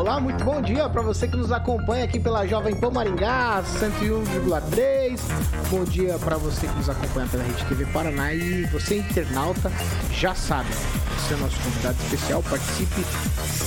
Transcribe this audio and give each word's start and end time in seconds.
Olá, 0.00 0.18
muito 0.18 0.42
bom 0.42 0.62
dia 0.62 0.88
para 0.88 1.02
você 1.02 1.28
que 1.28 1.36
nos 1.36 1.52
acompanha 1.52 2.04
aqui 2.04 2.18
pela 2.18 2.46
Jovem 2.46 2.74
Pan 2.74 2.90
Maringá 2.90 3.62
101,3. 3.62 5.20
Bom 5.68 5.84
dia 5.84 6.18
para 6.18 6.38
você 6.38 6.66
que 6.66 6.74
nos 6.74 6.88
acompanha 6.88 7.26
pela 7.26 7.42
Rede 7.42 7.62
TV 7.66 7.84
Paraná 7.84 8.32
e 8.32 8.64
você 8.64 8.96
internauta 8.96 9.70
já 10.10 10.34
sabe, 10.34 10.70
você 11.18 11.34
é 11.34 11.36
nosso 11.36 11.60
convidado 11.60 11.98
especial, 12.02 12.42
participe 12.42 13.04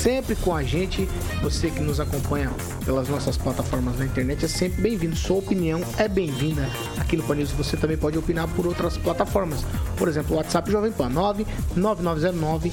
sempre 0.03 0.35
com 0.35 0.55
a 0.55 0.63
gente. 0.63 1.07
Você 1.41 1.69
que 1.69 1.79
nos 1.79 1.99
acompanha 1.99 2.52
pelas 2.83 3.07
nossas 3.07 3.38
plataformas 3.38 3.97
na 3.99 4.05
internet 4.05 4.43
é 4.43 4.47
sempre 4.47 4.81
bem-vindo. 4.81 5.15
Sua 5.15 5.38
opinião 5.38 5.81
é 5.97 6.07
bem-vinda 6.07 6.67
aqui 6.99 7.15
no 7.15 7.23
Panils. 7.23 7.52
Você 7.52 7.77
também 7.77 7.95
pode 7.95 8.17
opinar 8.17 8.47
por 8.49 8.67
outras 8.67 8.97
plataformas. 8.97 9.63
Por 9.97 10.07
exemplo, 10.07 10.33
o 10.33 10.38
WhatsApp 10.38 10.69
Jovem 10.69 10.91
Pan 10.91 11.09
99909 11.09 12.71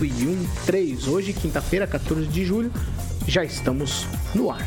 1013. 0.00 1.08
Hoje, 1.10 1.32
quinta-feira, 1.32 1.86
14 1.86 2.26
de 2.26 2.44
julho, 2.44 2.72
já 3.26 3.44
estamos 3.44 4.06
no 4.34 4.50
ar. 4.50 4.66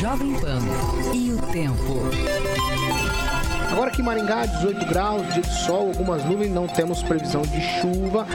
Jovem 0.00 0.34
Pan 0.40 0.60
e 1.14 1.32
o 1.32 1.38
tempo. 1.52 2.00
Agora 3.70 3.90
aqui 3.90 4.00
em 4.00 4.04
Maringá, 4.04 4.46
18 4.46 4.86
graus, 4.86 5.32
dia 5.32 5.42
de 5.42 5.64
sol, 5.64 5.88
algumas 5.88 6.24
nuvens, 6.24 6.50
não 6.50 6.66
temos 6.66 7.02
previsão 7.02 7.42
de 7.42 7.60
chuva. 7.80 8.26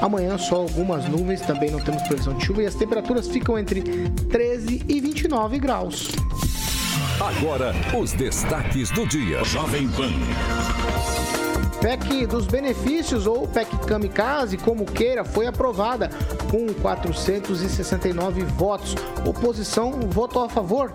Amanhã 0.00 0.38
só 0.38 0.56
algumas 0.56 1.08
nuvens, 1.08 1.40
também 1.40 1.70
não 1.70 1.80
temos 1.80 2.02
previsão 2.02 2.34
de 2.34 2.44
chuva 2.44 2.62
e 2.62 2.66
as 2.66 2.74
temperaturas 2.74 3.26
ficam 3.26 3.58
entre 3.58 3.82
13 4.30 4.84
e 4.88 5.00
29 5.00 5.58
graus. 5.58 6.10
Agora, 7.20 7.74
os 7.98 8.12
destaques 8.12 8.90
do 8.90 9.06
dia. 9.06 9.42
Jovem 9.44 9.88
Pan. 9.88 10.12
PEC 11.84 12.26
dos 12.26 12.46
benefícios 12.46 13.26
ou 13.26 13.46
PEC 13.46 13.76
Kamikaze, 13.86 14.56
como 14.56 14.86
queira, 14.86 15.22
foi 15.22 15.46
aprovada 15.46 16.08
com 16.50 16.72
469 16.80 18.42
votos. 18.42 18.94
Oposição 19.22 19.92
votou 20.08 20.42
a 20.42 20.48
favor, 20.48 20.90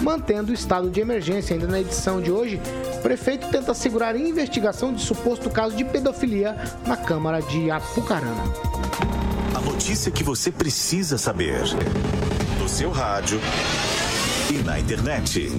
mantendo 0.00 0.52
o 0.52 0.54
estado 0.54 0.90
de 0.90 1.00
emergência. 1.00 1.54
Ainda 1.54 1.66
na 1.66 1.80
edição 1.80 2.20
de 2.20 2.30
hoje, 2.30 2.60
o 2.94 3.02
prefeito 3.02 3.48
tenta 3.48 3.74
segurar 3.74 4.14
investigação 4.14 4.92
de 4.92 5.02
suposto 5.02 5.50
caso 5.50 5.74
de 5.74 5.84
pedofilia 5.84 6.56
na 6.86 6.96
Câmara 6.96 7.42
de 7.42 7.68
Apucarana. 7.68 8.44
A 9.56 9.60
notícia 9.60 10.12
que 10.12 10.22
você 10.22 10.52
precisa 10.52 11.18
saber. 11.18 11.62
No 12.60 12.68
seu 12.68 12.92
rádio 12.92 13.40
e 14.52 14.62
na 14.62 14.78
internet. 14.78 15.50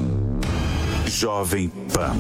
Jovem 1.06 1.68
Pan. 1.94 2.16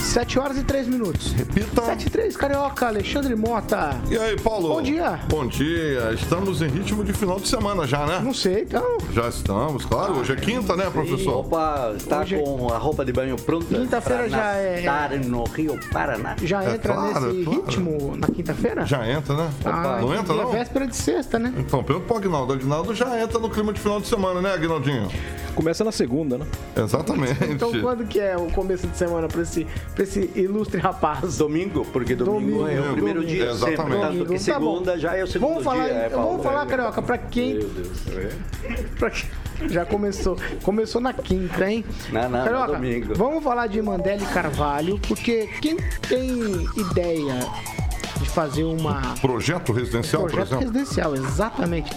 7 0.00 0.38
horas 0.38 0.56
e 0.56 0.64
3 0.64 0.88
minutos. 0.88 1.32
Repita. 1.32 1.82
7 1.82 2.06
e 2.06 2.10
3, 2.10 2.36
Carioca, 2.36 2.86
Alexandre 2.86 3.34
Mota. 3.34 3.96
E 4.10 4.16
aí, 4.16 4.38
Paulo? 4.40 4.68
Bom 4.68 4.82
dia. 4.82 5.20
Bom 5.28 5.46
dia. 5.46 6.12
Estamos 6.14 6.62
em 6.62 6.68
ritmo 6.68 7.04
de 7.04 7.12
final 7.12 7.38
de 7.38 7.46
semana 7.46 7.86
já, 7.86 8.06
né? 8.06 8.20
Não 8.22 8.32
sei, 8.32 8.62
então. 8.62 8.98
Já 9.12 9.28
estamos, 9.28 9.84
claro. 9.84 10.14
Hoje 10.14 10.32
é 10.32 10.36
quinta, 10.36 10.76
né, 10.76 10.88
professor? 10.90 11.40
Opa, 11.40 11.92
está 11.96 12.20
Hoje 12.20 12.36
é- 12.36 12.42
com 12.42 12.72
a 12.72 12.78
roupa 12.78 13.04
de 13.04 13.12
banho 13.12 13.36
pronta 13.36 13.66
Quinta-feira 13.66 14.22
para 14.24 14.28
já 14.30 14.52
é- 14.54 14.80
nadar 14.82 15.18
no 15.18 15.44
Rio 15.44 15.78
Paraná. 15.92 16.36
Já 16.42 16.64
É 16.64 16.74
entra 16.74 16.94
claro, 16.94 17.08
nesse 17.26 17.40
é 17.40 17.44
claro. 17.44 17.60
ritmo 17.66 18.16
na 18.16 18.26
quinta-feira? 18.28 18.86
Já 18.86 19.06
entra, 19.10 19.34
né? 19.36 19.50
Ah, 19.64 19.98
não 20.00 20.14
entra, 20.14 20.34
e 20.34 20.38
é 20.38 20.42
não? 20.42 20.50
véspera 20.50 20.86
de 20.86 20.96
sexta, 20.96 21.38
né? 21.38 21.52
Então, 21.58 21.82
pergunta 21.84 22.06
pro 22.06 22.16
Agnaldo. 22.16 22.52
Agnaldo 22.54 22.94
já 22.94 23.20
entra 23.20 23.38
no 23.38 23.50
clima 23.50 23.72
de 23.72 23.80
final 23.80 24.00
de 24.00 24.06
semana, 24.06 24.40
né, 24.40 24.54
Agnaldinho? 24.54 25.08
Começa 25.54 25.82
na 25.84 25.90
segunda, 25.92 26.38
né? 26.38 26.46
Exatamente. 26.76 27.36
Então 27.50 27.72
quando 27.80 28.04
que 28.06 28.20
é 28.20 28.36
o 28.36 28.46
começo 28.52 28.86
de 28.86 28.96
semana 28.96 29.26
pra 29.26 29.42
esse, 29.42 29.66
pra 29.94 30.04
esse 30.04 30.30
ilustre 30.34 30.80
rapaz? 30.80 31.36
Domingo, 31.38 31.84
porque 31.92 32.14
domingo, 32.14 32.58
Domingo, 32.64 32.68
é 32.68 32.80
o 32.80 32.92
primeiro 32.92 33.20
domingo. 33.20 33.36
dia 33.36 33.52
sempre, 33.54 33.72
Exatamente. 33.74 34.00
tanto 34.00 34.12
que 34.12 34.18
Domingo, 34.18 34.32
tá 34.34 34.38
segunda 34.38 34.98
já 34.98 35.16
é 35.16 35.24
o 35.24 35.26
segundo 35.26 35.48
Vamos 35.50 35.64
falar, 35.64 35.84
dia. 35.84 35.92
é, 35.94 36.08
Paulo? 36.08 36.28
vamos 36.28 36.42
falar, 36.44 36.66
Carioca, 36.66 37.02
pra 37.02 37.18
quem... 37.18 37.54
Meu 37.54 37.68
Deus. 37.68 37.98
pra 38.98 39.10
quem- 39.10 39.28
Já 39.68 39.84
começou. 39.84 40.36
Começou 40.62 41.00
na 41.00 41.12
quinta, 41.12 41.68
hein? 41.68 41.84
Não, 42.12 42.28
não, 42.28 42.44
Carioca, 42.44 42.72
domingo. 42.74 43.14
vamos 43.16 43.42
falar 43.42 43.66
de 43.66 43.82
Mandela 43.82 44.22
e 44.22 44.26
Carvalho, 44.26 45.00
porque 45.08 45.48
quem 45.60 45.76
tem 46.08 46.30
ideia 46.76 47.34
de 48.20 48.28
fazer 48.30 48.62
uma 48.64 49.14
Projeto 49.20 49.72
residencial, 49.72 50.22
por 50.22 50.30
projeto 50.30 50.48
exemplo? 50.60 50.72
residencial, 50.72 51.14
exatamente. 51.16 51.90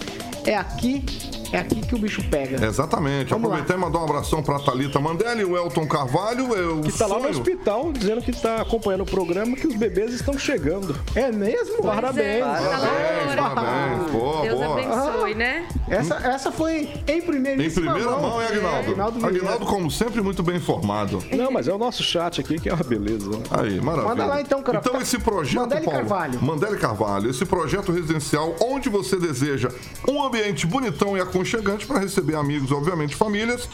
É 0.44 0.56
aqui, 0.56 1.04
é 1.52 1.58
aqui 1.58 1.80
que 1.80 1.94
o 1.94 1.98
bicho 1.98 2.22
pega. 2.30 2.64
Exatamente. 2.64 3.30
Vamos 3.30 3.48
lá. 3.50 3.56
Aproveitar 3.58 3.74
e 3.74 3.76
mandar 3.80 3.98
um 4.00 4.04
abração 4.04 4.42
pra 4.42 4.58
Thalita 4.58 4.98
Mandelli, 5.00 5.44
o 5.44 5.56
Elton 5.56 5.86
Carvalho. 5.86 6.54
É 6.56 6.66
o 6.66 6.80
Que 6.80 6.92
tá 6.92 7.06
lá 7.06 7.16
no 7.16 7.22
sonho. 7.22 7.30
hospital 7.34 7.92
dizendo 7.92 8.22
que 8.22 8.32
tá 8.32 8.62
acompanhando 8.62 9.02
o 9.02 9.06
programa 9.06 9.54
que 9.56 9.66
os 9.66 9.74
bebês 9.76 10.12
estão 10.12 10.38
chegando. 10.38 10.98
É 11.14 11.30
mesmo? 11.30 11.82
Parabéns. 11.82 12.44
Parabéns, 12.44 13.34
parabéns. 13.36 14.10
Boa, 14.10 14.42
Deus 14.42 14.58
boa. 14.60 14.72
abençoe, 14.80 15.34
né? 15.34 15.68
Essa, 15.88 16.14
essa 16.16 16.50
foi 16.52 16.88
em 17.06 17.20
primeira 17.20 17.62
Em 17.62 17.70
primeira 17.70 18.10
mão, 18.10 18.40
é, 18.40 18.46
Agnaldo? 18.46 18.90
Agnaldo 18.90 19.18
Vieira. 19.20 19.38
Agnaldo, 19.38 19.66
como 19.66 19.90
sempre, 19.90 20.22
muito 20.22 20.42
bem 20.42 20.56
informado. 20.56 21.22
Não, 21.36 21.50
mas 21.50 21.68
é 21.68 21.72
o 21.72 21.78
nosso 21.78 22.02
chat 22.02 22.40
aqui 22.40 22.58
que 22.58 22.68
é 22.68 22.74
uma 22.74 22.82
beleza. 22.84 23.28
né? 23.30 23.38
Aí, 23.50 23.80
maravilha. 23.80 24.08
Manda 24.08 24.26
lá, 24.26 24.40
então, 24.40 24.62
cara. 24.62 24.78
Então 24.78 25.00
esse 25.00 25.18
projeto, 25.18 25.60
Mandele 25.60 25.84
Paulo, 25.84 25.98
Carvalho. 26.00 26.42
Mandele 26.42 26.76
Carvalho, 26.76 27.30
esse 27.30 27.44
projeto 27.44 27.92
residencial 27.92 28.54
onde 28.60 28.88
você 28.88 29.16
deseja 29.16 29.68
um 30.08 30.22
ambiente 30.22 30.66
bonitão 30.66 31.16
e 31.16 31.20
aconchegante 31.20 31.41
para 31.86 31.98
receber 31.98 32.36
amigos, 32.36 32.70
obviamente 32.72 33.14
famílias, 33.14 33.68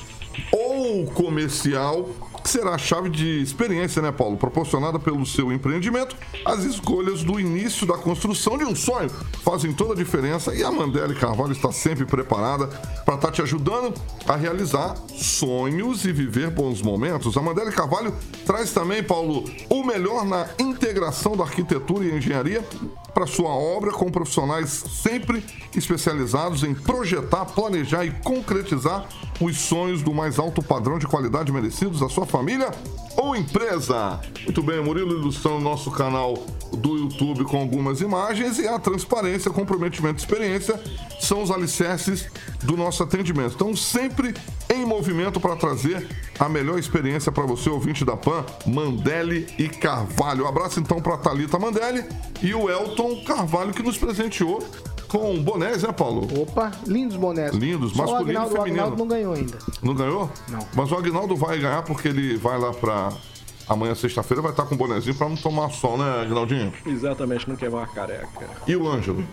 ou 0.52 1.06
comercial, 1.06 2.08
que 2.42 2.48
será 2.48 2.74
a 2.74 2.78
chave 2.78 3.10
de 3.10 3.42
experiência, 3.42 4.00
né, 4.00 4.12
Paulo? 4.12 4.36
Proporcionada 4.36 4.98
pelo 4.98 5.26
seu 5.26 5.52
empreendimento, 5.52 6.16
as 6.44 6.64
escolhas 6.64 7.22
do 7.22 7.38
início 7.38 7.86
da 7.86 7.98
construção 7.98 8.56
de 8.56 8.64
um 8.64 8.74
sonho 8.74 9.10
fazem 9.44 9.72
toda 9.72 9.92
a 9.92 9.96
diferença 9.96 10.54
e 10.54 10.62
a 10.62 10.70
Mandele 10.70 11.14
Carvalho 11.14 11.52
está 11.52 11.72
sempre 11.72 12.06
preparada 12.06 12.68
para 13.04 13.16
estar 13.16 13.32
te 13.32 13.42
ajudando 13.42 13.92
a 14.26 14.36
realizar 14.36 14.94
sonhos 15.14 16.04
e 16.04 16.12
viver 16.12 16.50
bons 16.50 16.80
momentos. 16.80 17.36
A 17.36 17.42
Mandele 17.42 17.72
Carvalho 17.72 18.14
traz 18.46 18.72
também, 18.72 19.02
Paulo, 19.02 19.44
o 19.68 19.84
melhor 19.84 20.24
na 20.24 20.48
integração 20.58 21.36
da 21.36 21.44
arquitetura 21.44 22.04
e 22.04 22.16
engenharia 22.16 22.64
para 23.18 23.26
sua 23.26 23.50
obra 23.50 23.90
com 23.90 24.08
profissionais 24.12 24.84
sempre 25.02 25.44
especializados 25.74 26.62
em 26.62 26.72
projetar, 26.72 27.46
planejar 27.46 28.04
e 28.04 28.12
concretizar 28.12 29.08
os 29.40 29.58
sonhos 29.58 30.02
do 30.02 30.14
mais 30.14 30.38
alto 30.38 30.62
padrão 30.62 31.00
de 31.00 31.06
qualidade 31.08 31.50
merecidos 31.50 32.00
à 32.00 32.08
sua 32.08 32.24
família 32.24 32.70
ou 33.16 33.34
empresa. 33.34 34.20
Muito 34.44 34.62
bem, 34.62 34.80
Murilo 34.80 35.18
ilustrando 35.18 35.58
nosso 35.58 35.90
canal 35.90 36.34
do 36.72 36.96
YouTube 36.96 37.42
com 37.42 37.58
algumas 37.58 38.00
imagens 38.00 38.60
e 38.60 38.68
a 38.68 38.78
transparência, 38.78 39.50
comprometimento 39.50 40.20
e 40.20 40.24
experiência 40.24 40.80
são 41.18 41.42
os 41.42 41.50
alicerces 41.50 42.28
do 42.62 42.76
nosso 42.76 43.02
atendimento. 43.02 43.56
Então, 43.56 43.74
sempre 43.74 44.32
em 44.70 44.84
movimento 44.84 45.40
para 45.40 45.56
trazer 45.56 46.06
a 46.38 46.48
melhor 46.48 46.78
experiência 46.78 47.32
para 47.32 47.44
você, 47.44 47.68
ouvinte 47.68 48.04
da 48.04 48.16
PAN, 48.16 48.44
Mandelli 48.66 49.46
e 49.58 49.68
Carvalho. 49.68 50.44
Um 50.44 50.48
abraço 50.48 50.78
então 50.80 51.00
para 51.00 51.16
Talita 51.16 51.58
Mandelli 51.58 52.04
e 52.42 52.54
o 52.54 52.70
Elton 52.70 53.22
Carvalho 53.24 53.72
que 53.72 53.82
nos 53.82 53.96
presenteou 53.96 54.62
com 55.08 55.42
bonés, 55.42 55.82
né, 55.82 55.90
Paulo? 55.90 56.28
Opa, 56.42 56.70
lindos 56.86 57.16
bonés. 57.16 57.54
Lindos, 57.54 57.92
Só 57.92 58.02
masculino 58.02 58.30
Agnaldo, 58.30 58.54
e 58.54 58.58
feminino. 58.58 58.76
O 58.76 58.84
Agnaldo 58.84 58.96
não 58.96 59.08
ganhou 59.08 59.32
ainda. 59.34 59.58
Não 59.82 59.94
ganhou? 59.94 60.30
Não. 60.48 60.66
Mas 60.74 60.92
o 60.92 60.96
Agnaldo 60.96 61.34
vai 61.34 61.58
ganhar 61.58 61.82
porque 61.82 62.08
ele 62.08 62.36
vai 62.36 62.58
lá 62.58 62.72
para 62.72 63.12
amanhã, 63.66 63.94
sexta-feira, 63.94 64.42
vai 64.42 64.50
estar 64.50 64.64
com 64.64 64.74
o 64.74 64.78
bonezinho 64.78 65.14
para 65.14 65.28
não 65.28 65.36
tomar 65.36 65.70
sol, 65.70 65.96
né, 65.96 66.22
Agnaldinho? 66.22 66.72
Exatamente, 66.86 67.48
não 67.48 67.56
queimar 67.56 67.84
a 67.84 67.86
careca. 67.86 68.48
E 68.66 68.76
o 68.76 68.88
Ângelo? 68.88 69.24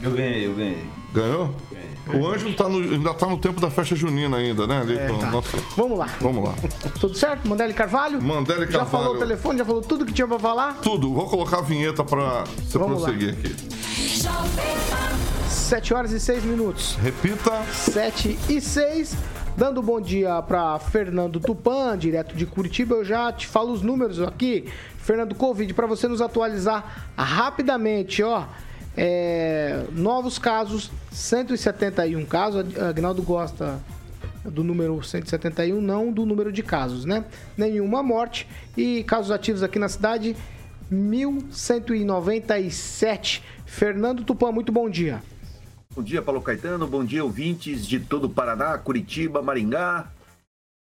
Eu 0.00 0.12
ganhei, 0.12 0.46
eu 0.46 0.54
ganhei. 0.54 0.84
Ganhou? 1.12 1.54
O 2.14 2.26
Ângelo 2.26 2.54
tá 2.54 2.68
no- 2.68 2.78
ainda 2.78 3.12
tá 3.14 3.26
no 3.26 3.36
tempo 3.38 3.60
da 3.60 3.70
festa 3.70 3.94
junina 3.96 4.36
ainda, 4.36 4.66
né? 4.66 4.80
Ali 4.80 4.98
com- 5.08 5.18
tá. 5.18 5.30
nossa, 5.30 5.56
Vamos 5.76 5.98
lá. 5.98 6.08
vamos 6.20 6.44
lá. 6.44 6.54
Tudo 7.00 7.14
certo? 7.16 7.46
Mandele 7.48 7.74
Carvalho? 7.74 8.22
Mandele 8.22 8.60
Já 8.66 8.78
Carvalho. 8.78 8.90
falou 8.90 9.16
o 9.16 9.18
telefone, 9.18 9.58
já 9.58 9.64
falou 9.64 9.82
tudo 9.82 10.06
que 10.06 10.12
tinha 10.12 10.26
pra 10.26 10.38
falar? 10.38 10.78
Tudo, 10.82 11.12
vou 11.12 11.28
colocar 11.28 11.58
a 11.58 11.62
vinheta 11.62 12.02
para 12.04 12.44
você 12.44 12.78
Vamos 12.78 13.02
lá. 13.02 13.08
prosseguir 13.08 13.34
aqui. 13.34 13.54
7 15.48 15.92
horas 15.94 16.12
e 16.12 16.20
6 16.20 16.44
minutos. 16.44 16.96
Repita. 17.02 17.62
7 17.72 18.38
e 18.48 18.60
6. 18.60 19.14
Dando 19.56 19.82
bom 19.82 20.00
dia 20.00 20.40
para 20.42 20.78
Fernando 20.78 21.40
Tupan, 21.40 21.98
direto 21.98 22.34
de 22.36 22.46
Curitiba. 22.46 22.94
Eu 22.96 23.04
já 23.04 23.32
te 23.32 23.46
falo 23.46 23.72
os 23.72 23.82
números 23.82 24.20
aqui. 24.22 24.68
Fernando 24.98 25.34
Covid, 25.34 25.72
para 25.74 25.86
você 25.86 26.06
nos 26.06 26.20
atualizar 26.20 27.10
rapidamente, 27.16 28.22
ó. 28.22 28.44
É, 29.00 29.86
novos 29.92 30.40
casos, 30.40 30.90
171 31.12 32.26
casos. 32.26 32.76
Agnaldo 32.76 33.22
gosta 33.22 33.80
do 34.44 34.64
número 34.64 35.00
171, 35.00 35.80
não 35.80 36.12
do 36.12 36.26
número 36.26 36.50
de 36.50 36.64
casos, 36.64 37.04
né? 37.04 37.24
Nenhuma 37.56 38.02
morte. 38.02 38.48
E 38.76 39.04
casos 39.04 39.30
ativos 39.30 39.62
aqui 39.62 39.78
na 39.78 39.88
cidade, 39.88 40.34
1.197. 40.92 43.40
Fernando 43.64 44.24
Tupã, 44.24 44.50
muito 44.50 44.72
bom 44.72 44.90
dia. 44.90 45.22
Bom 45.94 46.02
dia, 46.02 46.20
Paulo 46.20 46.42
Caetano. 46.42 46.88
Bom 46.88 47.04
dia, 47.04 47.22
ouvintes 47.22 47.86
de 47.86 48.00
todo 48.00 48.24
o 48.24 48.30
Paraná, 48.30 48.76
Curitiba, 48.78 49.40
Maringá. 49.40 50.10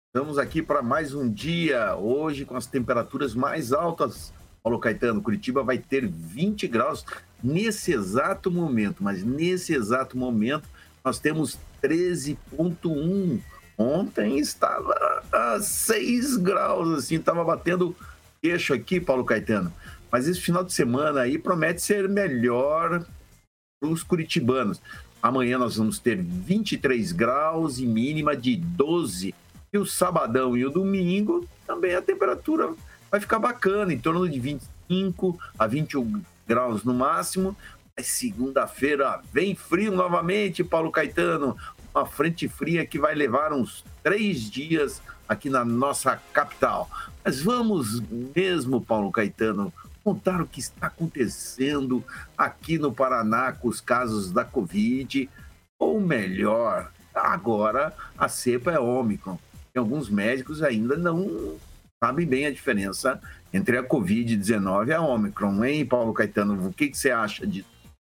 Estamos 0.08 0.38
aqui 0.38 0.60
para 0.60 0.82
mais 0.82 1.14
um 1.14 1.30
dia, 1.30 1.94
hoje 1.94 2.44
com 2.44 2.56
as 2.56 2.66
temperaturas 2.66 3.32
mais 3.32 3.72
altas. 3.72 4.32
Paulo 4.62 4.78
Caetano, 4.78 5.22
Curitiba 5.22 5.62
vai 5.62 5.78
ter 5.78 6.06
20 6.06 6.68
graus 6.68 7.04
nesse 7.42 7.92
exato 7.92 8.50
momento, 8.50 9.02
mas 9.02 9.24
nesse 9.24 9.74
exato 9.74 10.16
momento 10.16 10.68
nós 11.04 11.18
temos 11.18 11.58
13,1. 11.82 13.40
Ontem 13.76 14.38
estava 14.38 14.94
a 15.32 15.60
6 15.60 16.36
graus, 16.36 16.88
assim, 16.98 17.16
estava 17.16 17.42
batendo 17.42 17.96
queixo 18.40 18.72
aqui, 18.72 19.00
Paulo 19.00 19.24
Caetano. 19.24 19.72
Mas 20.10 20.28
esse 20.28 20.40
final 20.40 20.62
de 20.62 20.72
semana 20.72 21.22
aí 21.22 21.38
promete 21.38 21.82
ser 21.82 22.08
melhor 22.08 23.04
para 23.80 23.90
os 23.90 24.02
curitibanos. 24.02 24.80
Amanhã 25.22 25.58
nós 25.58 25.76
vamos 25.76 25.98
ter 25.98 26.20
23 26.20 27.12
graus 27.12 27.78
e 27.78 27.86
mínima 27.86 28.36
de 28.36 28.56
12. 28.56 29.34
E 29.72 29.78
o 29.78 29.86
sabadão 29.86 30.56
e 30.56 30.66
o 30.66 30.70
domingo 30.70 31.48
também 31.66 31.94
a 31.94 32.02
temperatura 32.02 32.74
vai 33.12 33.20
ficar 33.20 33.38
bacana, 33.38 33.92
em 33.92 33.98
torno 33.98 34.26
de 34.26 34.40
25 34.40 35.38
a 35.58 35.66
21 35.66 36.22
graus 36.48 36.82
no 36.82 36.94
máximo. 36.94 37.54
Mas 37.94 38.06
segunda-feira 38.06 39.20
vem 39.30 39.54
frio 39.54 39.92
novamente, 39.92 40.64
Paulo 40.64 40.90
Caetano. 40.90 41.54
Uma 41.94 42.06
frente 42.06 42.48
fria 42.48 42.86
que 42.86 42.98
vai 42.98 43.14
levar 43.14 43.52
uns 43.52 43.84
três 44.02 44.50
dias 44.50 45.02
aqui 45.28 45.50
na 45.50 45.62
nossa 45.62 46.16
capital. 46.32 46.88
Mas 47.22 47.42
vamos 47.42 48.00
mesmo, 48.34 48.80
Paulo 48.80 49.12
Caetano, 49.12 49.70
contar 50.02 50.40
o 50.40 50.46
que 50.46 50.60
está 50.60 50.86
acontecendo 50.86 52.02
aqui 52.36 52.78
no 52.78 52.94
Paraná 52.94 53.52
com 53.52 53.68
os 53.68 53.78
casos 53.78 54.32
da 54.32 54.42
Covid, 54.42 55.28
ou 55.78 56.00
melhor, 56.00 56.90
agora 57.14 57.94
a 58.16 58.26
cepa 58.26 58.72
é 58.72 58.78
Ômicron. 58.78 59.38
E 59.74 59.78
alguns 59.78 60.08
médicos 60.08 60.62
ainda 60.62 60.96
não 60.96 61.58
sabem 62.02 62.26
bem 62.26 62.46
a 62.46 62.50
diferença 62.50 63.20
entre 63.52 63.78
a 63.78 63.84
Covid-19 63.84 64.88
e 64.88 64.92
a 64.92 65.00
Ômicron, 65.00 65.64
hein, 65.64 65.86
Paulo 65.86 66.12
Caetano? 66.12 66.66
O 66.66 66.72
que, 66.72 66.88
que 66.88 66.98
você 66.98 67.12
acha 67.12 67.46
disso? 67.46 67.68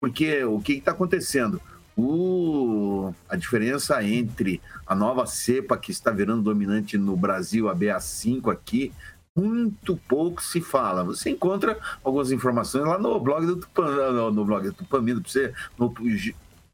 Porque 0.01 0.43
o 0.43 0.59
que 0.59 0.73
está 0.73 0.89
acontecendo? 0.89 1.61
O, 1.95 3.13
a 3.29 3.35
diferença 3.35 4.03
entre 4.03 4.59
a 4.87 4.95
nova 4.95 5.27
cepa 5.27 5.77
que 5.77 5.91
está 5.91 6.09
virando 6.09 6.41
dominante 6.41 6.97
no 6.97 7.15
Brasil, 7.15 7.69
a 7.69 7.75
BA5 7.75 8.51
aqui, 8.51 8.91
muito 9.35 9.95
pouco 10.07 10.41
se 10.41 10.61
fala. 10.61 11.03
Você 11.03 11.29
encontra 11.29 11.77
algumas 12.03 12.31
informações 12.31 12.85
lá 12.85 12.97
no 12.97 13.19
blog 13.19 13.45
do 13.45 13.57
Tupan, 13.57 14.31
no, 14.31 14.45
blog 14.45 14.65
do 14.65 14.73
Tupamino, 14.73 15.21
você, 15.23 15.53
no, 15.77 15.93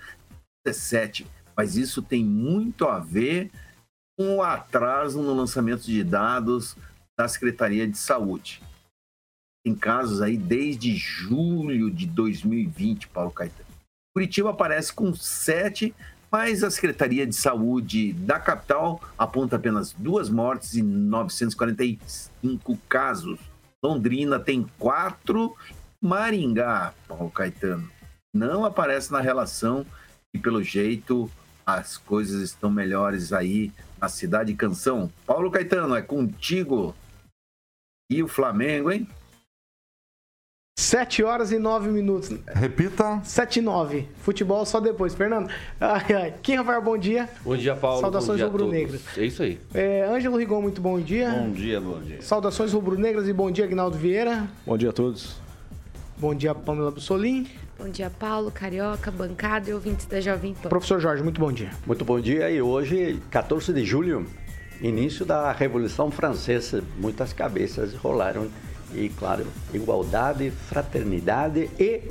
17. 0.67 1.25
Mas 1.61 1.77
isso 1.77 2.01
tem 2.01 2.25
muito 2.25 2.87
a 2.87 2.99
ver 2.99 3.51
com 4.19 4.37
o 4.37 4.43
atraso 4.43 5.21
no 5.21 5.35
lançamento 5.35 5.83
de 5.83 6.03
dados 6.03 6.75
da 7.19 7.29
Secretaria 7.29 7.87
de 7.87 7.99
Saúde. 7.99 8.63
Tem 9.63 9.75
casos 9.75 10.23
aí 10.23 10.39
desde 10.39 10.97
julho 10.97 11.91
de 11.91 12.07
2020, 12.07 13.09
Paulo 13.09 13.31
Caetano. 13.31 13.69
Curitiba 14.17 14.49
aparece 14.49 14.91
com 14.91 15.15
sete, 15.15 15.95
mas 16.33 16.65
a 16.65 16.71
Secretaria 16.71 17.27
de 17.27 17.35
Saúde 17.35 18.15
da 18.15 18.41
capital 18.41 18.99
aponta 19.19 19.57
apenas 19.57 19.93
duas 19.93 20.31
mortes 20.31 20.73
e 20.73 20.83
945 20.83 22.75
casos. 22.89 23.39
Londrina 23.85 24.41
tem 24.41 24.67
quatro. 24.79 25.55
Maringá, 26.01 26.95
Paulo 27.07 27.31
Caetano, 27.31 27.87
não 28.33 28.65
aparece 28.65 29.13
na 29.13 29.21
relação 29.21 29.85
e, 30.33 30.39
pelo 30.39 30.63
jeito, 30.63 31.31
as 31.75 31.97
coisas 31.97 32.43
estão 32.43 32.71
melhores 32.71 33.33
aí 33.33 33.73
na 34.01 34.09
cidade 34.09 34.55
Canção. 34.55 35.11
Paulo 35.27 35.51
Caetano, 35.51 35.95
é 35.95 36.03
contigo. 36.03 36.95
E 38.11 38.23
o 38.23 38.29
Flamengo, 38.29 38.91
hein? 38.91 39.07
7 40.79 41.23
horas 41.23 41.53
e 41.53 41.59
9 41.59 41.91
minutos. 41.91 42.31
Repita. 42.49 43.21
7 43.23 43.59
e 43.59 43.63
9. 43.63 44.09
Futebol 44.17 44.65
só 44.65 44.81
depois. 44.81 45.15
Fernando. 45.15 45.51
Ai, 45.79 46.13
ai. 46.15 46.35
Kim 46.43 46.57
Rafael, 46.57 46.83
bom 46.83 46.97
dia. 46.97 47.29
Bom 47.45 47.57
dia, 47.57 47.77
Paulo. 47.77 48.01
Saudações 48.01 48.41
rubro-negras. 48.41 49.03
É 49.17 49.25
isso 49.27 49.43
aí. 49.43 49.61
É, 49.75 50.05
Ângelo 50.05 50.39
Rigon, 50.39 50.63
muito 50.63 50.81
bom 50.81 50.99
dia. 50.99 51.31
Bom 51.31 51.53
dia, 51.53 51.81
bom 51.81 52.01
dia. 52.01 52.23
Saudações 52.23 52.73
rubro-negras 52.73 53.29
e 53.29 53.33
bom 53.33 53.51
dia, 53.51 53.67
Agnaldo 53.67 53.99
Vieira. 53.99 54.49
Bom 54.67 54.79
dia 54.79 54.89
a 54.89 54.93
todos. 54.93 55.37
Bom 56.17 56.35
dia, 56.35 56.55
Pamela 56.55 56.91
Bussolim. 56.91 57.47
Bom 57.81 57.89
dia, 57.89 58.11
Paulo, 58.11 58.51
Carioca, 58.51 59.11
bancada 59.11 59.71
e 59.71 59.73
ouvintes 59.73 60.05
da 60.05 60.21
Jovem 60.21 60.53
Pan. 60.53 60.69
Professor 60.69 61.01
Jorge, 61.01 61.23
muito 61.23 61.41
bom 61.41 61.51
dia. 61.51 61.71
Muito 61.87 62.05
bom 62.05 62.21
dia. 62.21 62.51
E 62.51 62.61
hoje, 62.61 63.19
14 63.31 63.73
de 63.73 63.87
julho, 63.87 64.27
início 64.83 65.25
da 65.25 65.51
Revolução 65.51 66.11
Francesa. 66.11 66.85
Muitas 66.99 67.33
cabeças 67.33 67.95
rolaram 67.95 68.49
e, 68.95 69.09
claro, 69.09 69.47
igualdade, 69.73 70.51
fraternidade 70.51 71.71
e 71.81 72.03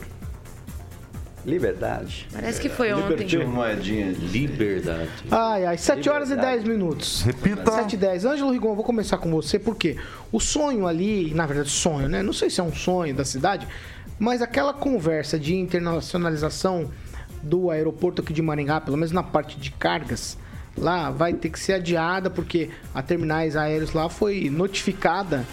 liberdade. 1.45 2.27
Parece 2.33 2.59
que 2.59 2.67
foi 2.67 2.91
ontem. 2.91 3.37
Uma 3.37 3.45
moedinha 3.45 4.11
de 4.11 4.25
Liberdade. 4.25 5.09
Ai, 5.29 5.65
ai. 5.65 5.77
7 5.77 6.09
horas 6.09 6.31
e 6.31 6.35
10 6.35 6.63
minutos. 6.63 7.21
Repita. 7.21 7.71
7 7.71 7.93
e 7.93 7.97
10. 7.97 8.25
Ângelo 8.25 8.51
Rigon, 8.51 8.73
vou 8.75 8.83
começar 8.83 9.17
com 9.17 9.29
você, 9.31 9.57
porque 9.59 9.97
o 10.31 10.39
sonho 10.39 10.87
ali, 10.87 11.33
na 11.33 11.45
verdade, 11.45 11.69
sonho, 11.69 12.09
né? 12.09 12.23
Não 12.23 12.33
sei 12.33 12.49
se 12.49 12.59
é 12.59 12.63
um 12.63 12.73
sonho 12.73 13.15
da 13.15 13.23
cidade, 13.23 13.67
mas 14.19 14.41
aquela 14.41 14.73
conversa 14.73 15.39
de 15.39 15.55
internacionalização 15.55 16.91
do 17.41 17.71
aeroporto 17.71 18.21
aqui 18.21 18.33
de 18.33 18.41
Maringá, 18.41 18.81
pelo 18.81 18.97
menos 18.97 19.13
na 19.13 19.23
parte 19.23 19.57
de 19.57 19.71
cargas, 19.71 20.37
lá 20.77 21.09
vai 21.09 21.33
ter 21.33 21.49
que 21.49 21.59
ser 21.59 21.73
adiada, 21.73 22.29
porque 22.29 22.69
a 22.93 23.01
terminais 23.01 23.55
aéreos 23.55 23.93
lá 23.93 24.09
foi 24.09 24.49
notificada 24.49 25.45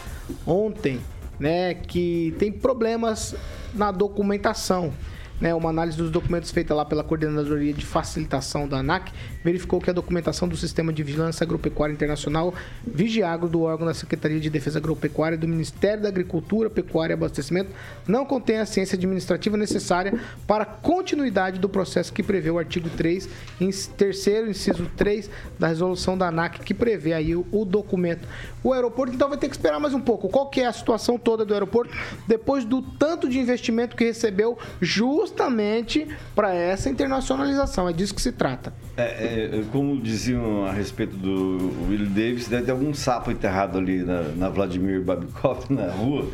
ontem, 0.44 1.00
né, 1.38 1.74
que 1.74 2.34
tem 2.38 2.50
problemas 2.50 3.34
na 3.72 3.90
documentação. 3.92 4.92
Né, 5.38 5.54
uma 5.54 5.68
análise 5.68 5.98
dos 5.98 6.10
documentos 6.10 6.50
feita 6.50 6.74
lá 6.74 6.82
pela 6.82 7.04
Coordenadoria 7.04 7.74
de 7.74 7.84
Facilitação 7.84 8.66
da 8.66 8.78
ANAC 8.78 9.12
verificou 9.46 9.80
que 9.80 9.88
a 9.88 9.92
documentação 9.92 10.48
do 10.48 10.56
Sistema 10.56 10.92
de 10.92 11.04
Vigilância 11.04 11.44
Agropecuária 11.44 11.92
Internacional, 11.92 12.52
Vigiagro, 12.84 13.48
do 13.48 13.62
órgão 13.62 13.86
da 13.86 13.94
Secretaria 13.94 14.40
de 14.40 14.50
Defesa 14.50 14.80
Agropecuária 14.80 15.38
do 15.38 15.46
Ministério 15.46 16.02
da 16.02 16.08
Agricultura, 16.08 16.68
Pecuária 16.68 17.12
e 17.12 17.14
Abastecimento, 17.14 17.70
não 18.08 18.26
contém 18.26 18.58
a 18.58 18.66
ciência 18.66 18.96
administrativa 18.96 19.56
necessária 19.56 20.18
para 20.48 20.64
a 20.64 20.66
continuidade 20.66 21.60
do 21.60 21.68
processo 21.68 22.12
que 22.12 22.24
prevê 22.24 22.50
o 22.50 22.58
artigo 22.58 22.90
3, 22.90 23.28
em 23.60 23.70
terceiro, 23.96 24.50
inciso 24.50 24.90
3 24.96 25.30
da 25.56 25.68
resolução 25.68 26.18
da 26.18 26.26
ANAC, 26.26 26.58
que 26.58 26.74
prevê 26.74 27.12
aí 27.12 27.36
o, 27.36 27.46
o 27.52 27.64
documento. 27.64 28.26
O 28.64 28.72
aeroporto, 28.72 29.14
então, 29.14 29.28
vai 29.28 29.38
ter 29.38 29.48
que 29.48 29.54
esperar 29.54 29.78
mais 29.78 29.94
um 29.94 30.00
pouco. 30.00 30.28
Qual 30.28 30.50
que 30.50 30.60
é 30.60 30.66
a 30.66 30.72
situação 30.72 31.16
toda 31.16 31.44
do 31.44 31.54
aeroporto 31.54 31.96
depois 32.26 32.64
do 32.64 32.82
tanto 32.82 33.28
de 33.28 33.38
investimento 33.38 33.94
que 33.94 34.04
recebeu 34.04 34.58
justamente 34.80 36.08
para 36.34 36.52
essa 36.52 36.90
internacionalização? 36.90 37.88
É 37.88 37.92
disso 37.92 38.12
que 38.12 38.20
se 38.20 38.32
trata. 38.32 38.74
É, 38.96 39.02
é, 39.02 39.35
como 39.72 40.00
diziam 40.00 40.64
a 40.66 40.72
respeito 40.72 41.16
do 41.16 41.72
Will 41.88 42.06
Davis, 42.06 42.48
deve 42.48 42.64
ter 42.64 42.70
algum 42.70 42.92
sapo 42.94 43.30
enterrado 43.30 43.78
ali 43.78 44.02
na, 44.02 44.22
na 44.22 44.48
Vladimir 44.48 45.02
Babikov 45.02 45.66
na 45.70 45.90
rua, 45.90 46.28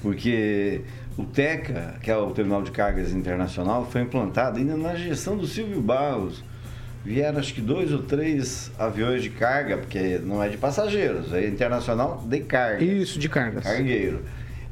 porque 0.00 0.82
o 1.16 1.24
TECA, 1.24 1.96
que 2.02 2.10
é 2.10 2.16
o 2.16 2.30
Terminal 2.30 2.62
de 2.62 2.70
Cargas 2.70 3.12
Internacional, 3.12 3.86
foi 3.90 4.02
implantado 4.02 4.58
ainda 4.58 4.76
na 4.76 4.94
gestão 4.94 5.36
do 5.36 5.46
Silvio 5.46 5.80
Barros. 5.80 6.42
Vieram 7.04 7.40
acho 7.40 7.52
que 7.52 7.60
dois 7.60 7.92
ou 7.92 7.98
três 7.98 8.70
aviões 8.78 9.22
de 9.22 9.30
carga, 9.30 9.76
porque 9.76 10.20
não 10.24 10.42
é 10.42 10.48
de 10.48 10.56
passageiros, 10.56 11.32
é 11.32 11.46
internacional 11.48 12.24
de 12.24 12.40
carga. 12.40 12.82
Isso, 12.82 13.18
de 13.18 13.28
cargas. 13.28 13.64
Cargueiro. 13.64 14.22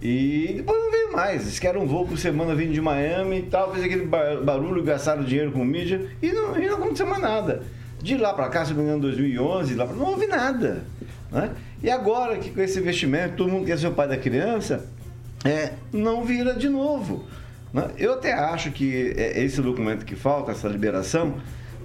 E 0.02 0.54
depois 0.56 0.78
não 0.82 0.90
veio 0.90 1.12
mais. 1.12 1.42
Eles 1.42 1.58
querem 1.58 1.80
um 1.80 1.86
voo 1.86 2.06
por 2.06 2.18
semana 2.18 2.54
vindo 2.54 2.72
de 2.72 2.80
Miami 2.80 3.38
e 3.40 3.42
tal, 3.42 3.72
fez 3.72 3.84
aquele 3.84 4.06
ba- 4.06 4.36
barulho, 4.42 4.82
gastaram 4.82 5.22
dinheiro 5.22 5.52
com 5.52 5.64
mídia 5.64 6.06
e 6.22 6.32
não, 6.32 6.58
e 6.58 6.66
não 6.66 6.76
aconteceu 6.76 7.06
mais 7.06 7.20
nada. 7.22 7.62
De 8.02 8.16
lá 8.16 8.32
para 8.32 8.48
cá, 8.48 8.64
se 8.64 8.70
não 8.72 8.78
me 8.78 8.84
engano, 8.84 9.02
2011, 9.02 9.74
lá 9.74 9.86
pra, 9.86 9.94
não 9.94 10.06
houve 10.06 10.26
nada. 10.26 10.84
Né? 11.30 11.50
E 11.82 11.90
agora 11.90 12.38
que 12.38 12.50
com 12.50 12.60
esse 12.62 12.78
investimento, 12.78 13.36
todo 13.36 13.50
mundo 13.50 13.66
quer 13.66 13.78
ser 13.78 13.88
o 13.88 13.92
pai 13.92 14.08
da 14.08 14.16
criança, 14.16 14.86
é, 15.44 15.72
não 15.92 16.24
vira 16.24 16.54
de 16.54 16.68
novo. 16.68 17.24
né? 17.74 17.88
Eu 17.98 18.14
até 18.14 18.32
acho 18.32 18.70
que 18.70 19.12
é, 19.16 19.42
esse 19.44 19.60
documento 19.60 20.06
que 20.06 20.16
falta, 20.16 20.52
essa 20.52 20.66
liberação, 20.66 21.34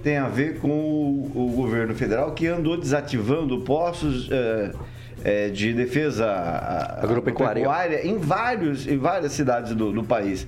tem 0.02 0.16
a 0.16 0.28
ver 0.28 0.58
com 0.58 0.68
o, 0.70 1.32
o 1.34 1.52
governo 1.54 1.94
federal 1.94 2.32
que 2.32 2.46
andou 2.46 2.76
desativando 2.78 3.60
postos 3.60 4.28
é, 4.30 4.72
é, 5.24 5.48
de 5.48 5.72
defesa 5.72 6.26
Agropecuária. 7.02 7.62
agropecuária 7.62 8.06
em, 8.06 8.18
vários, 8.18 8.86
em 8.86 8.96
várias 8.98 9.32
cidades 9.32 9.74
do, 9.74 9.92
do 9.92 10.04
país. 10.04 10.46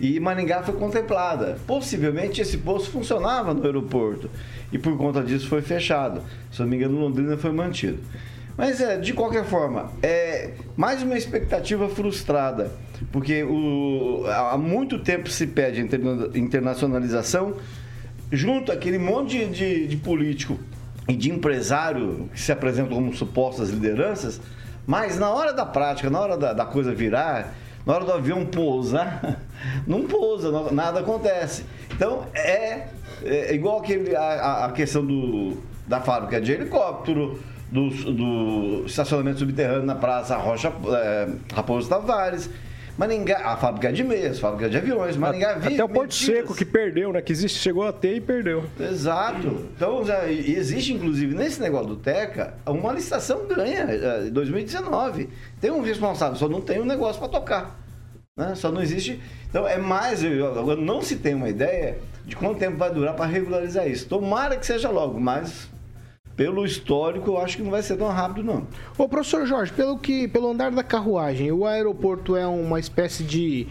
E 0.00 0.20
Maringá 0.20 0.62
foi 0.62 0.74
contemplada. 0.74 1.56
Possivelmente 1.66 2.40
esse 2.40 2.58
posto 2.58 2.90
funcionava 2.90 3.54
no 3.54 3.64
aeroporto 3.64 4.28
e 4.72 4.78
por 4.78 4.96
conta 4.98 5.22
disso 5.22 5.48
foi 5.48 5.62
fechado. 5.62 6.20
Se 6.52 6.60
não 6.60 6.68
me 6.68 6.76
engano, 6.76 6.98
Londrina 6.98 7.36
foi 7.36 7.52
mantido. 7.52 7.98
Mas 8.58 8.80
é, 8.80 8.98
de 8.98 9.12
qualquer 9.12 9.44
forma, 9.44 9.92
é 10.02 10.50
mais 10.76 11.02
uma 11.02 11.16
expectativa 11.16 11.88
frustrada, 11.90 12.72
porque 13.12 13.42
o, 13.44 14.24
há 14.26 14.56
muito 14.56 14.98
tempo 14.98 15.28
se 15.28 15.46
pede 15.46 15.80
a 15.80 15.84
interna- 15.84 16.28
internacionalização, 16.34 17.54
junto 18.32 18.72
àquele 18.72 18.98
monte 18.98 19.38
de, 19.38 19.46
de, 19.46 19.86
de 19.88 19.96
político 19.98 20.58
e 21.08 21.14
de 21.14 21.30
empresário 21.30 22.28
que 22.32 22.40
se 22.40 22.50
apresentam 22.52 22.94
como 22.96 23.14
supostas 23.14 23.70
lideranças, 23.70 24.40
mas 24.86 25.18
na 25.18 25.30
hora 25.30 25.52
da 25.52 25.64
prática, 25.64 26.10
na 26.10 26.20
hora 26.20 26.36
da, 26.36 26.52
da 26.52 26.64
coisa 26.64 26.92
virar, 26.94 27.54
na 27.84 27.94
hora 27.94 28.04
do 28.04 28.12
avião 28.12 28.44
pousar, 28.46 29.38
não 29.86 30.02
pousa, 30.06 30.50
não- 30.50 30.72
nada 30.72 31.00
acontece. 31.00 31.64
Então 31.94 32.24
é, 32.34 32.86
é 33.24 33.54
igual 33.54 33.78
aquele, 33.78 34.14
a, 34.16 34.20
a- 34.22 34.64
a 34.66 34.72
questão 34.72 35.04
do, 35.04 35.56
da 35.86 36.00
fábrica 36.00 36.40
de 36.40 36.52
helicóptero, 36.52 37.40
do, 37.70 37.88
do 37.90 38.86
estacionamento 38.86 39.40
subterrâneo 39.40 39.84
na 39.84 39.94
Praça 39.96 40.36
Rocha 40.36 40.72
é, 40.88 41.28
Raposo 41.54 41.88
Tavares. 41.88 42.48
Maringá, 42.96 43.38
a 43.44 43.56
fábrica 43.56 43.92
de 43.92 44.02
meias, 44.02 44.38
fábrica 44.38 44.70
de 44.70 44.76
aviões, 44.78 45.16
Maringá 45.16 45.54
vive 45.54 45.74
Até 45.74 45.84
o 45.84 45.88
Porto 45.88 46.12
metidas. 46.12 46.36
Seco 46.36 46.54
que 46.54 46.64
perdeu, 46.64 47.12
né? 47.12 47.20
Que 47.20 47.32
existe, 47.32 47.58
chegou 47.58 47.86
a 47.86 47.92
ter 47.92 48.16
e 48.16 48.20
perdeu. 48.20 48.64
Exato. 48.80 49.68
Então, 49.76 50.04
já 50.04 50.30
existe, 50.30 50.94
inclusive, 50.94 51.34
nesse 51.34 51.60
negócio 51.60 51.88
do 51.88 51.96
Teca, 51.96 52.54
uma 52.66 52.92
licitação 52.92 53.46
ganha 53.46 53.86
eh, 53.90 54.26
em 54.28 54.30
2019. 54.30 55.28
Tem 55.60 55.70
um 55.70 55.82
responsável, 55.82 56.36
só 56.36 56.48
não 56.48 56.60
tem 56.60 56.80
um 56.80 56.86
negócio 56.86 57.20
para 57.20 57.28
tocar. 57.28 57.78
Né? 58.36 58.54
Só 58.54 58.72
não 58.72 58.80
existe. 58.80 59.20
Então, 59.48 59.68
é 59.68 59.76
mais. 59.76 60.24
Agora, 60.24 60.80
não 60.80 61.02
se 61.02 61.16
tem 61.16 61.34
uma 61.34 61.50
ideia 61.50 61.98
de 62.24 62.34
quanto 62.34 62.58
tempo 62.58 62.78
vai 62.78 62.90
durar 62.90 63.14
para 63.14 63.26
regularizar 63.26 63.86
isso. 63.86 64.08
Tomara 64.08 64.56
que 64.56 64.64
seja 64.64 64.88
logo, 64.88 65.20
mas 65.20 65.68
pelo 66.36 66.64
histórico, 66.64 67.30
eu 67.30 67.38
acho 67.38 67.56
que 67.56 67.62
não 67.62 67.70
vai 67.70 67.82
ser 67.82 67.96
tão 67.96 68.08
rápido, 68.08 68.44
não. 68.44 68.66
Ô, 68.98 69.08
professor 69.08 69.46
Jorge, 69.46 69.72
pelo 69.72 69.98
que, 69.98 70.28
pelo 70.28 70.50
andar 70.50 70.70
da 70.70 70.82
carruagem, 70.84 71.50
o 71.50 71.64
aeroporto 71.64 72.36
é 72.36 72.46
uma 72.46 72.78
espécie 72.78 73.24
de 73.24 73.66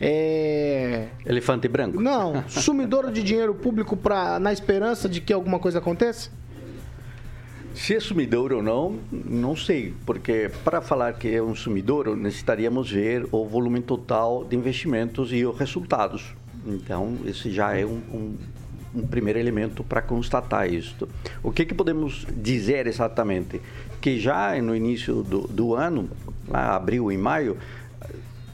é... 0.00 1.08
Elefante 1.24 1.66
branco. 1.66 2.00
Não, 2.00 2.44
sumidouro 2.48 3.10
de 3.10 3.22
dinheiro 3.22 3.54
público 3.54 3.96
pra, 3.96 4.38
na 4.38 4.52
esperança 4.52 5.08
de 5.08 5.20
que 5.20 5.32
alguma 5.32 5.58
coisa 5.58 5.78
aconteça? 5.78 6.30
Se 7.74 7.94
é 7.94 8.00
sumidouro 8.00 8.56
ou 8.56 8.62
não, 8.62 8.98
não 9.10 9.54
sei, 9.56 9.94
porque 10.04 10.50
para 10.64 10.80
falar 10.82 11.12
que 11.14 11.32
é 11.34 11.42
um 11.42 11.54
sumidouro, 11.54 12.16
necessitaríamos 12.16 12.90
ver 12.90 13.26
o 13.30 13.46
volume 13.46 13.80
total 13.80 14.44
de 14.44 14.56
investimentos 14.56 15.32
e 15.32 15.46
os 15.46 15.56
resultados. 15.56 16.34
Então, 16.66 17.16
esse 17.24 17.50
já 17.50 17.74
é 17.76 17.86
um, 17.86 18.00
um- 18.12 18.36
um 18.94 19.06
primeiro 19.06 19.38
elemento 19.38 19.84
para 19.84 20.02
constatar 20.02 20.72
isso. 20.72 21.08
O 21.42 21.52
que, 21.52 21.64
que 21.64 21.74
podemos 21.74 22.26
dizer 22.36 22.86
exatamente? 22.86 23.60
Que 24.00 24.18
já 24.18 24.60
no 24.60 24.74
início 24.74 25.22
do, 25.22 25.40
do 25.46 25.74
ano, 25.74 26.08
lá 26.48 26.74
abril 26.74 27.10
e 27.12 27.16
maio, 27.16 27.56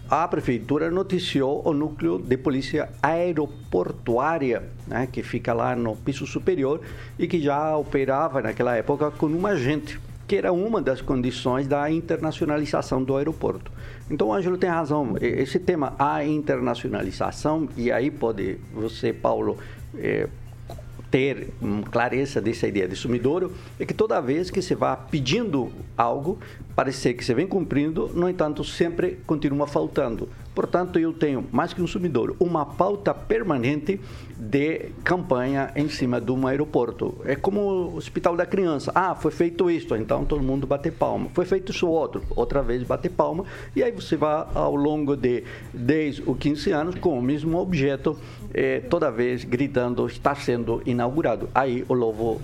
a 0.08 0.28
prefeitura 0.28 0.88
noticiou 0.90 1.62
o 1.64 1.72
núcleo 1.72 2.18
de 2.18 2.36
polícia 2.36 2.88
aeroportuária, 3.02 4.62
né, 4.86 5.08
que 5.10 5.22
fica 5.22 5.52
lá 5.52 5.74
no 5.74 5.96
piso 5.96 6.26
superior 6.26 6.80
e 7.18 7.26
que 7.26 7.40
já 7.40 7.76
operava 7.76 8.40
naquela 8.40 8.76
época 8.76 9.10
com 9.10 9.26
um 9.26 9.46
agente, 9.46 9.98
que 10.28 10.36
era 10.36 10.52
uma 10.52 10.80
das 10.80 11.00
condições 11.00 11.66
da 11.66 11.90
internacionalização 11.90 13.02
do 13.02 13.16
aeroporto. 13.16 13.72
Então, 14.08 14.28
o 14.28 14.32
Ângelo 14.32 14.56
tem 14.56 14.70
razão. 14.70 15.16
Esse 15.20 15.58
tema, 15.58 15.94
a 15.98 16.24
internacionalização, 16.24 17.68
e 17.76 17.90
aí 17.90 18.10
pode 18.10 18.58
você, 18.72 19.12
Paulo, 19.12 19.58
eh, 19.94 20.28
ter 21.10 21.50
clareza 21.90 22.40
dessa 22.40 22.66
ideia 22.66 22.88
de 22.88 22.96
sumidouro 22.96 23.52
é 23.78 23.86
que 23.86 23.94
toda 23.94 24.20
vez 24.20 24.50
que 24.50 24.60
você 24.60 24.74
vá 24.74 24.96
pedindo 24.96 25.70
algo, 25.96 26.38
parecer 26.74 27.14
que 27.14 27.24
você 27.24 27.32
vem 27.32 27.46
cumprindo, 27.46 28.10
no 28.14 28.28
entanto, 28.28 28.62
sempre 28.64 29.18
continua 29.26 29.66
faltando. 29.66 30.28
Portanto, 30.54 30.98
eu 30.98 31.12
tenho, 31.12 31.44
mais 31.52 31.74
que 31.74 31.82
um 31.82 31.86
sumidouro, 31.86 32.34
uma 32.40 32.64
pauta 32.64 33.12
permanente 33.12 34.00
de 34.38 34.90
campanha 35.04 35.70
em 35.76 35.88
cima 35.88 36.18
de 36.18 36.32
um 36.32 36.46
aeroporto. 36.46 37.14
É 37.24 37.36
como 37.36 37.60
o 37.60 37.96
Hospital 37.96 38.36
da 38.36 38.46
Criança. 38.46 38.90
Ah, 38.94 39.14
foi 39.14 39.30
feito 39.30 39.70
isto, 39.70 39.94
então 39.96 40.24
todo 40.24 40.42
mundo 40.42 40.66
bate 40.66 40.90
palma. 40.90 41.28
Foi 41.34 41.44
feito 41.44 41.72
isso 41.72 41.86
outro, 41.86 42.22
outra 42.34 42.62
vez 42.62 42.82
bate 42.82 43.08
palma. 43.10 43.44
E 43.74 43.82
aí 43.82 43.92
você 43.92 44.16
vai 44.16 44.46
ao 44.54 44.74
longo 44.74 45.14
de 45.14 45.44
10 45.74 46.26
ou 46.26 46.34
15 46.34 46.72
anos 46.72 46.94
com 46.96 47.18
o 47.18 47.22
mesmo 47.22 47.58
objeto, 47.58 48.18
eh, 48.56 48.80
toda 48.88 49.10
vez 49.10 49.44
gritando, 49.44 50.06
está 50.06 50.34
sendo 50.34 50.82
inaugurado. 50.86 51.50
Aí 51.54 51.84
o 51.86 51.92
lobo 51.92 52.40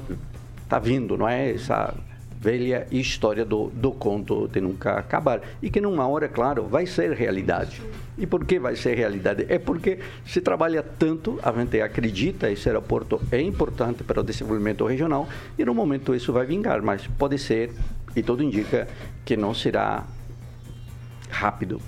está 0.63 0.79
vindo, 0.79 1.17
não 1.17 1.27
é? 1.27 1.53
Essa 1.53 1.95
velha 2.39 2.87
história 2.91 3.45
do, 3.45 3.69
do 3.69 3.93
conto 3.93 4.47
de 4.49 4.61
nunca 4.61 4.99
acabar. 4.99 5.41
E 5.63 5.71
que 5.71 5.81
numa 5.81 6.07
hora, 6.07 6.29
claro, 6.29 6.65
vai 6.65 6.85
ser 6.85 7.13
realidade. 7.13 7.81
E 8.19 8.27
por 8.27 8.45
que 8.45 8.59
vai 8.59 8.77
ser 8.77 8.95
realidade? 8.95 9.47
É 9.49 9.59
porque 9.59 10.01
se 10.27 10.43
trabalha 10.43 10.83
tanto, 10.83 11.39
a 11.43 11.51
gente 11.53 11.81
acredita, 11.81 12.51
esse 12.51 12.69
aeroporto 12.69 13.19
é 13.31 13.41
importante 13.41 14.05
para 14.05 14.21
o 14.21 14.23
desenvolvimento 14.23 14.85
regional, 14.85 15.27
e 15.57 15.65
no 15.65 15.73
momento 15.73 16.15
isso 16.15 16.33
vai 16.33 16.45
vingar, 16.45 16.83
mas 16.83 17.07
pode 17.07 17.39
ser, 17.39 17.73
e 18.15 18.23
tudo 18.23 18.43
indica, 18.43 18.87
que 19.25 19.35
não 19.35 19.55
será 19.55 20.05
rápido. 21.31 21.81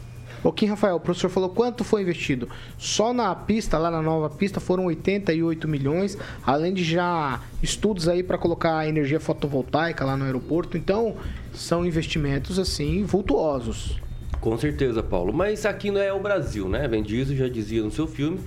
O 0.44 0.52
Kim 0.52 0.66
Rafael, 0.66 0.96
o 0.96 1.00
professor 1.00 1.30
falou 1.30 1.48
quanto 1.48 1.82
foi 1.82 2.02
investido? 2.02 2.50
Só 2.76 3.14
na 3.14 3.34
pista, 3.34 3.78
lá 3.78 3.90
na 3.90 4.02
nova 4.02 4.28
pista, 4.28 4.60
foram 4.60 4.84
88 4.84 5.66
milhões, 5.66 6.18
além 6.46 6.74
de 6.74 6.84
já 6.84 7.40
estudos 7.62 8.06
aí 8.08 8.22
para 8.22 8.36
colocar 8.36 8.86
energia 8.86 9.18
fotovoltaica 9.18 10.04
lá 10.04 10.18
no 10.18 10.24
aeroporto. 10.26 10.76
Então, 10.76 11.16
são 11.54 11.86
investimentos 11.86 12.58
assim 12.58 13.04
vultuosos. 13.04 13.98
Com 14.38 14.58
certeza, 14.58 15.02
Paulo. 15.02 15.32
Mas 15.32 15.64
aqui 15.64 15.90
não 15.90 16.00
é 16.02 16.12
o 16.12 16.20
Brasil, 16.20 16.68
né? 16.68 16.86
Vem 16.86 17.02
já 17.34 17.48
dizia 17.48 17.82
no 17.82 17.90
seu 17.90 18.06
filme. 18.06 18.40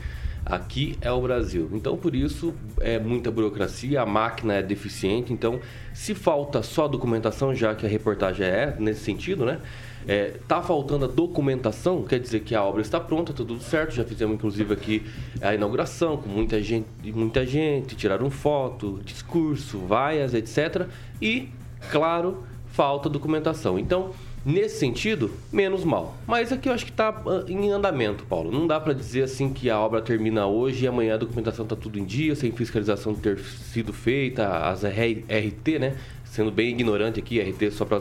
Aqui 0.46 0.96
é 1.02 1.12
o 1.12 1.20
Brasil. 1.20 1.68
Então, 1.74 1.98
por 1.98 2.16
isso, 2.16 2.54
é 2.80 3.00
muita 3.00 3.32
burocracia, 3.32 4.02
a 4.02 4.06
máquina 4.06 4.54
é 4.54 4.62
deficiente. 4.62 5.34
Então, 5.34 5.60
se 5.94 6.14
falta 6.14 6.62
só 6.62 6.88
documentação, 6.88 7.56
já 7.56 7.74
que 7.74 7.88
a 7.88 7.90
reportagem 7.90 8.46
é 8.46 8.76
nesse 8.78 9.02
sentido, 9.02 9.44
né? 9.44 9.60
É, 10.08 10.36
tá 10.48 10.62
faltando 10.62 11.06
a 11.06 11.08
documentação, 11.08 12.04
quer 12.04 12.20
dizer 12.20 12.40
que 12.40 12.56
a 12.56 12.64
obra 12.64 12.82
está 12.82 13.00
pronta, 13.00 13.34
tá 13.34 13.38
tudo 13.38 13.60
certo. 13.60 13.94
Já 13.94 14.06
fizemos, 14.06 14.36
inclusive, 14.36 14.74
aqui 14.74 15.06
a 15.42 15.54
inauguração 15.54 16.18
com 16.18 16.30
muita 16.30 16.62
gente, 16.62 16.88
muita 17.14 17.46
gente 17.46 17.96
tiraram 17.96 18.30
foto, 18.30 19.02
discurso, 19.04 19.80
vaias, 19.80 20.34
etc. 20.34 20.88
E, 21.22 21.50
claro, 21.92 22.44
falta 22.68 23.10
documentação. 23.10 23.78
Então, 23.78 24.14
Nesse 24.48 24.80
sentido, 24.80 25.30
menos 25.52 25.84
mal. 25.84 26.16
Mas 26.26 26.54
aqui 26.54 26.70
eu 26.70 26.74
acho 26.74 26.86
que 26.86 26.92
está 26.92 27.22
em 27.50 27.70
andamento, 27.70 28.24
Paulo. 28.24 28.50
Não 28.50 28.66
dá 28.66 28.80
para 28.80 28.94
dizer 28.94 29.24
assim 29.24 29.52
que 29.52 29.70
a 29.70 29.78
obra 29.78 30.02
termina 30.02 30.48
hoje 30.48 30.86
e 30.86 30.88
amanhã 30.88 31.16
a 31.16 31.18
documentação 31.18 31.66
está 31.66 31.76
tudo 31.76 32.00
em 32.00 32.06
dia, 32.06 32.34
sem 32.34 32.50
fiscalização 32.54 33.14
ter 33.14 33.38
sido 33.40 33.92
feita, 33.92 34.48
as 34.60 34.86
RT, 34.86 35.80
né? 35.80 35.98
Sendo 36.30 36.52
bem 36.52 36.70
ignorante 36.70 37.20
aqui, 37.20 37.40
RT 37.40 37.72
só 37.72 37.86
para 37.86 38.00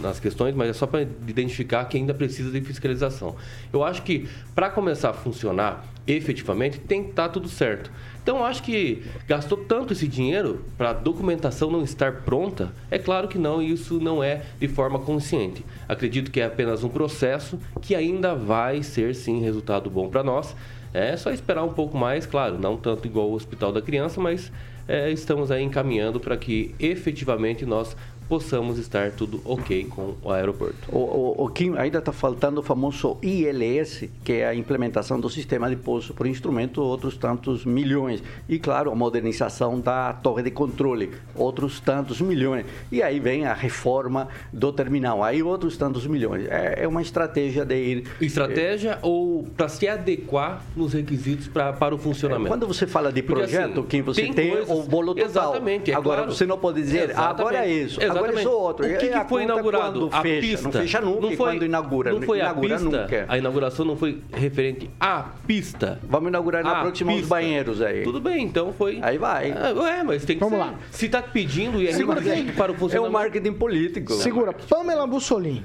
nas 0.00 0.18
questões, 0.18 0.54
mas 0.54 0.70
é 0.70 0.72
só 0.72 0.86
para 0.86 1.02
identificar 1.02 1.84
que 1.84 1.96
ainda 1.96 2.14
precisa 2.14 2.50
de 2.50 2.60
fiscalização. 2.60 3.36
Eu 3.72 3.84
acho 3.84 4.02
que 4.02 4.28
para 4.54 4.70
começar 4.70 5.10
a 5.10 5.12
funcionar 5.12 5.84
efetivamente 6.06 6.78
tem 6.78 7.02
que 7.02 7.10
estar 7.10 7.28
tudo 7.28 7.48
certo. 7.48 7.90
Então, 8.22 8.44
acho 8.44 8.62
que 8.62 9.04
gastou 9.28 9.58
tanto 9.58 9.92
esse 9.92 10.08
dinheiro 10.08 10.64
para 10.76 10.90
a 10.90 10.92
documentação 10.92 11.70
não 11.70 11.82
estar 11.82 12.22
pronta? 12.22 12.72
É 12.90 12.98
claro 12.98 13.28
que 13.28 13.38
não, 13.38 13.62
e 13.62 13.70
isso 13.70 14.00
não 14.00 14.22
é 14.22 14.42
de 14.58 14.66
forma 14.66 14.98
consciente. 14.98 15.64
Acredito 15.88 16.30
que 16.30 16.40
é 16.40 16.46
apenas 16.46 16.82
um 16.82 16.88
processo 16.88 17.58
que 17.80 17.94
ainda 17.94 18.34
vai 18.34 18.82
ser, 18.82 19.14
sim, 19.14 19.40
resultado 19.40 19.88
bom 19.90 20.08
para 20.08 20.24
nós. 20.24 20.56
É 20.92 21.16
só 21.16 21.30
esperar 21.30 21.62
um 21.62 21.72
pouco 21.72 21.96
mais, 21.96 22.26
claro, 22.26 22.58
não 22.58 22.76
tanto 22.76 23.06
igual 23.06 23.30
o 23.30 23.34
Hospital 23.34 23.70
da 23.70 23.82
Criança, 23.82 24.20
mas 24.20 24.50
é, 24.88 25.10
estamos 25.10 25.50
aí 25.50 25.62
encaminhando 25.62 26.20
para 26.20 26.36
que 26.36 26.74
efetivamente 26.78 27.66
nós 27.66 27.96
possamos 28.28 28.78
estar 28.78 29.10
tudo 29.12 29.40
ok 29.44 29.84
com 29.84 30.14
o 30.22 30.30
aeroporto. 30.30 30.76
O, 30.90 30.98
o, 30.98 31.44
o 31.44 31.48
Kim, 31.48 31.76
ainda 31.76 31.98
está 31.98 32.12
faltando 32.12 32.60
o 32.60 32.62
famoso 32.62 33.16
ILS, 33.22 34.08
que 34.24 34.34
é 34.34 34.48
a 34.48 34.54
implementação 34.54 35.20
do 35.20 35.30
sistema 35.30 35.68
de 35.68 35.76
pouso 35.76 36.12
por 36.14 36.26
instrumento, 36.26 36.82
outros 36.82 37.16
tantos 37.16 37.64
milhões. 37.64 38.22
E, 38.48 38.58
claro, 38.58 38.90
a 38.90 38.94
modernização 38.94 39.80
da 39.80 40.12
torre 40.12 40.42
de 40.42 40.50
controle, 40.50 41.12
outros 41.34 41.80
tantos 41.80 42.20
milhões. 42.20 42.66
E 42.90 43.02
aí 43.02 43.20
vem 43.20 43.46
a 43.46 43.54
reforma 43.54 44.28
do 44.52 44.72
terminal, 44.72 45.22
aí 45.22 45.42
outros 45.42 45.76
tantos 45.76 46.06
milhões. 46.06 46.46
É, 46.48 46.84
é 46.84 46.88
uma 46.88 47.02
estratégia 47.02 47.64
de 47.64 47.76
ir... 47.76 48.04
Estratégia 48.20 48.92
é... 48.92 48.98
ou 49.02 49.44
para 49.56 49.68
se 49.68 49.86
adequar 49.86 50.62
nos 50.76 50.92
requisitos 50.92 51.48
pra, 51.48 51.72
para 51.72 51.94
o 51.94 51.98
funcionamento? 51.98 52.48
Quando 52.48 52.66
você 52.66 52.86
fala 52.86 53.12
de 53.12 53.22
projeto, 53.22 53.74
Porque, 53.74 53.80
assim, 53.80 53.88
Kim, 53.88 54.02
você 54.02 54.22
tem, 54.22 54.32
tem 54.32 54.50
coisas... 54.50 54.70
o 54.70 54.82
bolo 54.82 55.14
total. 55.14 55.52
Exatamente. 55.52 55.90
É 55.90 55.94
agora, 55.94 56.22
claro. 56.22 56.34
você 56.34 56.46
não 56.46 56.58
pode 56.58 56.80
dizer, 56.80 57.10
Exatamente. 57.10 57.40
agora 57.40 57.64
é 57.64 57.70
isso, 57.70 58.00
Exatamente. 58.00 58.15
Agora 58.16 58.32
é 58.32 58.40
isso 58.40 58.50
outro. 58.50 58.86
O 58.86 58.98
que, 58.98 59.08
que 59.08 59.24
foi 59.28 59.42
inaugurado? 59.42 60.08
A 60.12 60.22
fecha. 60.22 60.40
pista. 60.40 60.64
Não 60.64 60.72
fecha 60.72 61.00
nunca 61.00 61.20
não 61.20 61.28
foi, 61.28 61.36
quando 61.36 61.64
inaugura. 61.64 62.12
Não 62.12 62.22
foi 62.22 62.38
inaugura 62.38 62.74
a 62.74 62.78
pista? 62.78 63.02
Nunca. 63.02 63.24
A 63.28 63.38
inauguração 63.38 63.84
não 63.84 63.96
foi 63.96 64.20
referente 64.32 64.90
à 65.00 65.24
pista? 65.46 66.00
Vamos 66.08 66.28
inaugurar 66.28 66.62
na 66.64 66.78
a 66.78 66.80
próxima 66.82 67.14
os 67.14 67.26
banheiros 67.26 67.80
aí. 67.82 68.02
Tudo 68.02 68.20
bem, 68.20 68.44
então 68.44 68.72
foi... 68.72 68.98
Aí 69.02 69.18
vai. 69.18 69.52
Ah, 69.52 69.72
ué, 69.74 70.02
mas 70.02 70.24
tem 70.24 70.36
que 70.36 70.44
Vamos 70.44 70.58
ser. 70.58 70.64
lá. 70.64 70.74
Se 70.90 71.06
está 71.06 71.22
pedindo 71.22 71.80
e 71.80 71.88
é 71.88 71.92
Segura 71.92 72.20
para 72.56 72.72
o 72.72 72.74
É 72.74 72.78
funcionamento... 72.78 73.10
o 73.10 73.12
marketing 73.12 73.52
político. 73.52 74.12
Segura. 74.14 74.52
Pamela 74.52 75.06
Bussolini. 75.06 75.64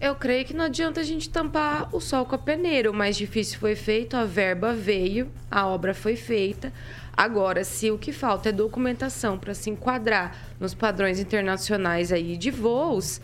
Eu 0.00 0.14
creio 0.16 0.44
que 0.44 0.54
não 0.54 0.64
adianta 0.64 1.00
a 1.00 1.04
gente 1.04 1.30
tampar 1.30 1.88
o 1.94 2.00
sol 2.00 2.24
com 2.26 2.34
a 2.34 2.38
peneira. 2.38 2.90
O 2.90 2.94
mais 2.94 3.16
difícil 3.16 3.58
foi 3.58 3.76
feito, 3.76 4.16
a 4.16 4.24
verba 4.24 4.72
veio, 4.72 5.28
a 5.50 5.66
obra 5.66 5.94
foi 5.94 6.16
feita. 6.16 6.72
Agora, 7.16 7.62
se 7.62 7.90
o 7.90 7.98
que 7.98 8.12
falta 8.12 8.48
é 8.48 8.52
documentação 8.52 9.38
para 9.38 9.54
se 9.54 9.70
enquadrar 9.70 10.36
nos 10.58 10.74
padrões 10.74 11.20
internacionais 11.20 12.12
aí 12.12 12.36
de 12.36 12.50
voos, 12.50 13.20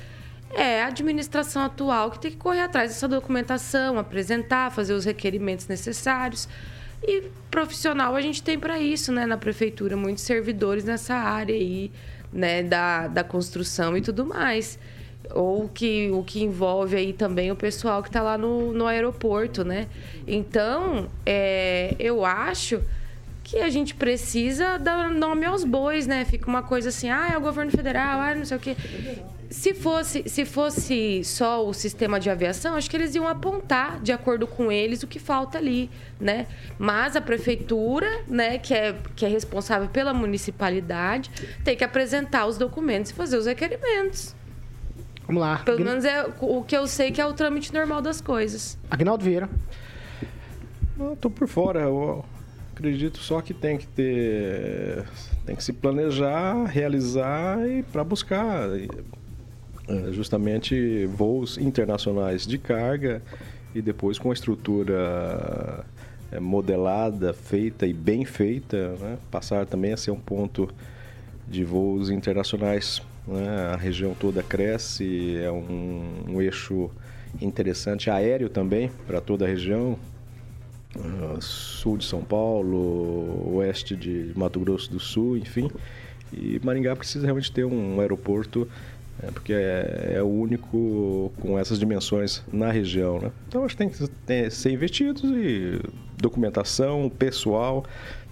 é 0.53 0.83
a 0.83 0.87
administração 0.87 1.63
atual 1.63 2.11
que 2.11 2.21
tem 2.21 2.31
que 2.31 2.37
correr 2.37 2.61
atrás 2.61 2.93
dessa 2.93 3.09
documentação, 3.09 3.99
apresentar, 3.99 4.71
fazer 4.71 4.95
os 4.95 5.05
requerimentos 5.05 5.67
necessários. 5.67 6.49
E 7.03 7.25
profissional 7.51 8.15
a 8.15 8.21
gente 8.21 8.43
tem 8.43 8.59
para 8.59 8.79
isso, 8.79 9.11
né, 9.11 9.27
na 9.27 9.37
prefeitura, 9.37 9.97
muitos 9.97 10.23
servidores 10.25 10.85
nessa 10.85 11.15
área 11.15 11.55
aí, 11.55 11.91
né, 12.33 12.63
da, 12.63 13.09
da 13.09 13.25
construção 13.25 13.97
e 13.97 14.01
tudo 14.01 14.25
mais 14.25 14.79
ou 15.35 15.69
que 15.69 16.11
o 16.11 16.23
que 16.23 16.43
envolve 16.43 16.97
aí 16.97 17.13
também 17.13 17.51
o 17.53 17.57
pessoal 17.57 18.03
que 18.03 18.09
está 18.09 18.23
lá 18.23 18.37
no, 18.37 18.73
no 18.73 18.87
aeroporto, 18.87 19.65
né? 19.65 19.87
Então, 20.27 21.09
é, 21.25 21.95
eu 21.99 22.25
acho 22.25 22.83
que 23.51 23.59
a 23.59 23.69
gente 23.69 23.97
precisa 23.97 24.79
dar 24.79 25.11
nome 25.11 25.45
aos 25.45 25.65
bois, 25.65 26.07
né? 26.07 26.25
Fica 26.25 26.49
uma 26.49 26.63
coisa 26.63 26.91
assim, 26.91 27.11
ah, 27.11 27.31
é 27.33 27.37
o 27.37 27.41
governo 27.41 27.73
federal, 27.73 28.21
ah, 28.21 28.33
não 28.33 28.45
sei 28.45 28.57
o 28.57 28.61
quê. 28.61 28.77
Se 29.51 29.75
fosse, 29.75 30.23
se 30.29 30.45
fosse 30.45 31.25
só 31.25 31.67
o 31.67 31.75
sistema 31.75 32.21
de 32.21 32.31
aviação, 32.31 32.77
acho 32.77 32.89
que 32.89 32.97
eles 32.97 33.13
iam 33.17 33.27
apontar, 33.27 34.01
de 34.01 34.13
acordo 34.13 34.47
com 34.47 34.71
eles, 34.71 35.03
o 35.03 35.09
que 35.09 35.19
falta 35.19 35.59
ali, 35.59 35.91
né? 36.21 36.47
Mas 36.79 37.17
a 37.17 37.21
prefeitura, 37.21 38.23
né, 38.29 38.59
que 38.59 38.73
é, 38.73 38.95
que 39.17 39.27
é 39.27 39.29
responsável 39.29 39.89
pela 39.89 40.15
municipalidade, 40.15 41.29
tem 41.65 41.77
que 41.77 41.83
apresentar 41.83 42.47
os 42.47 42.57
documentos 42.57 43.11
e 43.11 43.15
fazer 43.15 43.37
os 43.37 43.47
requerimentos. 43.47 44.33
Vamos 45.27 45.43
lá. 45.43 45.59
Pelo 45.59 45.85
menos 45.85 46.05
é 46.05 46.25
o 46.41 46.63
que 46.63 46.77
eu 46.77 46.87
sei 46.87 47.11
que 47.11 47.21
é 47.21 47.27
o 47.27 47.33
trâmite 47.33 47.75
normal 47.75 48.01
das 48.01 48.21
coisas. 48.21 48.79
Agnaldo 48.89 49.25
Vieira. 49.25 49.51
Eu 50.97 51.17
tô 51.17 51.29
por 51.29 51.49
fora. 51.49 51.81
Eu 51.81 52.25
acredito 52.81 53.19
só 53.19 53.41
que 53.41 53.53
tem 53.53 53.77
que 53.77 53.87
ter. 53.87 55.07
Tem 55.45 55.55
que 55.55 55.63
se 55.63 55.73
planejar, 55.73 56.65
realizar 56.65 57.69
e 57.69 57.83
para 57.83 58.03
buscar 58.03 58.69
é, 58.77 60.13
justamente 60.13 61.07
voos 61.07 61.59
internacionais 61.59 62.47
de 62.47 62.59
carga 62.59 63.23
e 63.75 63.83
depois 63.83 64.19
com 64.19 64.31
a 64.31 64.35
estrutura 64.35 65.85
é, 66.33 66.41
modelada, 66.41 67.33
feita 67.33 67.87
e 67.87 67.93
bem 67.93 68.25
feita, 68.25 68.97
né? 69.01 69.19
passar 69.31 69.67
também 69.67 69.93
a 69.93 69.97
ser 69.97 70.11
um 70.11 70.21
ponto 70.21 70.69
de 71.49 71.65
voos 71.65 72.11
internacionais 72.11 73.03
né? 73.27 73.73
A 73.73 73.77
região 73.77 74.15
toda 74.15 74.43
cresce, 74.43 75.37
é 75.37 75.51
um, 75.51 76.25
um 76.29 76.43
eixo 76.43 76.91
interessante 77.41 78.11
aéreo 78.11 78.49
também 78.49 78.91
para 79.07 79.21
toda 79.21 79.45
a 79.45 79.49
região. 79.49 79.99
Uh, 80.97 81.41
sul 81.41 81.97
de 81.97 82.05
São 82.05 82.23
Paulo, 82.23 83.57
oeste 83.57 83.95
de 83.95 84.33
Mato 84.35 84.59
Grosso 84.59 84.91
do 84.91 84.99
Sul, 84.99 85.37
enfim. 85.37 85.71
E 86.33 86.61
Maringá 86.63 86.97
precisa 86.97 87.25
realmente 87.25 87.51
ter 87.53 87.65
um 87.65 88.01
aeroporto, 88.01 88.69
é, 89.23 89.31
porque 89.31 89.53
é, 89.53 90.15
é, 90.17 90.23
o 90.23 90.27
único 90.27 91.33
com 91.41 91.59
essas 91.59 91.79
dimensões 91.79 92.43
na 92.53 92.71
região. 92.71 93.21
Né? 93.21 93.31
Então 93.49 93.65
acho 93.65 93.77
que 93.77 93.79
tem 93.79 93.89
que 93.89 94.07
ter, 94.27 94.51
ser 94.51 94.73
investidos 94.73 95.23
e 95.25 95.81
documentação, 96.17 97.09
pessoal, 97.09 97.85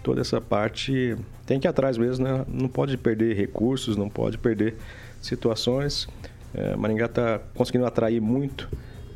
toda 0.02 0.20
essa 0.20 0.40
parte 0.40 1.16
tem 1.46 1.58
que 1.58 1.66
ir 1.66 1.70
atrás 1.70 1.96
mesmo, 1.96 2.24
né? 2.24 2.44
Não 2.48 2.68
pode 2.68 2.96
perder 2.96 3.34
recursos, 3.36 3.96
não 3.96 4.08
pode 4.08 4.36
perder 4.36 4.76
situações. 5.20 6.08
É, 6.54 6.76
Maringá 6.76 7.06
está 7.06 7.40
conseguindo 7.54 7.86
atrair 7.86 8.20
muito 8.20 8.68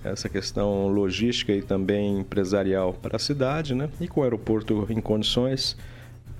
essa 0.04 0.28
questão 0.28 0.88
logística 0.88 1.52
e 1.52 1.62
também 1.62 2.18
empresarial 2.18 2.92
para 2.92 3.16
a 3.16 3.18
cidade, 3.18 3.74
né? 3.74 3.88
E 4.00 4.08
com 4.08 4.20
o 4.20 4.24
aeroporto 4.24 4.86
em 4.90 5.00
condições, 5.00 5.76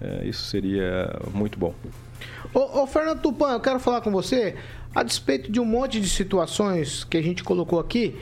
é, 0.01 0.25
isso 0.27 0.45
seria 0.45 1.19
muito 1.33 1.59
bom. 1.59 1.75
Ô, 2.53 2.83
ô, 2.83 2.87
Fernando 2.87 3.21
Tupan, 3.21 3.53
eu 3.53 3.61
quero 3.61 3.79
falar 3.79 4.01
com 4.01 4.11
você 4.11 4.57
a 4.95 5.03
despeito 5.03 5.51
de 5.51 5.61
um 5.61 5.65
monte 5.65 6.01
de 6.01 6.09
situações 6.09 7.05
que 7.05 7.17
a 7.17 7.23
gente 7.23 7.43
colocou 7.43 7.79
aqui. 7.79 8.19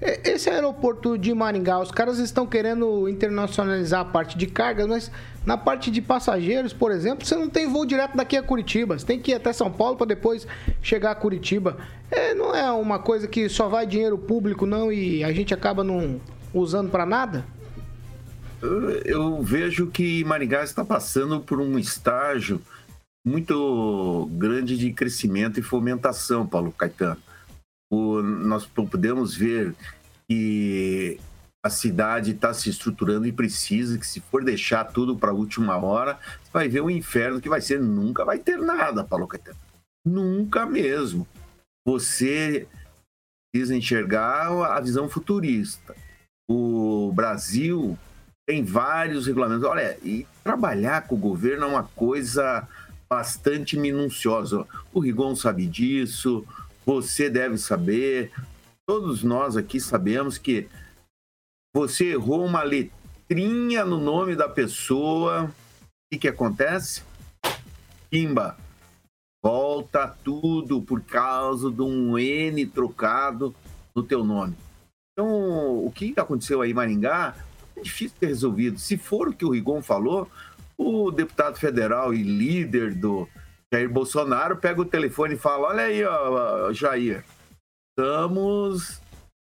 Esse 0.00 0.50
aeroporto 0.50 1.16
de 1.16 1.32
Maringá, 1.32 1.80
os 1.80 1.90
caras 1.90 2.18
estão 2.18 2.46
querendo 2.46 3.08
internacionalizar 3.08 4.00
a 4.00 4.04
parte 4.04 4.36
de 4.36 4.46
cargas, 4.46 4.86
mas 4.86 5.10
na 5.44 5.56
parte 5.56 5.90
de 5.90 6.00
passageiros, 6.00 6.72
por 6.72 6.92
exemplo, 6.92 7.26
você 7.26 7.34
não 7.34 7.48
tem 7.48 7.68
voo 7.68 7.84
direto 7.84 8.16
daqui 8.16 8.36
a 8.36 8.42
Curitiba. 8.42 8.98
Você 8.98 9.04
tem 9.04 9.18
que 9.18 9.32
ir 9.32 9.34
até 9.34 9.52
São 9.52 9.70
Paulo 9.70 9.96
para 9.96 10.06
depois 10.06 10.46
chegar 10.80 11.10
a 11.10 11.14
Curitiba. 11.14 11.76
É, 12.10 12.34
não 12.34 12.54
é 12.54 12.70
uma 12.70 12.98
coisa 12.98 13.26
que 13.26 13.48
só 13.48 13.68
vai 13.68 13.86
dinheiro 13.86 14.16
público, 14.16 14.66
não, 14.66 14.92
e 14.92 15.24
a 15.24 15.32
gente 15.32 15.52
acaba 15.52 15.82
não 15.82 16.20
usando 16.54 16.90
para 16.90 17.04
nada? 17.04 17.44
Eu, 19.04 19.42
vejo 19.42 19.88
que 19.88 20.22
Maringá 20.24 20.62
está 20.62 20.84
passando 20.84 21.40
por 21.40 21.60
um 21.60 21.76
estágio 21.78 22.60
muito 23.26 24.28
grande 24.32 24.76
de 24.76 24.92
crescimento 24.92 25.58
e 25.58 25.62
fomentação, 25.62 26.46
Paulo 26.46 26.70
Caetano. 26.70 27.20
O, 27.90 28.22
nós 28.22 28.64
podemos 28.64 29.34
ver 29.34 29.74
que 30.28 31.18
a 31.64 31.70
cidade 31.70 32.32
está 32.32 32.52
se 32.52 32.68
estruturando 32.68 33.26
e 33.26 33.32
precisa 33.32 33.96
que 33.96 34.06
se 34.06 34.20
for 34.20 34.42
deixar 34.42 34.84
tudo 34.84 35.16
para 35.16 35.30
a 35.30 35.34
última 35.34 35.76
hora, 35.76 36.18
vai 36.52 36.68
ver 36.68 36.80
o 36.80 36.90
inferno 36.90 37.40
que 37.40 37.48
vai 37.48 37.60
ser, 37.60 37.80
nunca 37.80 38.24
vai 38.24 38.38
ter 38.38 38.58
nada, 38.58 39.04
Paulo 39.04 39.28
Caetano. 39.28 39.58
Nunca 40.04 40.66
mesmo. 40.66 41.26
Você 41.86 42.66
precisa 43.52 43.76
enxergar 43.76 44.48
a 44.48 44.80
visão 44.80 45.08
futurista. 45.08 45.94
O 46.50 47.12
Brasil 47.14 47.96
tem 48.44 48.64
vários 48.64 49.26
regulamentos. 49.28 49.64
Olha, 49.64 49.96
e 50.02 50.26
trabalhar 50.42 51.06
com 51.06 51.14
o 51.14 51.18
governo 51.18 51.64
é 51.64 51.68
uma 51.68 51.84
coisa 51.84 52.66
bastante 53.08 53.78
minuciosa. 53.78 54.66
O 54.92 54.98
Rigon 54.98 55.36
sabe 55.36 55.66
disso, 55.66 56.44
você 56.84 57.30
deve 57.30 57.56
saber, 57.56 58.32
todos 58.84 59.22
nós 59.22 59.56
aqui 59.56 59.78
sabemos 59.78 60.38
que 60.38 60.68
você 61.74 62.12
errou 62.12 62.44
uma 62.44 62.62
letrinha 62.62 63.84
no 63.84 63.98
nome 63.98 64.36
da 64.36 64.48
pessoa, 64.48 65.44
o 65.44 65.50
que, 66.12 66.18
que 66.20 66.28
acontece? 66.28 67.02
Pimba, 68.10 68.58
volta 69.42 70.06
tudo 70.06 70.82
por 70.82 71.00
causa 71.00 71.70
de 71.70 71.80
um 71.80 72.18
N 72.18 72.66
trocado 72.66 73.54
no 73.94 74.02
teu 74.02 74.22
nome. 74.22 74.54
Então, 75.12 75.84
o 75.84 75.90
que 75.90 76.12
aconteceu 76.16 76.60
aí 76.60 76.70
em 76.70 76.74
Maringá 76.74 77.34
é 77.74 77.80
difícil 77.80 78.16
ter 78.20 78.26
resolvido. 78.26 78.78
Se 78.78 78.98
for 78.98 79.28
o 79.28 79.32
que 79.32 79.44
o 79.44 79.50
Rigon 79.50 79.82
falou, 79.82 80.30
o 80.76 81.10
deputado 81.10 81.58
federal 81.58 82.12
e 82.12 82.22
líder 82.22 82.94
do 82.94 83.26
Jair 83.72 83.88
Bolsonaro 83.90 84.56
pega 84.56 84.80
o 84.80 84.86
telefone 84.86 85.34
e 85.34 85.38
fala: 85.38 85.68
Olha 85.68 85.84
aí, 85.84 86.04
ó, 86.04 86.72
Jair, 86.72 87.24
estamos 87.90 89.00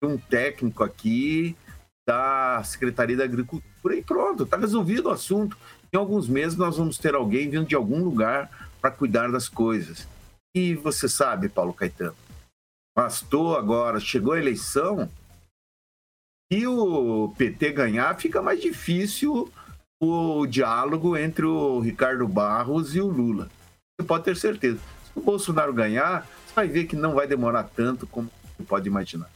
um 0.03 0.17
técnico 0.17 0.83
aqui 0.83 1.55
da 2.11 2.61
Secretaria 2.65 3.17
da 3.17 3.23
Agricultura 3.23 3.95
e 3.95 4.03
pronto, 4.03 4.43
está 4.43 4.57
resolvido 4.57 5.07
o 5.07 5.13
assunto. 5.13 5.57
Em 5.93 5.97
alguns 5.97 6.29
meses 6.29 6.59
nós 6.59 6.77
vamos 6.77 6.99
ter 6.99 7.15
alguém 7.15 7.49
vindo 7.49 7.67
de 7.67 7.77
algum 7.77 8.03
lugar 8.03 8.51
para 8.81 8.91
cuidar 8.91 9.31
das 9.31 9.49
coisas. 9.49 10.09
E 10.53 10.75
você 10.75 11.09
sabe, 11.09 11.49
Paulo 11.49 11.73
Caetano, 11.73 12.17
bastou 12.97 13.57
agora, 13.57 14.01
chegou 14.01 14.33
a 14.33 14.41
eleição, 14.41 15.09
e 16.51 16.67
o 16.67 17.33
PT 17.39 17.71
ganhar, 17.71 18.19
fica 18.19 18.43
mais 18.43 18.61
difícil 18.61 19.49
o 20.03 20.47
diálogo 20.47 21.17
entre 21.17 21.47
o 21.47 21.79
Ricardo 21.79 22.27
Barros 22.27 22.97
e 22.97 23.01
o 23.01 23.07
Lula. 23.07 23.49
Você 23.95 24.05
pode 24.05 24.25
ter 24.25 24.37
certeza. 24.37 24.81
Se 25.05 25.13
o 25.15 25.21
Bolsonaro 25.23 25.73
ganhar, 25.73 26.27
você 26.45 26.55
vai 26.57 26.67
ver 26.67 26.87
que 26.87 26.97
não 26.97 27.15
vai 27.15 27.29
demorar 27.29 27.65
tanto 27.65 28.05
como 28.05 28.29
você 28.57 28.65
pode 28.65 28.89
imaginar. 28.89 29.31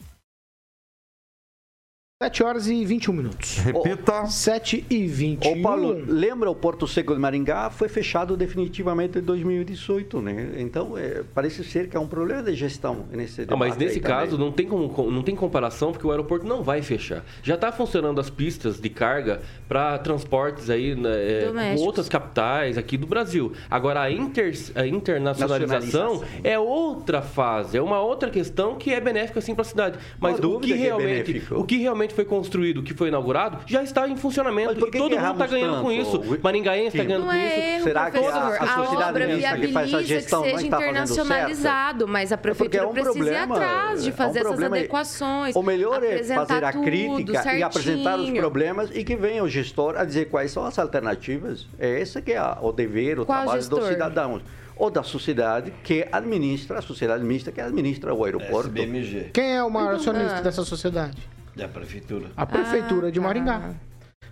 7 2.25 2.43
horas 2.43 2.67
e 2.69 2.83
21 2.87 3.13
minutos. 3.13 3.59
Repita. 3.59 4.25
7 4.25 4.87
e 4.89 5.07
21. 5.07 5.59
Ô 5.59 5.63
Paulo, 5.63 6.03
lembra 6.07 6.51
o 6.51 6.55
Porto 6.55 6.87
Seco 6.89 7.13
de 7.15 7.21
Maringá? 7.21 7.69
Foi 7.69 7.87
fechado 7.87 8.35
definitivamente 8.35 9.19
em 9.19 9.23
2018, 9.23 10.23
né? 10.23 10.53
Então, 10.57 10.97
é, 10.97 11.23
parece 11.35 11.63
ser 11.63 11.87
que 11.89 11.97
é 11.97 12.01
um 12.01 12.07
problema 12.07 12.43
de 12.45 12.55
gestão 12.55 13.05
nesse 13.13 13.43
Ah, 13.47 13.57
mas 13.57 13.77
nesse 13.77 14.01
caso 14.01 14.33
também. 14.33 14.47
não 14.47 14.53
tem, 14.53 14.67
como, 14.67 15.11
não 15.11 15.23
tem 15.23 15.37
comparação 15.37 15.93
porque 15.93 16.07
o 16.07 16.11
aeroporto 16.11 16.47
não 16.47 16.63
vai 16.63 16.81
fechar. 16.81 17.23
Já 17.43 17.57
está 17.57 17.71
funcionando 17.71 18.19
as 18.19 18.31
pistas 18.31 18.81
de 18.81 18.89
carga 18.89 19.43
para 19.69 19.99
transportes 19.99 20.71
aí 20.71 20.95
né, 20.95 21.11
é, 21.11 21.75
com 21.77 21.83
outras 21.83 22.09
capitais 22.09 22.79
aqui 22.79 22.97
do 22.97 23.07
Brasil. 23.07 23.53
Agora 23.71 24.01
a, 24.01 24.11
inter- 24.11 24.55
a 24.77 24.87
internacionalização 24.87 26.15
Nacionalização. 26.15 26.41
é 26.43 26.59
outra 26.59 27.21
fase, 27.21 27.77
é 27.77 27.83
uma 27.83 28.01
outra 28.01 28.31
questão 28.31 28.77
que 28.77 28.95
é 28.95 29.01
benéfica 29.01 29.43
sim 29.43 29.55
para 29.55 29.63
a 29.63 29.67
cidade. 29.67 29.99
Mas 30.19 30.41
Não 30.41 30.53
há 30.53 30.57
o 30.57 30.61
que, 30.61 30.69
que 30.69 30.73
é 30.73 30.77
realmente, 30.77 31.33
benéfico. 31.35 31.61
o 31.61 31.65
que 31.65 31.77
realmente 31.77 32.14
foi 32.15 32.25
construído, 32.25 32.83
que 32.83 32.95
foi 32.95 33.09
inaugurado, 33.09 33.59
já 33.67 33.83
está 33.83 34.09
em 34.09 34.17
funcionamento 34.17 34.73
e 34.73 34.75
que 34.75 34.81
todo 34.81 34.91
que 34.93 34.99
mundo 34.99 35.13
está 35.13 35.23
erramos 35.23 35.51
ganhando 35.51 35.83
com 35.83 35.89
tanto? 35.89 36.01
isso. 36.35 36.39
Maringaense 36.43 36.97
está 36.97 37.05
ganhando 37.05 37.21
Não 37.25 37.29
com 37.29 37.37
é 37.37 37.47
isso. 37.47 37.75
erro, 37.77 37.85
Será 37.85 38.11
que 38.11 38.17
a- 38.19 38.47
a 38.49 38.67
sociedade 38.85 39.11
obra 39.11 39.27
mista 39.27 39.57
que 39.59 39.69
faz 39.69 39.85
a 39.95 39.99
viabiliza 39.99 40.03
gestão 40.15 40.43
que 40.43 40.49
não 40.53 40.59
seja 40.59 40.67
está 40.67 40.77
internacionalizado, 40.79 42.09
mas 42.09 42.33
a 42.33 42.35
é 42.35 42.39
prefeitura 42.39 42.89
um 42.89 42.93
precisa 42.93 43.31
ir 43.31 43.37
atrás 43.37 44.03
de 44.03 44.09
é 44.11 44.13
um 44.13 44.17
fazer 44.17 44.39
essas 44.41 44.63
adequações. 44.63 45.57
O 45.57 45.63
melhor 45.63 46.03
é 46.03 46.13
apresentar 46.15 46.47
fazer 46.47 46.65
a 46.65 46.73
crítica 46.73 47.55
e 47.55 47.63
apresentar 47.63 48.15
os 48.17 48.23
certinho. 48.25 48.41
problemas 48.41 48.91
e 48.95 49.05
que 49.05 49.17
venha 49.17 49.43
o 49.43 49.49
gestor 49.49 49.97
a 49.97 50.05
dizer 50.05 50.27
quais 50.27 50.51
são 50.51 50.65
as 50.65 50.79
alternativas. 50.79 51.67
É 51.79 52.01
esse 52.01 52.21
que 52.23 52.33
é 52.33 52.43
o 52.61 52.73
dever, 52.73 53.21
o 53.21 53.27
Qual 53.27 53.39
trabalho 53.39 53.61
gestor? 53.61 53.81
dos 53.81 53.89
cidadãos. 53.89 54.43
Ou 54.77 54.91
da 54.91 55.05
sociedade 55.05 55.73
que 55.85 56.05
administra, 56.11 56.79
a 56.81 56.83
sociedade 56.83 57.23
mista 57.23 57.53
que 57.53 57.61
administra 57.61 58.13
o 58.13 58.25
aeroporto. 58.25 58.67
SBMG, 58.71 59.31
Quem 59.33 59.57
é 59.57 59.63
o 59.63 59.71
maior 59.71 59.95
acionista 59.95 60.41
dessa 60.43 60.65
sociedade? 60.65 61.17
Da 61.57 61.69
prefeitura. 61.69 62.31
A 62.37 62.45
Prefeitura 62.47 63.09
Ah, 63.09 63.11
de 63.11 63.21
tá. 63.21 63.27
Maringá. 63.27 63.75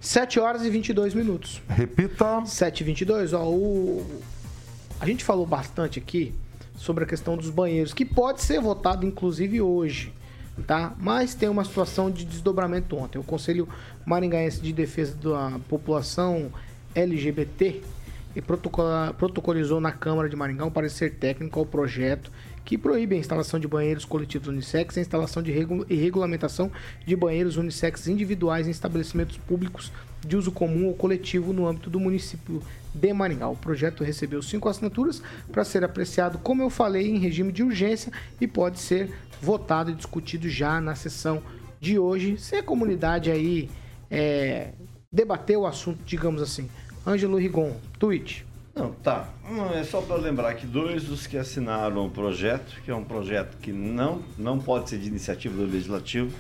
7 0.01 0.41
horas 0.41 0.65
e 0.65 0.71
22 0.71 1.15
minutos. 1.15 1.63
Repita. 1.69 2.45
7 2.45 2.81
e 2.81 2.85
22, 2.85 3.33
ó, 3.33 3.45
o... 3.49 4.05
A 4.99 5.07
gente 5.07 5.23
falou 5.25 5.47
bastante 5.47 5.99
aqui 5.99 6.35
sobre 6.77 7.05
a 7.05 7.07
questão 7.07 7.37
dos 7.37 7.51
banheiros, 7.51 7.95
que 7.95 8.05
pode 8.05 8.41
ser 8.43 8.61
votado 8.61 9.07
inclusive 9.07 9.61
hoje, 9.61 10.13
tá? 10.67 10.95
Mas 10.99 11.35
tem 11.35 11.49
uma 11.49 11.65
situação 11.65 12.11
de 12.11 12.25
desdobramento 12.25 12.97
ontem. 12.97 13.19
O 13.19 13.23
Conselho 13.23 13.69
Maringaense 14.05 14.61
de 14.61 14.73
Defesa 14.73 15.15
da 15.17 15.59
População 15.69 16.51
LGBT 16.95 17.81
e 18.35 18.41
protocolizou 18.43 19.81
na 19.81 19.93
Câmara 19.93 20.29
de 20.29 20.35
Maringá 20.35 20.65
um 20.65 20.71
parecer 20.71 21.15
técnico 21.15 21.61
ao 21.61 21.67
projeto 21.67 22.33
que 22.65 22.79
proíbe 22.79 23.17
a 23.17 23.19
instalação 23.19 23.59
de 23.59 23.67
banheiros 23.67 24.05
coletivos 24.05 24.49
unissex 24.49 24.97
e 24.97 25.01
a 25.01 25.03
instalação 25.03 25.43
de 25.43 25.51
regu- 25.51 25.87
e 25.89 25.97
regulamentação 25.97 26.71
de 27.05 27.17
banheiros 27.17 27.57
unissex 27.57 28.07
individuais 28.07 28.67
em 28.69 28.71
estabelecimentos 28.71 29.37
públicos 29.37 29.93
de 30.25 30.37
uso 30.37 30.53
comum 30.53 30.87
ou 30.87 30.95
coletivo 30.95 31.53
no 31.53 31.67
âmbito 31.67 31.91
do 31.91 31.99
município 31.99 32.63
de 32.95 33.13
Maringá. 33.13 33.49
O 33.49 33.57
projeto 33.57 34.05
recebeu 34.05 34.41
cinco 34.43 34.69
assinaturas 34.69 35.23
para 35.51 35.65
ser 35.65 35.83
apreciado, 35.83 36.39
como 36.39 36.63
eu 36.63 36.71
falei, 36.71 37.09
em 37.09 37.19
regime 37.19 37.51
de 37.51 37.63
urgência 37.65 38.13
e 38.41 38.47
pode 38.47 38.79
ser 38.79 39.11
votado 39.41 39.91
e 39.91 39.95
discutido 39.95 40.49
já 40.49 40.81
na 40.81 40.95
sessão 40.95 41.43
de 41.81 41.99
hoje, 41.99 42.39
se 42.39 42.55
a 42.55 42.63
comunidade 42.63 43.29
aí 43.29 43.69
é, 44.09 44.73
debater 45.11 45.59
o 45.59 45.67
assunto, 45.67 45.99
digamos 46.07 46.41
assim. 46.41 46.69
Ângelo 47.05 47.37
Rigon, 47.37 47.77
tweet. 47.99 48.47
Não, 48.75 48.91
tá. 48.93 49.29
É 49.75 49.85
só 49.85 50.01
para 50.01 50.17
lembrar 50.17 50.55
que 50.55 50.67
dois 50.67 51.05
dos 51.05 51.27
que 51.27 51.37
assinaram 51.37 52.07
o 52.07 52.11
projeto, 52.11 52.81
que 52.83 52.91
é 52.91 52.95
um 52.95 53.05
projeto 53.05 53.59
que 53.59 53.71
não, 53.71 54.23
não 54.39 54.59
pode 54.59 54.89
ser 54.89 54.99
de 54.99 55.09
iniciativa 55.09 55.55
do 55.55 55.71
Legislativo, 55.71 56.35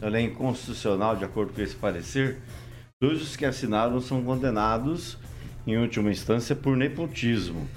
ele 0.00 0.16
é 0.16 0.20
inconstitucional 0.20 1.16
de 1.16 1.24
acordo 1.24 1.52
com 1.52 1.60
esse 1.60 1.74
parecer, 1.74 2.38
dois 3.00 3.18
dos 3.18 3.36
que 3.36 3.44
assinaram 3.44 4.00
são 4.00 4.22
condenados, 4.22 5.18
em 5.66 5.76
última 5.76 6.10
instância, 6.10 6.54
por 6.54 6.76
nepotismo. 6.76 7.68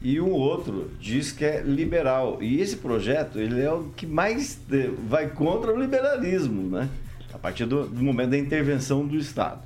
E 0.00 0.20
o 0.20 0.28
outro 0.28 0.90
diz 1.00 1.32
que 1.32 1.44
é 1.44 1.60
liberal. 1.60 2.38
E 2.40 2.60
esse 2.60 2.76
projeto, 2.76 3.38
ele 3.38 3.60
é 3.60 3.72
o 3.72 3.84
que 3.96 4.06
mais 4.06 4.60
vai 5.08 5.28
contra 5.28 5.72
o 5.72 5.80
liberalismo, 5.80 6.68
né? 6.68 6.88
A 7.32 7.38
partir 7.38 7.64
do, 7.64 7.86
do 7.86 8.02
momento 8.02 8.30
da 8.30 8.38
intervenção 8.38 9.06
do 9.06 9.16
Estado. 9.16 9.62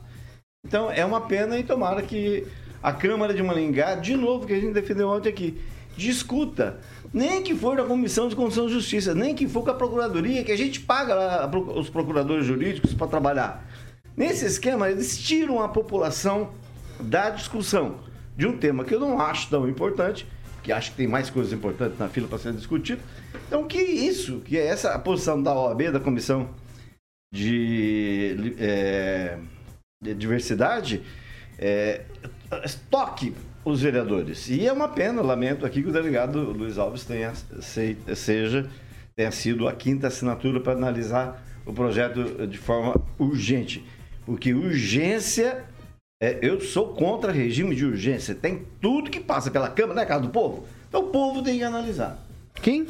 Então 0.66 0.90
é 0.90 1.04
uma 1.04 1.22
pena 1.22 1.58
e 1.58 1.64
tomara 1.64 2.02
que 2.02 2.46
a 2.82 2.92
Câmara 2.92 3.34
de 3.34 3.42
Maringá, 3.42 3.94
de 3.94 4.16
novo, 4.16 4.46
que 4.46 4.52
a 4.52 4.60
gente 4.60 4.72
defendeu 4.72 5.08
ontem 5.08 5.28
aqui, 5.28 5.60
discuta. 5.96 6.80
Nem 7.12 7.42
que 7.42 7.54
for 7.54 7.76
na 7.76 7.84
Comissão 7.84 8.28
de 8.28 8.36
Constituição 8.36 8.68
e 8.68 8.72
Justiça, 8.72 9.14
nem 9.14 9.34
que 9.34 9.48
for 9.48 9.62
com 9.62 9.70
a 9.70 9.74
Procuradoria, 9.74 10.44
que 10.44 10.52
a 10.52 10.56
gente 10.56 10.80
paga 10.80 11.14
lá 11.14 11.50
os 11.74 11.90
procuradores 11.90 12.46
jurídicos 12.46 12.94
para 12.94 13.06
trabalhar. 13.06 13.68
Nesse 14.16 14.44
esquema, 14.46 14.90
eles 14.90 15.18
tiram 15.18 15.60
a 15.60 15.68
população 15.68 16.50
da 17.00 17.30
discussão 17.30 18.00
de 18.36 18.46
um 18.46 18.56
tema 18.56 18.84
que 18.84 18.94
eu 18.94 19.00
não 19.00 19.20
acho 19.20 19.48
tão 19.50 19.68
importante, 19.68 20.26
que 20.62 20.72
acho 20.72 20.90
que 20.90 20.98
tem 20.98 21.06
mais 21.06 21.30
coisas 21.30 21.52
importantes 21.52 21.98
na 21.98 22.08
fila 22.08 22.28
para 22.28 22.38
ser 22.38 22.52
discutido. 22.52 23.00
Então, 23.46 23.66
que 23.66 23.80
isso, 23.80 24.40
que 24.40 24.58
é 24.58 24.66
essa 24.66 24.98
posição 24.98 25.42
da 25.42 25.54
OAB, 25.54 25.90
da 25.90 26.00
Comissão 26.00 26.50
de, 27.32 28.54
é, 28.58 29.38
de 30.02 30.14
Diversidade, 30.14 31.02
é, 31.58 32.02
toque 32.90 33.34
os 33.64 33.80
vereadores. 33.82 34.48
E 34.48 34.66
é 34.66 34.72
uma 34.72 34.88
pena, 34.88 35.22
lamento 35.22 35.64
aqui 35.66 35.82
que 35.82 35.88
o 35.88 35.92
delegado 35.92 36.38
Luiz 36.52 36.78
Alves 36.78 37.04
tenha, 37.04 37.32
se- 37.60 37.96
seja, 38.14 38.68
tenha 39.14 39.30
sido 39.30 39.68
a 39.68 39.72
quinta 39.72 40.06
assinatura 40.08 40.60
para 40.60 40.72
analisar 40.72 41.42
o 41.66 41.72
projeto 41.72 42.46
de 42.46 42.58
forma 42.58 42.94
urgente. 43.18 43.84
Porque 44.26 44.52
urgência, 44.54 45.64
é, 46.22 46.38
eu 46.42 46.60
sou 46.60 46.88
contra 46.94 47.30
regime 47.32 47.74
de 47.74 47.84
urgência. 47.84 48.34
Tem 48.34 48.66
tudo 48.80 49.10
que 49.10 49.20
passa 49.20 49.50
pela 49.50 49.68
Câmara, 49.68 50.00
né, 50.00 50.06
casa 50.06 50.22
do 50.22 50.30
povo? 50.30 50.66
Então 50.88 51.02
o 51.02 51.08
povo 51.08 51.42
tem 51.42 51.58
que 51.58 51.64
analisar. 51.64 52.18
Quem? 52.54 52.86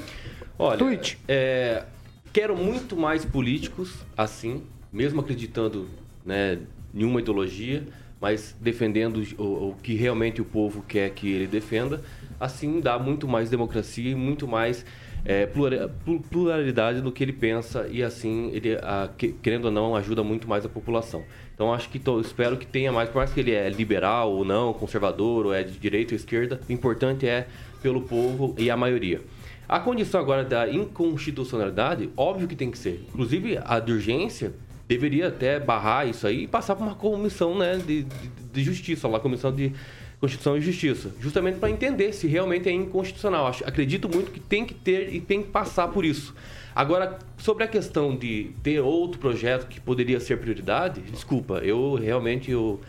Olha, 0.58 0.78
Tweet. 0.78 1.18
é, 1.28 1.84
quero 2.32 2.56
muito 2.56 2.96
mais 2.96 3.24
políticos 3.24 3.94
assim, 4.16 4.62
mesmo 4.92 5.20
acreditando 5.20 5.88
né, 6.24 6.58
em 6.94 7.04
uma 7.04 7.20
ideologia, 7.20 7.84
mas 8.20 8.54
defendendo 8.60 9.22
o, 9.38 9.70
o 9.70 9.76
que 9.82 9.94
realmente 9.94 10.40
o 10.42 10.44
povo 10.44 10.84
quer 10.86 11.10
que 11.10 11.28
ele 11.32 11.46
defenda. 11.46 12.02
Assim 12.38 12.80
dá 12.80 12.98
muito 12.98 13.26
mais 13.26 13.48
democracia 13.48 14.10
e 14.10 14.14
muito 14.14 14.46
mais 14.46 14.84
é, 15.24 15.46
plura- 15.46 15.88
plu- 16.04 16.20
pluralidade 16.20 17.00
do 17.00 17.10
que 17.12 17.22
ele 17.24 17.32
pensa 17.32 17.86
e 17.90 18.02
assim 18.02 18.50
ele, 18.52 18.74
a- 18.76 19.08
que- 19.16 19.32
querendo 19.32 19.66
ou 19.66 19.70
não, 19.70 19.96
ajuda 19.96 20.22
muito 20.22 20.46
mais 20.48 20.64
a 20.64 20.68
população. 20.68 21.24
Então 21.54 21.72
acho 21.72 21.88
que 21.88 21.98
tô- 21.98 22.20
espero 22.20 22.56
que 22.56 22.66
tenha 22.66 22.90
mais, 22.92 23.08
por 23.08 23.16
mais 23.18 23.32
que 23.32 23.40
ele 23.40 23.52
é 23.52 23.68
liberal 23.68 24.32
ou 24.32 24.44
não, 24.44 24.72
conservador 24.72 25.46
ou 25.46 25.54
é 25.54 25.62
de 25.62 25.78
direita 25.78 26.12
ou 26.14 26.16
esquerda, 26.16 26.60
o 26.68 26.72
importante 26.72 27.26
é 27.26 27.46
pelo 27.82 28.02
povo 28.02 28.54
e 28.58 28.70
a 28.70 28.76
maioria. 28.76 29.20
A 29.68 29.78
condição 29.78 30.20
agora 30.20 30.42
da 30.44 30.68
inconstitucionalidade, 30.68 32.10
óbvio 32.16 32.48
que 32.48 32.56
tem 32.56 32.70
que 32.70 32.78
ser. 32.78 33.04
Inclusive, 33.08 33.58
a 33.64 33.78
de 33.78 33.92
urgência 33.92 34.52
deveria 34.90 35.28
até 35.28 35.60
barrar 35.60 36.08
isso 36.08 36.26
aí 36.26 36.42
e 36.42 36.46
passar 36.48 36.74
para 36.74 36.84
uma 36.84 36.96
comissão 36.96 37.56
né, 37.56 37.76
de, 37.76 38.02
de, 38.02 38.28
de 38.52 38.64
justiça, 38.64 39.06
lá, 39.06 39.20
comissão 39.20 39.54
de 39.54 39.72
Constituição 40.18 40.56
e 40.56 40.60
Justiça, 40.60 41.14
justamente 41.20 41.60
para 41.60 41.70
entender 41.70 42.12
se 42.12 42.26
realmente 42.26 42.68
é 42.68 42.72
inconstitucional. 42.72 43.46
Acho, 43.46 43.64
acredito 43.64 44.08
muito 44.08 44.32
que 44.32 44.40
tem 44.40 44.66
que 44.66 44.74
ter 44.74 45.14
e 45.14 45.20
tem 45.20 45.44
que 45.44 45.48
passar 45.48 45.86
por 45.88 46.04
isso. 46.04 46.34
Agora, 46.74 47.20
sobre 47.38 47.62
a 47.62 47.68
questão 47.68 48.16
de 48.16 48.50
ter 48.64 48.80
outro 48.80 49.20
projeto 49.20 49.68
que 49.68 49.80
poderia 49.80 50.18
ser 50.18 50.38
prioridade, 50.38 51.00
desculpa, 51.02 51.58
eu 51.58 51.94
realmente 51.94 52.50
eu, 52.50 52.80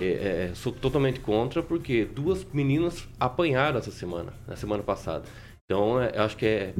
é, 0.00 0.50
é, 0.50 0.50
sou 0.54 0.72
totalmente 0.72 1.20
contra, 1.20 1.62
porque 1.62 2.04
duas 2.04 2.44
meninas 2.52 3.08
apanharam 3.20 3.78
essa 3.78 3.92
semana, 3.92 4.32
na 4.48 4.56
semana 4.56 4.82
passada. 4.82 5.24
Então, 5.64 6.00
é, 6.00 6.10
eu 6.12 6.22
acho 6.22 6.36
que 6.36 6.44
é, 6.44 6.74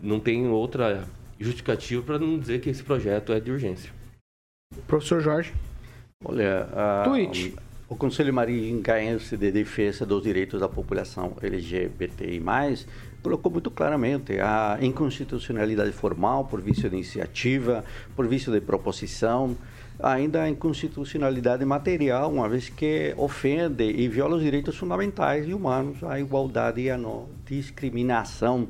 não 0.00 0.20
tem 0.20 0.46
outra 0.46 1.08
justificativa 1.40 2.02
para 2.02 2.18
não 2.20 2.38
dizer 2.38 2.60
que 2.60 2.70
esse 2.70 2.84
projeto 2.84 3.32
é 3.32 3.40
de 3.40 3.50
urgência. 3.50 4.01
Professor 4.86 5.20
Jorge. 5.20 5.52
Olha, 6.24 6.68
a- 6.72 7.04
o 7.88 7.96
Conselho 7.96 8.32
Maringaense 8.32 9.36
de 9.36 9.50
Defesa 9.50 10.06
dos 10.06 10.22
Direitos 10.22 10.60
da 10.60 10.68
População 10.68 11.36
LGBTI+, 11.42 12.40
colocou 13.22 13.52
muito 13.52 13.70
claramente 13.70 14.38
a 14.40 14.78
inconstitucionalidade 14.80 15.92
formal 15.92 16.44
por 16.46 16.60
vício 16.60 16.88
de 16.88 16.96
iniciativa, 16.96 17.84
por 18.16 18.26
vício 18.26 18.50
de 18.52 18.60
proposição, 18.60 19.56
ainda 20.02 20.42
a 20.42 20.48
inconstitucionalidade 20.48 21.64
material, 21.64 22.32
uma 22.32 22.48
vez 22.48 22.68
que 22.68 23.14
ofende 23.16 23.84
e 23.84 24.08
viola 24.08 24.36
os 24.36 24.42
direitos 24.42 24.76
fundamentais 24.76 25.46
e 25.46 25.52
humanos, 25.54 26.02
a 26.02 26.18
igualdade 26.18 26.80
e 26.80 26.90
a 26.90 26.96
não 26.96 27.28
discriminação, 27.44 28.66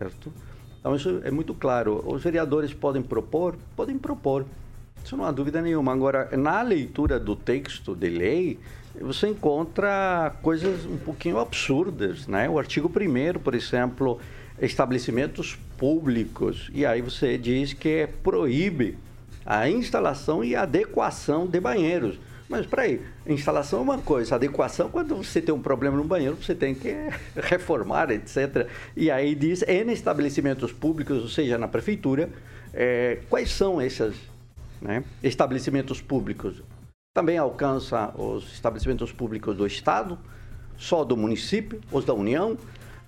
certo? 0.00 0.32
Então 0.80 0.96
isso 0.96 1.20
é 1.22 1.30
muito 1.30 1.54
claro. 1.54 2.02
Os 2.06 2.22
vereadores 2.22 2.72
podem 2.72 3.02
propor, 3.02 3.56
podem 3.76 3.96
propor, 3.98 4.44
Isso 5.04 5.18
não 5.18 5.26
há 5.26 5.30
dúvida 5.30 5.60
nenhuma. 5.60 5.92
Agora, 5.92 6.30
na 6.34 6.62
leitura 6.62 7.20
do 7.20 7.36
texto 7.36 7.94
de 7.94 8.08
lei, 8.08 8.58
você 8.98 9.28
encontra 9.28 10.34
coisas 10.40 10.86
um 10.86 10.96
pouquinho 10.96 11.38
absurdas, 11.38 12.26
né? 12.26 12.48
O 12.48 12.58
artigo 12.58 12.88
1 12.88 13.38
por 13.38 13.54
exemplo, 13.54 14.18
estabelecimentos 14.58 15.58
públicos, 15.76 16.70
e 16.72 16.86
aí 16.86 17.02
você 17.02 17.36
diz 17.36 17.74
que 17.74 18.08
proíbe 18.22 18.96
a 19.44 19.68
instalação 19.68 20.42
e 20.42 20.56
adequação 20.56 21.46
de 21.46 21.60
banheiros. 21.60 22.18
Mas 22.48 22.64
peraí, 22.64 23.02
instalação 23.26 23.80
é 23.80 23.82
uma 23.82 23.98
coisa, 23.98 24.36
adequação, 24.36 24.88
quando 24.88 25.16
você 25.16 25.42
tem 25.42 25.54
um 25.54 25.60
problema 25.60 25.98
no 25.98 26.04
banheiro, 26.04 26.36
você 26.36 26.54
tem 26.54 26.74
que 26.74 26.94
reformar, 27.36 28.10
etc. 28.10 28.68
E 28.96 29.10
aí 29.10 29.34
diz, 29.34 29.62
em 29.68 29.90
estabelecimentos 29.90 30.72
públicos, 30.72 31.22
ou 31.22 31.28
seja, 31.28 31.58
na 31.58 31.68
prefeitura, 31.68 32.30
é, 32.72 33.18
quais 33.28 33.50
são 33.50 33.82
esses 33.82 34.14
né, 34.84 35.02
estabelecimentos 35.22 36.00
públicos? 36.00 36.62
Também 37.14 37.38
alcança 37.38 38.12
os 38.16 38.52
estabelecimentos 38.52 39.10
públicos 39.10 39.56
do 39.56 39.66
Estado, 39.66 40.18
só 40.76 41.04
do 41.04 41.16
município, 41.16 41.80
os 41.90 42.04
da 42.04 42.12
União, 42.12 42.58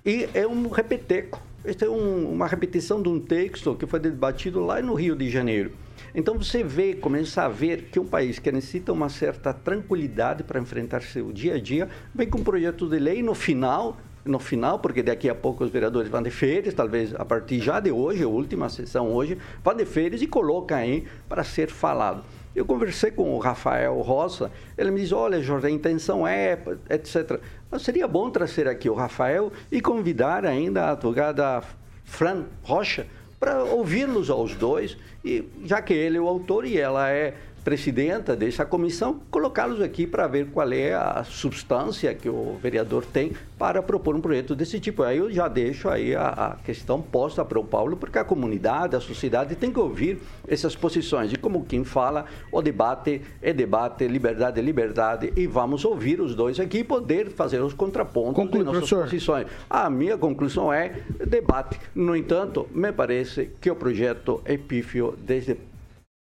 e 0.05 0.27
é 0.33 0.47
um 0.47 0.69
repeteco. 0.69 1.41
Este 1.63 1.85
é 1.85 1.89
um, 1.89 2.31
uma 2.31 2.47
repetição 2.47 3.01
de 3.01 3.09
um 3.09 3.19
texto 3.19 3.75
que 3.75 3.85
foi 3.85 3.99
debatido 3.99 4.65
lá 4.65 4.81
no 4.81 4.93
Rio 4.93 5.15
de 5.15 5.29
Janeiro. 5.29 5.71
Então 6.15 6.37
você 6.37 6.63
vê, 6.63 6.95
começa 6.95 7.43
a 7.43 7.49
ver 7.49 7.89
que 7.91 7.99
um 7.99 8.05
país 8.05 8.39
que 8.39 8.51
necessita 8.51 8.93
uma 8.93 9.09
certa 9.09 9.53
tranquilidade 9.53 10.43
para 10.43 10.59
enfrentar 10.59 11.01
seu 11.01 11.31
dia 11.31 11.55
a 11.55 11.59
dia, 11.59 11.89
vem 12.15 12.29
com 12.29 12.39
um 12.39 12.43
projeto 12.43 12.87
de 12.87 12.97
lei 12.97 13.21
no 13.21 13.35
final, 13.35 13.97
no 14.27 14.39
final, 14.39 14.79
porque 14.79 15.01
daqui 15.01 15.29
a 15.29 15.35
pouco 15.35 15.63
os 15.63 15.71
vereadores 15.71 16.09
vão 16.09 16.21
de 16.21 16.29
férias, 16.29 16.73
talvez 16.73 17.13
a 17.15 17.25
partir 17.25 17.59
já 17.59 17.79
de 17.79 17.91
hoje, 17.91 18.23
a 18.23 18.27
última 18.27 18.69
sessão 18.69 19.11
hoje, 19.13 19.37
vão 19.63 19.75
de 19.75 19.85
férias 19.85 20.21
e 20.21 20.27
colocam 20.27 20.77
aí 20.77 21.07
para 21.27 21.43
ser 21.43 21.69
falado. 21.69 22.23
Eu 22.55 22.65
conversei 22.65 23.11
com 23.11 23.35
o 23.35 23.39
Rafael 23.39 23.99
Rosa, 24.01 24.51
ele 24.77 24.89
me 24.89 24.99
diz, 24.99 25.11
olha, 25.11 25.41
Jorge, 25.41 25.67
a 25.67 25.69
intenção 25.69 26.27
é, 26.27 26.57
etc. 26.89 27.39
Mas 27.69 27.83
seria 27.83 28.07
bom 28.07 28.29
trazer 28.29 28.67
aqui 28.67 28.89
o 28.89 28.95
Rafael 28.95 29.51
e 29.71 29.79
convidar 29.79 30.45
ainda 30.45 30.85
a 30.85 30.91
advogada 30.91 31.61
Fran 32.03 32.45
Rocha 32.63 33.05
para 33.39 33.63
ouvi-los 33.63 34.31
aos 34.31 34.55
dois, 34.55 34.97
e 35.23 35.47
já 35.63 35.81
que 35.81 35.93
ele 35.93 36.17
é 36.17 36.21
o 36.21 36.27
autor 36.27 36.65
e 36.65 36.79
ela 36.79 37.09
é 37.09 37.35
presidenta 37.67 38.33
dessa 38.33 38.65
comissão, 38.65 39.19
colocá-los 39.29 39.81
aqui 39.81 40.07
para 40.07 40.25
ver 40.25 40.47
qual 40.51 40.71
é 40.71 40.93
a 40.93 41.21
substância 41.25 42.13
que 42.13 42.29
o 42.29 42.57
vereador 42.63 43.05
tem 43.05 43.33
para 43.59 43.83
propor 43.83 44.15
um 44.15 44.21
projeto 44.21 44.55
desse 44.55 44.79
tipo. 44.79 45.03
Aí 45.03 45.17
eu 45.17 45.29
já 45.29 45.49
deixo 45.49 45.89
aí 45.89 46.15
a, 46.15 46.29
a 46.29 46.55
questão 46.63 47.01
posta 47.01 47.43
para 47.43 47.59
o 47.59 47.65
Paulo, 47.65 47.97
porque 47.97 48.17
a 48.17 48.23
comunidade, 48.23 48.95
a 48.95 49.01
sociedade 49.01 49.53
tem 49.57 49.69
que 49.69 49.79
ouvir 49.79 50.17
essas 50.47 50.77
posições. 50.77 51.33
E 51.33 51.35
como 51.35 51.65
quem 51.65 51.83
fala, 51.83 52.23
o 52.53 52.61
debate 52.61 53.21
é 53.41 53.51
debate, 53.51 54.07
liberdade 54.07 54.61
é 54.61 54.63
liberdade, 54.63 55.33
e 55.35 55.45
vamos 55.45 55.83
ouvir 55.83 56.21
os 56.21 56.33
dois 56.33 56.61
aqui 56.61 56.77
e 56.77 56.83
poder 56.85 57.31
fazer 57.31 57.61
os 57.61 57.73
contrapontos 57.73 58.35
Conclui, 58.35 58.59
de 58.59 58.65
nossas 58.65 58.87
professor. 58.87 59.03
posições. 59.03 59.47
A 59.69 59.89
minha 59.89 60.17
conclusão 60.17 60.71
é 60.71 61.01
debate. 61.27 61.77
No 61.93 62.15
entanto, 62.15 62.65
me 62.73 62.93
parece 62.93 63.51
que 63.59 63.69
o 63.69 63.75
projeto 63.75 64.41
é 64.45 64.55
pífio 64.55 65.17
desde 65.21 65.57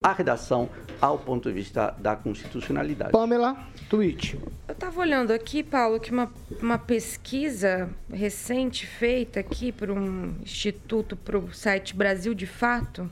a 0.03 0.13
redação 0.13 0.69
ao 1.01 1.17
ponto 1.17 1.49
de 1.49 1.55
vista 1.55 1.91
da 1.97 2.15
constitucionalidade. 2.15 3.11
Pamela, 3.11 3.57
tweet. 3.89 4.37
Eu 4.67 4.73
estava 4.73 4.99
olhando 5.01 5.31
aqui, 5.31 5.63
Paulo, 5.63 5.99
que 5.99 6.11
uma, 6.11 6.31
uma 6.61 6.77
pesquisa 6.77 7.89
recente 8.11 8.85
feita 8.85 9.39
aqui 9.39 9.71
por 9.71 9.89
um 9.89 10.35
instituto 10.41 11.15
para 11.15 11.37
o 11.37 11.51
site 11.53 11.95
Brasil 11.95 12.33
de 12.35 12.45
Fato. 12.45 13.09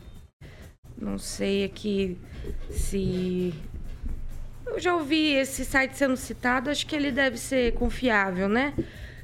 Não 0.97 1.17
sei 1.17 1.63
aqui 1.65 2.17
se. 2.69 3.53
Eu 4.65 4.79
já 4.79 4.95
ouvi 4.95 5.33
esse 5.33 5.65
site 5.65 5.97
sendo 5.97 6.15
citado, 6.15 6.69
acho 6.69 6.85
que 6.85 6.95
ele 6.95 7.11
deve 7.11 7.37
ser 7.37 7.73
confiável, 7.73 8.47
né? 8.47 8.73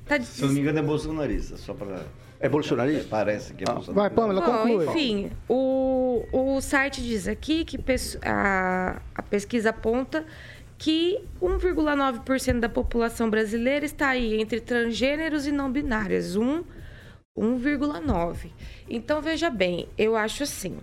Tá 0.06 0.17
de- 0.17 0.26
Se 0.26 0.41
eu 0.41 0.47
não 0.47 0.56
me 0.56 0.62
engano, 0.62 0.80
é 0.80 0.82
bolsonarista, 0.82 1.58
só 1.58 1.74
para. 1.74 2.06
É 2.41 2.49
bolsonarista? 2.49 3.08
Parece 3.10 3.54
que 3.54 3.63
é 3.63 3.65
bolsonarista. 3.65 3.93
Vai, 3.93 4.10
Pamela, 4.10 4.41
Bom, 4.41 4.58
conclui. 4.58 4.86
enfim, 4.88 5.32
o, 5.47 6.25
o 6.32 6.60
site 6.60 7.01
diz 7.01 7.27
aqui 7.27 7.63
que 7.63 7.80
a, 8.23 9.01
a 9.13 9.21
pesquisa 9.21 9.69
aponta 9.69 10.25
que 10.77 11.23
1,9% 11.39 12.60
da 12.60 12.67
população 12.67 13.30
brasileira 13.30 13.86
está 13.86 14.10
aí 14.10 14.41
entre 14.41 14.60
transgêneros 14.60 15.45
e 15.45 15.51
não 15.51 15.71
binárias. 15.71 16.36
1, 16.36 16.63
1,9%. 17.38 18.49
Então, 18.89 19.21
veja 19.21 19.51
bem, 19.51 19.88
eu 19.95 20.15
acho 20.15 20.41
assim. 20.41 20.80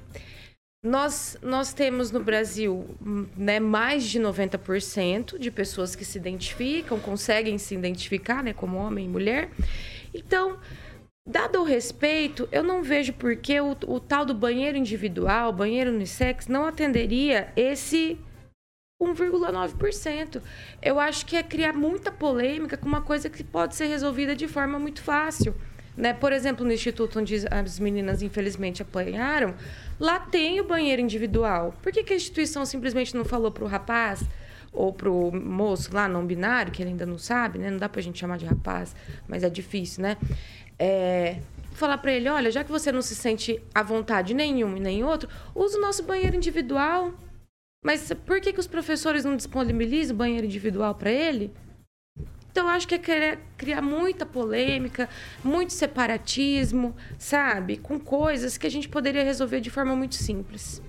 Nós, 0.84 1.36
nós 1.42 1.72
temos 1.72 2.12
no 2.12 2.22
Brasil 2.22 2.86
né, 3.36 3.58
mais 3.58 4.04
de 4.04 4.20
90% 4.20 5.36
de 5.36 5.50
pessoas 5.50 5.96
que 5.96 6.04
se 6.04 6.16
identificam, 6.16 7.00
conseguem 7.00 7.58
se 7.58 7.74
identificar 7.74 8.44
né, 8.44 8.52
como 8.52 8.78
homem 8.78 9.06
e 9.06 9.08
mulher. 9.08 9.50
Então, 10.14 10.56
Dado 11.28 11.60
o 11.60 11.62
respeito, 11.62 12.48
eu 12.50 12.62
não 12.62 12.82
vejo 12.82 13.12
por 13.12 13.36
que 13.36 13.60
o, 13.60 13.76
o 13.86 14.00
tal 14.00 14.24
do 14.24 14.32
banheiro 14.32 14.78
individual, 14.78 15.52
banheiro 15.52 15.90
unissex, 15.90 16.46
não 16.46 16.64
atenderia 16.64 17.52
esse 17.54 18.18
1,9%. 18.98 20.40
Eu 20.80 20.98
acho 20.98 21.26
que 21.26 21.36
é 21.36 21.42
criar 21.42 21.74
muita 21.74 22.10
polêmica 22.10 22.78
com 22.78 22.88
uma 22.88 23.02
coisa 23.02 23.28
que 23.28 23.44
pode 23.44 23.76
ser 23.76 23.88
resolvida 23.88 24.34
de 24.34 24.48
forma 24.48 24.78
muito 24.78 25.02
fácil. 25.02 25.54
Né? 25.94 26.14
Por 26.14 26.32
exemplo, 26.32 26.64
no 26.64 26.72
instituto 26.72 27.20
onde 27.20 27.44
as 27.50 27.78
meninas 27.78 28.22
infelizmente 28.22 28.80
apanharam, 28.80 29.54
lá 30.00 30.18
tem 30.18 30.58
o 30.62 30.64
banheiro 30.64 31.02
individual. 31.02 31.74
Por 31.82 31.92
que, 31.92 32.04
que 32.04 32.14
a 32.14 32.16
instituição 32.16 32.64
simplesmente 32.64 33.14
não 33.14 33.26
falou 33.26 33.50
para 33.50 33.64
o 33.64 33.68
rapaz 33.68 34.24
ou 34.72 34.92
para 34.92 35.10
o 35.10 35.34
moço 35.34 35.92
lá 35.92 36.08
não 36.08 36.24
binário, 36.24 36.72
que 36.72 36.82
ele 36.82 36.90
ainda 36.90 37.06
não 37.06 37.18
sabe, 37.18 37.58
né? 37.58 37.70
Não 37.70 37.78
dá 37.78 37.88
para 37.88 38.00
a 38.00 38.02
gente 38.02 38.18
chamar 38.18 38.38
de 38.38 38.46
rapaz, 38.46 38.94
mas 39.26 39.42
é 39.42 39.50
difícil, 39.50 40.02
né? 40.02 40.16
É, 40.78 41.38
falar 41.72 41.98
para 41.98 42.12
ele, 42.12 42.28
olha, 42.28 42.50
já 42.50 42.62
que 42.64 42.70
você 42.70 42.92
não 42.92 43.02
se 43.02 43.14
sente 43.14 43.62
à 43.74 43.82
vontade 43.82 44.34
nenhum 44.34 44.76
e 44.76 44.80
nem 44.80 45.04
outro, 45.04 45.28
use 45.54 45.76
o 45.76 45.80
nosso 45.80 46.02
banheiro 46.02 46.36
individual. 46.36 47.12
Mas 47.84 48.12
por 48.26 48.40
que, 48.40 48.52
que 48.52 48.60
os 48.60 48.66
professores 48.66 49.24
não 49.24 49.36
disponibilizam 49.36 50.14
o 50.14 50.18
banheiro 50.18 50.46
individual 50.46 50.94
para 50.94 51.10
ele? 51.10 51.52
Então, 52.50 52.66
eu 52.66 52.70
acho 52.70 52.88
que 52.88 52.94
é 52.96 52.98
querer 52.98 53.38
criar 53.56 53.80
muita 53.80 54.26
polêmica, 54.26 55.08
muito 55.44 55.72
separatismo, 55.72 56.94
sabe? 57.16 57.76
Com 57.76 58.00
coisas 58.00 58.58
que 58.58 58.66
a 58.66 58.70
gente 58.70 58.88
poderia 58.88 59.22
resolver 59.22 59.60
de 59.60 59.70
forma 59.70 59.94
muito 59.94 60.16
simples. 60.16 60.82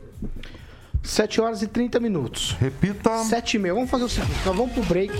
7 1.03 1.39
horas 1.39 1.61
e 1.61 1.67
30 1.67 1.99
minutos. 1.99 2.53
Repita. 2.59 3.19
7 3.19 3.53
e 3.53 3.59
meia. 3.59 3.73
Vamos 3.73 3.89
fazer 3.89 4.03
o 4.03 4.09
seguinte, 4.09 4.33
nós 4.45 4.55
vamos 4.55 4.73
pro 4.73 4.83
break. 4.83 5.13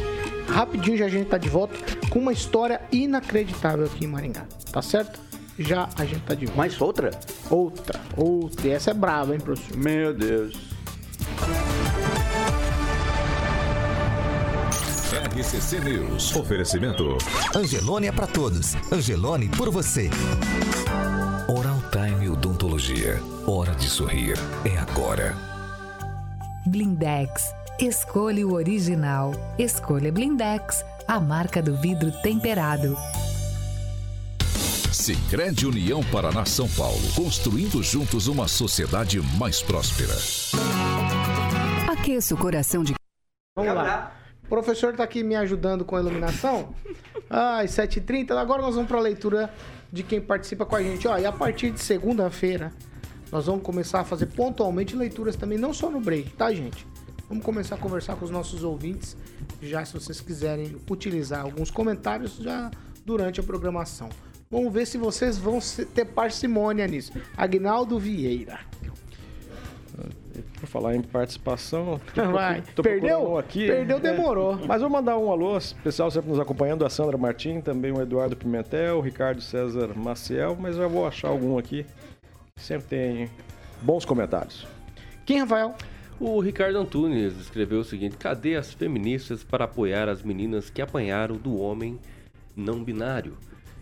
Rapidinho 0.51 0.97
já 0.97 1.05
a 1.05 1.09
gente 1.09 1.27
tá 1.27 1.37
de 1.37 1.49
volta 1.49 1.75
com 2.09 2.19
uma 2.19 2.33
história 2.33 2.81
inacreditável 2.91 3.85
aqui 3.85 4.05
em 4.05 4.07
Maringá. 4.07 4.45
Tá 4.71 4.81
certo? 4.81 5.19
Já 5.57 5.89
a 5.97 6.05
gente 6.05 6.21
tá 6.21 6.33
de 6.33 6.45
volta. 6.45 6.57
Mais 6.57 6.81
outra? 6.81 7.11
Outra, 7.49 7.99
outra. 8.15 8.67
E 8.67 8.71
essa 8.71 8.91
é 8.91 8.93
brava, 8.93 9.33
hein, 9.33 9.39
professor? 9.39 9.77
Meu 9.77 10.13
Deus. 10.13 10.69
RCC 15.39 15.79
News. 15.79 16.35
Oferecimento. 16.35 17.17
Angelone 17.55 18.07
é 18.07 18.11
pra 18.11 18.27
todos. 18.27 18.75
Angelone 18.91 19.49
por 19.49 19.69
você. 19.69 20.09
Oral 21.47 21.81
Time 21.91 22.29
Odontologia. 22.29 23.19
Hora 23.47 23.73
de 23.73 23.89
sorrir. 23.89 24.37
É 24.65 24.77
agora. 24.77 25.35
Blindex. 26.67 27.58
Escolha 27.81 28.45
o 28.45 28.55
original. 28.55 29.31
Escolha 29.57 30.11
Blindex, 30.11 30.83
a 31.07 31.17
marca 31.17 31.61
do 31.61 31.77
vidro 31.77 32.11
temperado. 32.21 32.97
Sicredi 34.91 35.65
União 35.65 36.03
Paraná 36.11 36.43
São 36.43 36.67
Paulo. 36.67 36.99
Construindo 37.15 37.81
juntos 37.81 38.27
uma 38.27 38.49
sociedade 38.49 39.21
mais 39.37 39.61
próspera. 39.61 40.13
Aqueça 41.89 42.35
o 42.35 42.37
coração 42.37 42.83
de 42.83 42.95
Vamos 43.55 43.73
lá. 43.73 44.13
O 44.43 44.49
professor 44.49 44.93
tá 44.93 45.05
aqui 45.05 45.23
me 45.23 45.37
ajudando 45.37 45.85
com 45.85 45.95
a 45.95 46.01
iluminação. 46.01 46.75
Ai, 47.29 47.67
7h30. 47.67 48.31
Agora 48.31 48.61
nós 48.61 48.75
vamos 48.75 48.89
para 48.89 48.97
a 48.97 49.01
leitura 49.01 49.53
de 49.89 50.03
quem 50.03 50.19
participa 50.19 50.65
com 50.65 50.75
a 50.75 50.83
gente. 50.83 51.07
Ó, 51.07 51.17
e 51.17 51.25
a 51.25 51.31
partir 51.31 51.71
de 51.71 51.79
segunda-feira, 51.79 52.73
nós 53.31 53.45
vamos 53.45 53.63
começar 53.63 54.01
a 54.01 54.03
fazer 54.03 54.25
pontualmente 54.25 54.97
leituras 54.97 55.37
também, 55.37 55.57
não 55.57 55.73
só 55.73 55.89
no 55.89 56.01
break, 56.01 56.31
tá, 56.31 56.51
gente? 56.51 56.85
Vamos 57.29 57.45
começar 57.45 57.75
a 57.75 57.77
conversar 57.77 58.15
com 58.15 58.25
os 58.25 58.31
nossos 58.31 58.63
ouvintes, 58.63 59.15
já 59.61 59.85
se 59.85 59.93
vocês 59.93 60.19
quiserem 60.19 60.75
utilizar 60.89 61.41
alguns 61.41 61.69
comentários 61.69 62.37
já 62.37 62.71
durante 63.05 63.39
a 63.39 63.43
programação. 63.43 64.09
Vamos 64.49 64.73
ver 64.73 64.87
se 64.87 64.97
vocês 64.97 65.37
vão 65.37 65.59
ter 65.93 66.05
parcimônia 66.05 66.87
nisso. 66.87 67.13
Agnaldo 67.37 67.99
Vieira. 67.99 68.59
Por 70.59 70.67
falar 70.67 70.95
em 70.95 71.01
participação, 71.01 72.01
Vai. 72.33 72.63
tô 72.75 72.81
Perdeu? 72.81 73.37
aqui. 73.37 73.67
Perdeu, 73.67 73.99
demorou. 73.99 74.57
Mas 74.67 74.81
vou 74.81 74.89
mandar 74.89 75.17
um 75.17 75.31
alô 75.31 75.55
especial 75.57 76.09
sempre 76.09 76.29
nos 76.31 76.39
acompanhando, 76.39 76.83
a 76.85 76.89
Sandra 76.89 77.17
Martim, 77.17 77.61
também 77.61 77.91
o 77.91 78.01
Eduardo 78.01 78.35
Pimentel, 78.35 78.97
o 78.97 79.01
Ricardo 79.01 79.39
César 79.41 79.89
Maciel, 79.95 80.57
mas 80.59 80.75
já 80.75 80.87
vou 80.87 81.05
achar 81.05 81.27
algum 81.29 81.57
aqui. 81.57 81.85
Sempre 82.57 82.87
tem 82.87 83.29
bons 83.81 84.03
comentários. 84.03 84.67
Quem, 85.25 85.39
Rafael? 85.39 85.75
O 86.21 86.41
Ricardo 86.41 86.77
Antunes 86.77 87.37
escreveu 87.37 87.79
o 87.79 87.83
seguinte: 87.83 88.17
Cadê 88.17 88.57
as 88.57 88.73
feministas 88.73 89.41
para 89.41 89.63
apoiar 89.63 90.09
as 90.09 90.21
meninas 90.21 90.69
que 90.69 90.81
apanharam 90.81 91.37
do 91.37 91.57
homem 91.57 91.97
não 92.53 92.83
binário? 92.83 93.37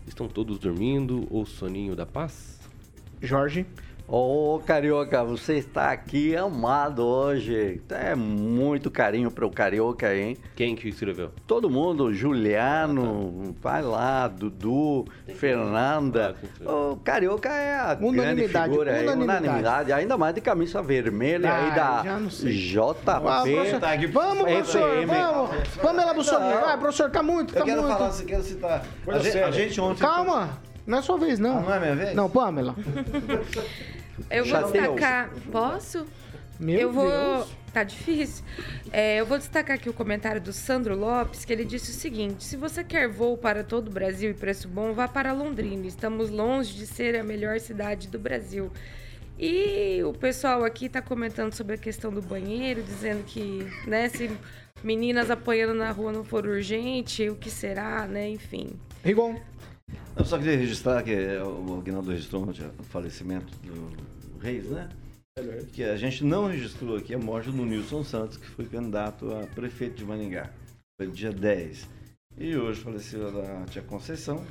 Estão 0.06 0.28
todos 0.28 0.56
dormindo 0.56 1.26
ou 1.30 1.44
soninho 1.44 1.96
da 1.96 2.06
paz? 2.06 2.60
Jorge. 3.20 3.66
Ô, 4.10 4.58
Carioca, 4.64 5.22
você 5.22 5.58
está 5.58 5.90
aqui 5.92 6.34
amado 6.34 7.04
hoje. 7.04 7.78
É 7.90 8.14
muito 8.14 8.90
carinho 8.90 9.30
para 9.30 9.46
o 9.46 9.50
Carioca, 9.50 10.14
hein? 10.14 10.34
Quem 10.56 10.74
que 10.74 10.88
escreveu? 10.88 11.30
Todo 11.46 11.68
mundo, 11.68 12.10
Juliano, 12.14 13.54
vai 13.60 13.82
lá, 13.82 14.26
Dudu, 14.26 15.04
Fernanda. 15.34 16.34
O 16.64 16.96
Carioca 17.04 17.50
é 17.50 17.74
a 17.74 17.94
grande 17.94 18.18
Unanimidade, 18.18 18.70
figura, 18.70 18.92
aí, 18.92 19.02
unanimidade. 19.06 19.42
unanimidade, 19.44 19.92
ainda 19.92 20.16
mais 20.16 20.34
de 20.34 20.40
camisa 20.40 20.80
vermelha 20.80 21.50
Ah, 21.52 21.64
aí 21.66 21.74
da. 21.74 22.18
JP. 22.48 23.02
Ah, 23.08 23.20
professor, 23.42 24.10
vamos, 24.10 24.42
professor, 24.44 25.06
vamos. 25.06 25.68
Pamela 25.82 26.14
Bussolini, 26.14 26.54
Não. 26.54 26.60
vai, 26.62 26.78
professor, 26.78 27.10
tá 27.10 27.22
muito, 27.22 27.52
tá 27.52 27.60
Eu 27.60 27.64
quero 27.66 27.82
muito. 27.82 27.98
falar, 27.98 28.10
você 28.10 28.24
quer 28.24 28.40
citar. 28.40 28.86
A 29.06 29.46
a 29.46 29.50
gente 29.50 29.78
ontem. 29.78 30.00
Calma, 30.00 30.48
não 30.88 30.98
é 30.98 31.02
sua 31.02 31.18
vez, 31.18 31.38
não. 31.38 31.58
Ah, 31.58 31.60
não 31.60 31.74
é 31.74 31.80
minha 31.80 31.94
vez? 31.94 32.16
Não, 32.16 32.30
Pamela. 32.30 32.74
Eu 34.30 34.44
vou 34.44 34.52
Chateou. 34.52 34.72
destacar. 34.72 35.30
Posso? 35.52 36.06
Meu 36.58 36.80
eu 36.80 36.92
vou. 36.92 37.08
Deus. 37.08 37.56
Tá 37.72 37.84
difícil. 37.84 38.44
É, 38.92 39.20
eu 39.20 39.26
vou 39.26 39.38
destacar 39.38 39.76
aqui 39.76 39.88
o 39.88 39.92
comentário 39.92 40.40
do 40.40 40.52
Sandro 40.52 40.96
Lopes, 40.96 41.44
que 41.44 41.52
ele 41.52 41.64
disse 41.64 41.92
o 41.92 41.94
seguinte: 41.94 42.42
se 42.42 42.56
você 42.56 42.82
quer 42.82 43.08
voo 43.08 43.38
para 43.38 43.62
todo 43.62 43.88
o 43.88 43.90
Brasil 43.92 44.30
e 44.30 44.34
preço 44.34 44.66
bom, 44.66 44.92
vá 44.92 45.06
para 45.06 45.32
Londrina. 45.32 45.86
Estamos 45.86 46.30
longe 46.30 46.74
de 46.74 46.84
ser 46.84 47.14
a 47.16 47.22
melhor 47.22 47.60
cidade 47.60 48.08
do 48.08 48.18
Brasil. 48.18 48.72
E 49.38 50.02
o 50.02 50.12
pessoal 50.12 50.64
aqui 50.64 50.88
tá 50.88 51.00
comentando 51.00 51.52
sobre 51.52 51.76
a 51.76 51.78
questão 51.78 52.10
do 52.10 52.20
banheiro, 52.20 52.82
dizendo 52.82 53.22
que, 53.24 53.64
né, 53.86 54.08
se 54.08 54.28
meninas 54.82 55.30
apanhando 55.30 55.74
na 55.74 55.92
rua 55.92 56.10
não 56.10 56.24
for 56.24 56.44
urgente, 56.44 57.28
o 57.28 57.36
que 57.36 57.50
será, 57.50 58.06
né? 58.08 58.28
Enfim. 58.28 58.70
Rigon. 59.04 59.36
Eu 60.18 60.24
só 60.24 60.36
queria 60.36 60.56
registrar 60.56 61.00
que 61.04 61.14
o 61.14 61.78
Aguinaldo 61.78 62.10
registrou 62.10 62.44
o 62.44 62.82
falecimento 62.82 63.56
do 63.62 64.38
Reis, 64.40 64.64
né? 64.66 64.88
Que 65.72 65.84
a 65.84 65.96
gente 65.96 66.24
não 66.24 66.48
registrou 66.48 66.96
aqui 66.96 67.14
a 67.14 67.18
morte 67.18 67.52
do 67.52 67.64
Nilson 67.64 68.02
Santos, 68.02 68.36
que 68.36 68.46
foi 68.48 68.64
candidato 68.66 69.32
a 69.32 69.46
prefeito 69.46 69.98
de 69.98 70.04
Maningá. 70.04 70.50
Foi 71.00 71.06
dia 71.06 71.30
10. 71.30 71.88
E 72.36 72.56
hoje 72.56 72.80
faleceu 72.80 73.28
a 73.28 73.64
tia 73.66 73.80
Conceição. 73.82 74.44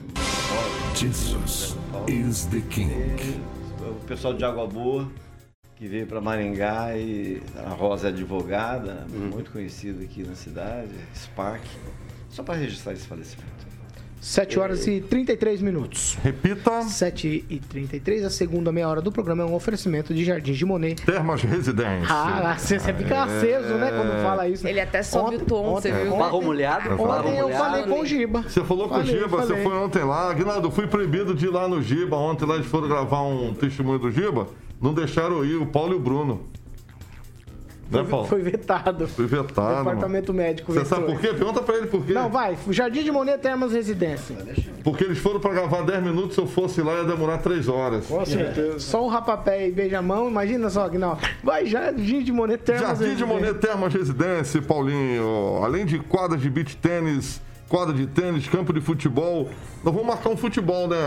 Jesus 0.96 1.76
is 2.08 2.46
the 2.46 2.62
King. 2.70 2.94
E 2.94 3.90
o 3.90 3.96
pessoal 4.08 4.34
de 4.34 4.46
Água 4.46 4.66
Boa, 4.66 5.12
que 5.76 5.86
veio 5.86 6.08
para 6.08 6.22
Maringá 6.22 6.98
e 6.98 7.42
a 7.58 7.70
Rosa 7.72 8.08
é 8.08 8.12
advogada, 8.12 9.06
muito 9.10 9.52
conhecida 9.52 10.02
aqui 10.02 10.24
na 10.24 10.34
cidade, 10.34 10.94
Spark. 11.14 11.66
Só 12.30 12.42
para 12.42 12.56
registrar 12.56 12.94
esse 12.94 13.06
falecimento. 13.06 13.67
7 14.20 14.60
horas 14.60 14.88
e 14.88 15.02
33 15.02 15.62
minutos. 15.62 16.18
Repita. 16.24 16.82
7 16.82 17.46
e 17.50 17.60
33, 17.60 18.26
a 18.26 18.30
segunda 18.30 18.72
meia 18.72 18.88
hora 18.90 19.02
do 19.02 19.12
programa 19.12 19.44
é 19.44 19.46
um 19.46 19.54
oferecimento 19.54 20.14
de 20.14 20.24
Jardins 20.26 20.58
de 20.58 20.66
Monet. 20.66 21.06
Termas 21.06 21.42
Residência. 21.42 22.08
Ah, 22.10 22.56
você 22.58 22.80
você 22.80 22.94
fica 22.94 23.24
aceso, 23.24 23.76
né, 23.76 23.92
quando 23.92 24.24
fala 24.24 24.48
isso. 24.48 24.68
Ele 24.68 24.80
até 24.80 25.04
sobe 25.04 25.38
o 25.38 25.40
tom, 25.40 25.74
você 25.74 25.92
viu? 25.92 26.16
Barro 26.18 26.42
molhado? 26.42 26.90
Barro 26.96 27.30
Ontem 27.30 27.38
eu 27.38 27.50
falei 27.52 27.84
com 27.84 28.02
o 28.02 28.06
Giba. 28.06 28.44
Você 28.44 28.64
falou 28.64 28.88
com 28.88 28.96
o 28.96 29.00
Falei, 29.00 29.20
Giba, 29.20 29.38
você 29.38 29.64
foi 29.64 29.74
ontem 29.74 30.04
lá. 30.04 30.32
Aguinaldo, 30.32 30.72
fui 30.72 30.88
proibido 30.88 31.34
de 31.34 31.46
ir 31.46 31.50
lá 31.50 31.68
no 31.68 31.82
Giba. 31.82 32.16
Ontem 32.18 32.46
lá 32.46 32.56
eles 32.56 32.68
foram 32.68 32.88
gravar 32.88 33.22
um 33.22 33.54
testemunho 33.54 34.00
do 34.00 34.12
Giba. 34.12 34.48
Não 34.82 34.94
deixaram 34.94 35.38
eu 35.38 35.46
ir, 35.46 35.56
o 35.56 35.66
Paulo 35.66 35.94
e 35.94 35.96
o 35.96 36.00
Bruno. 36.00 36.42
Né, 37.90 38.06
Paulo? 38.10 38.28
Foi 38.28 38.42
vetado. 38.42 39.08
Fui 39.08 39.26
vetado. 39.26 39.78
Departamento 39.86 40.34
médico 40.34 40.74
Você 40.74 40.80
vetou. 40.80 40.98
sabe 40.98 41.12
por 41.12 41.22
quê? 41.22 41.28
Pergunta 41.30 41.62
pra 41.62 41.76
ele 41.78 41.88
por 41.88 42.06
quê. 42.06 42.14
Não, 42.14 42.30
vai. 42.30 42.58
Jardim 42.70 43.04
de 43.04 43.12
Monet 43.12 43.38
Termas 43.40 43.72
Residência. 43.72 44.36
Porque 44.84 45.04
eles 45.04 45.18
foram 45.18 45.40
pra 45.40 45.52
gravar 45.52 45.82
10 45.84 46.04
minutos, 46.04 46.36
se 46.36 46.42
eu 46.42 46.48
fosse 46.48 46.82
lá 46.82 46.96
ia 46.96 47.04
demorar 47.04 47.38
3 47.40 47.68
horas. 47.68 48.06
Com 48.08 48.26
certeza. 48.26 48.80
Só 48.80 49.04
o 49.04 49.08
rapapé 49.08 49.68
e 49.68 49.72
beijamão, 49.72 50.28
imagina 50.30 50.70
só, 50.70 50.88
que 50.90 50.98
não. 50.98 51.18
Vai, 51.44 51.66
Jardim 51.66 52.22
de 52.22 52.32
Monet 52.32 52.58
Termas 52.64 52.82
Jardim 52.82 53.04
de 53.04 53.10
Residência. 53.10 53.28
Monet 53.28 53.54
Termas 53.60 53.94
Residência, 53.94 54.62
Paulinho. 54.62 55.62
Além 55.64 55.86
de 55.86 56.00
quadra 56.00 56.38
de 56.38 56.50
beach 56.50 56.76
tênis, 56.78 57.42
quadra 57.70 57.94
de 57.94 58.06
tênis, 58.08 58.48
campo 58.48 58.72
de 58.74 58.82
futebol. 58.82 59.50
Nós 59.84 59.94
vamos 59.94 60.06
marcar 60.08 60.30
um 60.30 60.38
futebol, 60.38 60.88
né? 60.88 60.98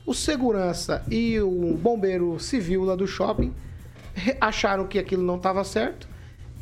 O 0.06 0.14
segurança 0.14 1.04
e 1.10 1.40
o 1.40 1.74
bombeiro 1.76 2.40
civil 2.40 2.84
lá 2.84 2.96
do 2.96 3.08
shopping 3.08 3.56
acharam 4.40 4.88
que 4.88 5.00
aquilo 5.00 5.24
não 5.24 5.38
estava 5.38 5.64
certo 5.64 6.08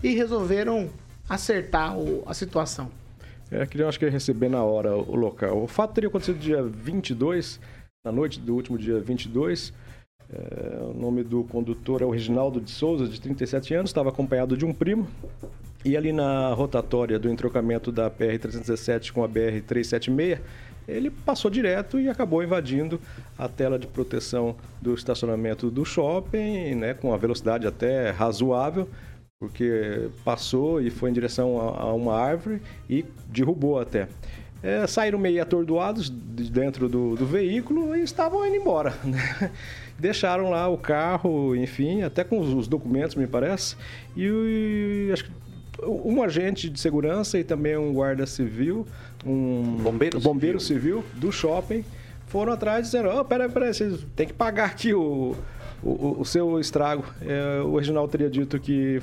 e 0.04 0.16
resolveram 0.16 0.90
acertar 1.30 1.98
o- 1.98 2.24
a 2.26 2.34
situação. 2.34 2.90
É, 3.52 3.66
acho 3.88 4.00
que 4.00 4.10
receber 4.10 4.50
na 4.50 4.64
hora 4.64 4.96
o 4.96 5.16
local. 5.16 5.64
O 5.64 5.68
fato 5.68 5.94
teria 5.94 6.10
acontecido 6.10 6.38
dia 6.38 6.62
22, 6.62 7.60
na 8.06 8.12
noite 8.12 8.40
do 8.40 8.54
último 8.54 8.78
dia 8.78 9.00
22. 9.00 9.74
É, 10.30 10.80
o 10.84 10.94
nome 10.94 11.24
do 11.24 11.44
condutor 11.46 12.02
é 12.02 12.06
o 12.06 12.10
Reginaldo 12.10 12.60
de 12.60 12.70
Souza, 12.72 13.08
de 13.08 13.20
37 13.22 13.74
anos, 13.74 13.90
estava 13.90 14.10
acompanhado 14.10 14.58
de 14.58 14.66
um 14.66 14.74
primo. 14.74 15.08
E 15.86 15.96
ali 15.96 16.12
na 16.12 16.54
rotatória 16.54 17.18
do 17.18 17.30
entrocamento 17.30 17.92
da 17.92 18.10
PR-317 18.12 19.14
com 19.14 19.24
a 19.24 19.30
BR-376, 19.30 20.40
ele 20.88 21.10
passou 21.10 21.52
direto 21.52 22.00
e 22.00 22.10
acabou 22.10 22.44
invadindo 22.44 23.00
a 23.38 23.48
tela 23.48 23.78
de 23.78 23.88
proteção 23.88 24.56
do 24.82 24.94
estacionamento 24.94 25.70
do 25.70 25.84
shopping, 25.84 26.76
né, 26.76 26.94
com 26.94 27.10
uma 27.10 27.18
velocidade 27.18 27.68
até 27.68 28.12
razoável, 28.12 28.88
porque 29.40 30.10
passou 30.24 30.82
e 30.82 30.90
foi 30.90 31.10
em 31.10 31.14
direção 31.14 31.60
a, 31.60 31.82
a 31.82 31.94
uma 31.94 32.16
árvore 32.16 32.62
e 32.90 33.06
derrubou 33.28 33.80
até. 33.80 34.08
é, 34.64 34.88
saíram 34.88 35.20
meio 35.20 35.42
atordoados 35.42 36.10
de 36.10 36.50
dentro 36.50 36.90
do, 36.90 37.16
do 37.16 37.26
veículo 37.26 37.96
e 37.96 38.02
estavam 38.02 38.46
indo 38.46 38.56
embora. 38.56 38.94
Né? 39.04 39.52
Deixaram 40.00 40.52
lá 40.52 40.68
o 40.70 40.78
carro, 40.78 41.56
enfim, 41.56 42.04
até 42.04 42.24
com 42.24 42.40
os, 42.40 42.54
os 42.54 42.68
documentos, 42.68 43.16
me 43.16 43.26
parece. 43.26 43.76
E, 44.16 45.08
e 45.08 45.12
acho 45.12 45.26
que 45.26 45.32
um 45.84 46.24
agente 46.24 46.70
de 46.70 46.80
segurança 46.80 47.38
e 47.38 47.44
também 47.44 47.78
um 47.78 47.94
guarda 47.94 48.26
civil, 48.26 48.86
um 49.26 49.78
bombeiro, 49.82 50.20
bombeiro 50.20 50.60
civil. 50.60 51.04
civil 51.04 51.20
do 51.20 51.32
shopping, 51.32 51.84
foram 52.28 52.54
atrás 52.54 52.88
dizendo: 52.88 53.10
oh, 53.10 53.24
peraí, 53.24 53.50
peraí, 53.50 53.74
vocês 53.74 54.06
têm 54.16 54.28
que 54.28 54.34
pagar 54.34 54.66
aqui 54.66 54.94
o, 54.94 55.36
o, 55.84 56.18
o 56.20 56.26
seu 56.26 56.60
estrago. 56.60 57.04
É, 57.22 57.62
o 57.62 57.78
Reginaldo 57.78 58.12
teria 58.12 58.30
dito 58.30 58.60
que 58.60 59.02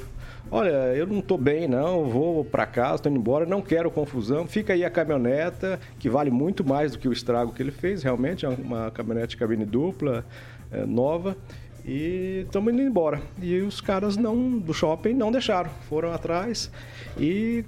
olha, 0.51 0.95
eu 0.95 1.07
não 1.07 1.18
estou 1.18 1.39
bem 1.39 1.66
não, 1.66 2.05
vou 2.05 2.45
para 2.45 2.66
casa, 2.66 2.97
estou 2.97 3.11
indo 3.11 3.18
embora, 3.18 3.47
não 3.47 3.62
quero 3.62 3.91
confusão, 3.91 4.47
fica 4.47 4.72
aí 4.72 4.85
a 4.85 4.91
caminhoneta, 4.91 5.81
que 5.99 6.09
vale 6.09 6.31
muito 6.31 6.64
mais 6.64 6.93
do 6.93 6.99
que 6.99 7.09
o 7.09 7.12
estrago 7.12 7.53
que 7.53 7.62
ele 7.62 7.70
fez, 7.70 8.03
realmente, 8.03 8.45
é 8.45 8.49
uma 8.49 8.91
caminhonete 8.91 9.31
de 9.31 9.37
cabine 9.37 9.64
dupla, 9.64 10.25
é, 10.70 10.85
nova, 10.85 11.37
e 11.85 12.45
estamos 12.47 12.72
indo 12.72 12.82
embora. 12.82 13.20
E 13.41 13.61
os 13.61 13.80
caras 13.80 14.16
não 14.16 14.59
do 14.59 14.72
shopping 14.72 15.14
não 15.14 15.30
deixaram, 15.30 15.70
foram 15.89 16.12
atrás 16.12 16.70
e 17.18 17.64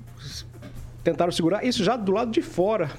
tentaram 1.04 1.30
segurar, 1.30 1.64
isso 1.64 1.84
já 1.84 1.96
do 1.96 2.12
lado 2.12 2.30
de 2.30 2.42
fora 2.42 2.90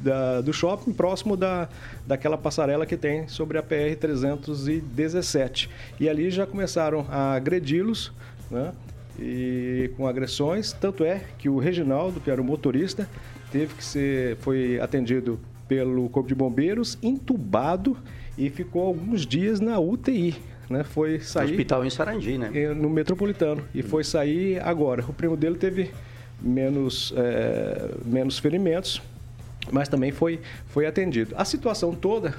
da, 0.00 0.40
do 0.40 0.52
shopping, 0.52 0.92
próximo 0.92 1.36
da, 1.36 1.68
daquela 2.06 2.36
passarela 2.36 2.84
que 2.84 2.96
tem 2.96 3.28
sobre 3.28 3.58
a 3.58 3.62
PR-317. 3.62 5.68
E 6.00 6.08
ali 6.08 6.30
já 6.30 6.46
começaram 6.46 7.06
a 7.08 7.34
agredi-los, 7.34 8.12
né? 8.50 8.72
e 9.18 9.90
com 9.96 10.06
agressões. 10.06 10.72
Tanto 10.72 11.04
é 11.04 11.22
que 11.38 11.48
o 11.48 11.58
Reginaldo, 11.58 12.20
que 12.20 12.30
era 12.30 12.40
o 12.40 12.44
motorista, 12.44 13.08
teve 13.50 13.74
que 13.74 13.84
ser, 13.84 14.36
foi 14.38 14.80
atendido 14.80 15.38
pelo 15.68 16.08
Corpo 16.08 16.28
de 16.28 16.34
Bombeiros, 16.34 16.98
entubado 17.02 17.96
e 18.36 18.50
ficou 18.50 18.86
alguns 18.86 19.26
dias 19.26 19.60
na 19.60 19.78
UTI. 19.78 20.36
Né? 20.68 20.82
Foi 20.84 21.20
sair. 21.20 21.46
No 21.46 21.50
hospital 21.52 21.84
em 21.84 21.90
Sarandi, 21.90 22.38
né? 22.38 22.50
No 22.74 22.88
metropolitano. 22.88 23.62
E 23.74 23.82
foi 23.82 24.04
sair 24.04 24.60
agora. 24.60 25.04
O 25.06 25.12
primo 25.12 25.36
dele 25.36 25.56
teve 25.56 25.90
menos, 26.40 27.12
é, 27.16 27.90
menos 28.04 28.38
ferimentos, 28.38 29.00
mas 29.70 29.88
também 29.88 30.10
foi, 30.10 30.40
foi 30.66 30.86
atendido. 30.86 31.34
A 31.36 31.44
situação 31.44 31.94
toda 31.94 32.34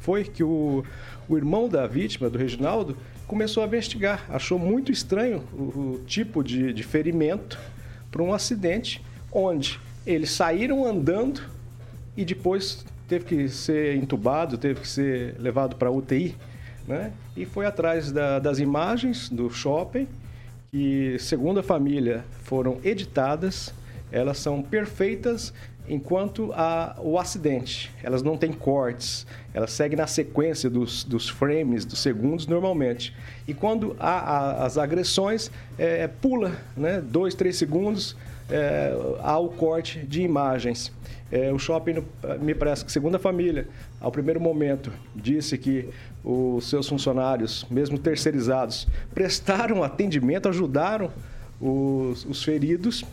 foi 0.00 0.24
que 0.24 0.42
o, 0.42 0.84
o 1.28 1.36
irmão 1.36 1.68
da 1.68 1.86
vítima, 1.86 2.30
do 2.30 2.38
Reginaldo, 2.38 2.96
começou 3.26 3.62
a 3.62 3.66
investigar. 3.66 4.24
Achou 4.28 4.58
muito 4.58 4.90
estranho 4.90 5.44
o, 5.52 5.62
o 5.96 6.04
tipo 6.06 6.42
de, 6.42 6.72
de 6.72 6.82
ferimento 6.82 7.58
para 8.10 8.22
um 8.22 8.32
acidente 8.32 9.02
onde 9.32 9.78
eles 10.06 10.30
saíram 10.30 10.84
andando 10.84 11.42
e 12.16 12.24
depois 12.24 12.84
teve 13.06 13.24
que 13.24 13.48
ser 13.48 13.96
entubado, 13.96 14.58
teve 14.58 14.80
que 14.80 14.88
ser 14.88 15.34
levado 15.38 15.76
para 15.76 15.90
UTI, 15.90 16.34
né? 16.86 17.12
E 17.36 17.44
foi 17.44 17.66
atrás 17.66 18.12
da, 18.12 18.38
das 18.38 18.58
imagens 18.58 19.28
do 19.28 19.50
shopping 19.50 20.06
que, 20.70 21.16
segundo 21.18 21.60
a 21.60 21.62
família, 21.62 22.24
foram 22.42 22.78
editadas. 22.84 23.72
Elas 24.12 24.38
são 24.38 24.62
perfeitas 24.62 25.52
enquanto 25.88 26.52
a, 26.52 26.96
o 27.00 27.18
acidente. 27.18 27.92
Elas 28.02 28.22
não 28.22 28.36
têm 28.36 28.52
cortes, 28.52 29.26
elas 29.52 29.72
seguem 29.72 29.96
na 29.96 30.06
sequência 30.06 30.70
dos, 30.70 31.02
dos 31.02 31.28
frames, 31.28 31.84
dos 31.84 31.98
segundos 31.98 32.46
normalmente. 32.46 33.14
E 33.46 33.52
quando 33.52 33.96
há, 33.98 34.64
as 34.64 34.78
agressões, 34.78 35.50
é, 35.76 36.06
pula, 36.06 36.52
né? 36.76 37.00
dois, 37.00 37.34
três 37.34 37.56
segundos, 37.56 38.16
é, 38.50 38.92
há 39.20 39.38
o 39.38 39.48
corte 39.48 40.00
de 40.00 40.22
imagens. 40.22 40.92
É, 41.30 41.52
o 41.52 41.58
shopping, 41.58 42.02
me 42.40 42.54
parece 42.54 42.84
que, 42.84 42.90
segundo 42.90 43.14
a 43.14 43.18
família, 43.18 43.68
ao 44.00 44.10
primeiro 44.10 44.40
momento, 44.40 44.92
disse 45.14 45.56
que 45.56 45.88
os 46.24 46.68
seus 46.68 46.88
funcionários, 46.88 47.64
mesmo 47.70 47.98
terceirizados, 47.98 48.88
prestaram 49.14 49.82
atendimento, 49.84 50.48
ajudaram 50.48 51.10
os, 51.60 52.24
os 52.24 52.42
feridos 52.42 53.04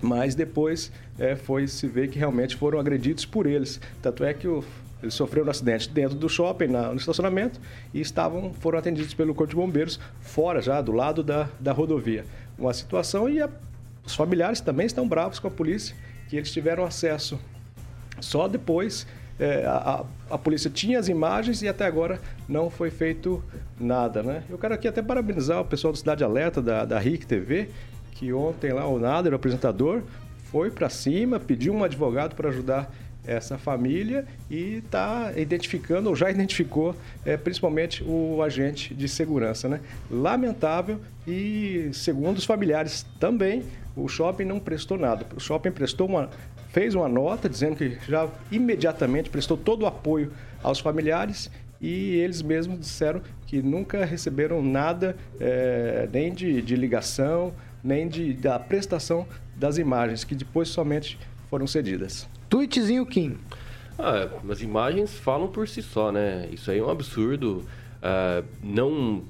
mas 0.00 0.34
depois 0.34 0.92
é, 1.18 1.34
foi 1.34 1.66
se 1.66 1.86
ver 1.86 2.08
que 2.08 2.18
realmente 2.18 2.56
foram 2.56 2.78
agredidos 2.78 3.24
por 3.24 3.46
eles. 3.46 3.80
Tanto 4.00 4.24
é 4.24 4.32
que 4.32 4.46
o, 4.46 4.64
eles 5.02 5.14
sofreram 5.14 5.46
um 5.46 5.50
acidente 5.50 5.90
dentro 5.90 6.16
do 6.16 6.28
shopping, 6.28 6.68
na, 6.68 6.88
no 6.90 6.96
estacionamento, 6.96 7.60
e 7.92 8.00
estavam, 8.00 8.52
foram 8.54 8.78
atendidos 8.78 9.14
pelo 9.14 9.34
Corpo 9.34 9.50
de 9.50 9.56
Bombeiros 9.56 9.98
fora 10.20 10.60
já, 10.60 10.80
do 10.80 10.92
lado 10.92 11.22
da, 11.22 11.48
da 11.58 11.72
rodovia. 11.72 12.24
Uma 12.58 12.72
situação 12.72 13.28
e 13.28 13.40
a, 13.40 13.48
os 14.08 14.14
familiares 14.14 14.62
também 14.62 14.86
estão 14.86 15.06
bravos 15.06 15.38
com 15.38 15.48
a 15.48 15.50
polícia, 15.50 15.94
que 16.28 16.36
eles 16.36 16.50
tiveram 16.50 16.82
acesso 16.82 17.38
só 18.20 18.48
depois. 18.48 19.06
É, 19.38 19.66
a, 19.66 20.02
a, 20.30 20.38
polícia 20.38 20.70
tinha 20.70 20.98
as 20.98 21.08
imagens 21.08 21.60
e 21.60 21.68
até 21.68 21.84
agora 21.84 22.18
não 22.48 22.70
foi 22.70 22.90
feito 22.90 23.44
nada, 23.78 24.22
né? 24.22 24.42
Eu 24.48 24.56
quero 24.56 24.72
aqui 24.72 24.88
até 24.88 25.02
parabenizar 25.02 25.60
o 25.60 25.64
pessoal 25.64 25.92
do 25.92 25.98
Cidade 25.98 26.24
Alerta, 26.24 26.62
da, 26.62 26.86
da 26.86 26.98
RIC 26.98 27.26
TV, 27.26 27.68
que 28.12 28.32
ontem 28.32 28.72
lá 28.72 28.88
o 28.88 28.98
Nader, 28.98 29.32
o 29.32 29.36
apresentador, 29.36 30.02
foi 30.50 30.70
para 30.70 30.88
cima, 30.88 31.38
pediu 31.38 31.74
um 31.74 31.84
advogado 31.84 32.34
para 32.34 32.48
ajudar 32.48 32.90
essa 33.28 33.58
família 33.58 34.24
e 34.50 34.82
está 34.84 35.32
identificando, 35.36 36.08
ou 36.08 36.16
já 36.16 36.30
identificou, 36.30 36.96
é, 37.26 37.36
principalmente 37.36 38.02
o 38.02 38.42
agente 38.42 38.94
de 38.94 39.06
segurança. 39.06 39.68
Né? 39.68 39.80
Lamentável 40.10 40.98
e, 41.26 41.90
segundo 41.92 42.38
os 42.38 42.46
familiares 42.46 43.04
também, 43.20 43.62
o 44.02 44.08
shopping 44.08 44.44
não 44.44 44.58
prestou 44.58 44.96
nada. 44.96 45.26
O 45.36 45.40
shopping 45.40 45.70
prestou 45.70 46.06
uma, 46.06 46.30
fez 46.68 46.94
uma 46.94 47.08
nota 47.08 47.48
dizendo 47.48 47.76
que 47.76 47.98
já 48.08 48.28
imediatamente 48.50 49.30
prestou 49.30 49.56
todo 49.56 49.82
o 49.82 49.86
apoio 49.86 50.32
aos 50.62 50.78
familiares 50.78 51.50
e 51.80 52.16
eles 52.16 52.42
mesmos 52.42 52.80
disseram 52.80 53.20
que 53.46 53.62
nunca 53.62 54.04
receberam 54.04 54.62
nada, 54.62 55.16
é, 55.40 56.08
nem 56.12 56.32
de, 56.32 56.60
de 56.60 56.76
ligação, 56.76 57.52
nem 57.82 58.08
de, 58.08 58.32
da 58.34 58.58
prestação 58.58 59.26
das 59.54 59.78
imagens, 59.78 60.24
que 60.24 60.34
depois 60.34 60.68
somente 60.68 61.18
foram 61.48 61.66
cedidas. 61.66 62.28
Tweetzinho 62.48 63.06
Kim. 63.06 63.36
Ah, 63.98 64.28
as 64.48 64.60
imagens 64.60 65.14
falam 65.14 65.48
por 65.48 65.68
si 65.68 65.82
só, 65.82 66.12
né? 66.12 66.48
Isso 66.52 66.70
aí 66.70 66.78
é 66.78 66.82
um 66.82 66.90
absurdo. 66.90 67.64
Ah, 68.02 68.42
não 68.62 69.22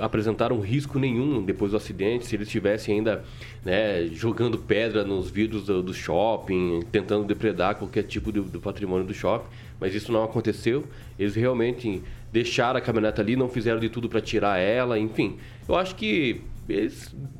apresentaram 0.00 0.58
risco 0.58 0.98
nenhum 0.98 1.40
depois 1.40 1.70
do 1.70 1.76
acidente, 1.76 2.26
se 2.26 2.34
eles 2.34 2.48
estivessem 2.48 2.96
ainda 2.96 3.22
né, 3.64 4.08
jogando 4.08 4.58
pedra 4.58 5.04
nos 5.04 5.30
vidros 5.30 5.66
do, 5.66 5.84
do, 5.84 5.94
shopping, 5.94 6.80
tentando 6.90 7.24
depredar 7.24 7.76
qualquer 7.76 8.02
tipo 8.02 8.32
de, 8.32 8.40
do 8.40 8.60
patrimônio 8.60 9.06
do 9.06 9.14
shopping, 9.14 9.46
mas 9.78 9.94
isso 9.94 10.10
não 10.10 10.24
aconteceu. 10.24 10.82
Eles 11.16 11.36
realmente 11.36 12.02
deixaram 12.32 12.76
a 12.76 12.80
caminhonete 12.80 13.20
ali, 13.20 13.36
não 13.36 13.48
fizeram 13.48 13.78
de 13.78 13.88
tudo 13.88 14.08
para 14.08 14.20
tirar 14.20 14.58
ela, 14.58 14.98
enfim. 14.98 15.38
Eu 15.68 15.76
acho 15.76 15.94
que 15.94 16.40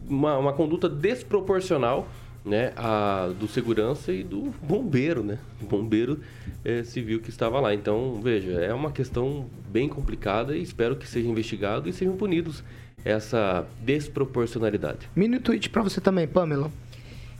uma, 0.08 0.38
uma 0.38 0.52
conduta 0.52 0.88
desproporcional 0.88 2.06
né, 2.44 2.72
a, 2.76 3.32
do 3.38 3.48
segurança 3.48 4.12
e 4.12 4.22
do 4.22 4.52
bombeiro, 4.62 5.22
né? 5.22 5.38
O 5.62 5.64
bombeiro 5.64 6.20
é, 6.64 6.84
civil 6.84 7.20
que 7.20 7.30
estava 7.30 7.58
lá. 7.58 7.74
Então, 7.74 8.20
veja, 8.22 8.52
é 8.52 8.74
uma 8.74 8.92
questão 8.92 9.48
bem 9.70 9.88
complicada 9.88 10.56
e 10.56 10.62
espero 10.62 10.96
que 10.96 11.08
seja 11.08 11.26
investigado 11.26 11.88
e 11.88 11.92
sejam 11.92 12.16
punidos 12.16 12.62
essa 13.04 13.66
desproporcionalidade. 13.80 15.08
Mini 15.16 15.38
tweet 15.40 15.70
para 15.70 15.82
você 15.82 16.00
também, 16.00 16.26
Pamela. 16.26 16.70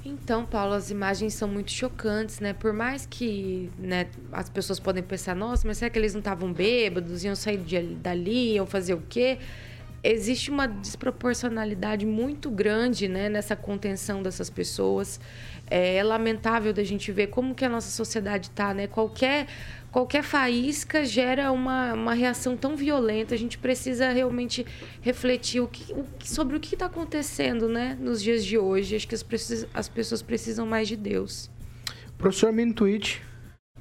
Então, 0.05 0.44
Paulo, 0.44 0.74
as 0.74 0.90
imagens 0.90 1.32
são 1.32 1.48
muito 1.48 1.70
chocantes, 1.70 2.38
né? 2.38 2.52
Por 2.52 2.74
mais 2.74 3.07
que 3.07 3.70
né, 3.78 4.07
as 4.30 4.50
pessoas 4.50 4.78
podem 4.78 5.02
pensar, 5.02 5.34
nossa, 5.34 5.66
mas 5.66 5.78
será 5.78 5.90
que 5.90 5.98
eles 5.98 6.12
não 6.12 6.18
estavam 6.18 6.52
bêbados, 6.52 7.24
iam 7.24 7.34
sair 7.34 7.57
de, 7.57 7.80
dali, 7.96 8.55
iam 8.55 8.66
fazer 8.66 8.92
o 8.92 9.02
quê? 9.09 9.38
Existe 10.05 10.50
uma 10.50 10.68
desproporcionalidade 10.68 12.05
muito 12.05 12.50
grande 12.50 13.09
né, 13.09 13.28
nessa 13.30 13.57
contenção 13.57 14.22
dessas 14.22 14.50
pessoas. 14.50 15.18
É, 15.66 16.02
lamentável 16.05 16.74
da 16.74 16.84
gente 16.84 17.11
ver 17.11 17.28
como 17.28 17.55
que 17.55 17.64
a 17.64 17.68
nossa 17.70 17.90
sociedade 17.90 18.48
está, 18.48 18.74
né? 18.74 18.86
Qualquer, 18.86 19.46
qualquer 19.90 20.22
faísca 20.22 21.07
gera 21.07 21.50
uma, 21.50 21.94
uma 21.94 22.12
reação 22.12 22.55
tão 22.55 22.76
violenta. 22.76 23.34
A 23.34 23.38
gente 23.38 23.57
precisa 23.57 24.11
realmente 24.11 24.66
refletir 25.00 25.62
o 25.62 25.68
que, 25.68 25.90
o, 25.94 26.05
sobre 26.22 26.59
o 26.59 26.61
que 26.61 26.74
está 26.74 26.84
acontecendo 26.84 27.66
né, 27.66 27.96
nos 27.98 28.22
dias 28.22 28.44
de 28.44 28.59
hoje. 28.59 28.94
Acho 28.94 29.09
que 29.09 29.14
as, 29.14 29.24
as 29.72 29.88
pessoas 29.88 30.20
precisam 30.20 30.66
mais 30.66 30.86
de 30.86 30.96
Deus. 30.96 31.50
Professor 32.18 32.52
Mintuit, 32.52 33.22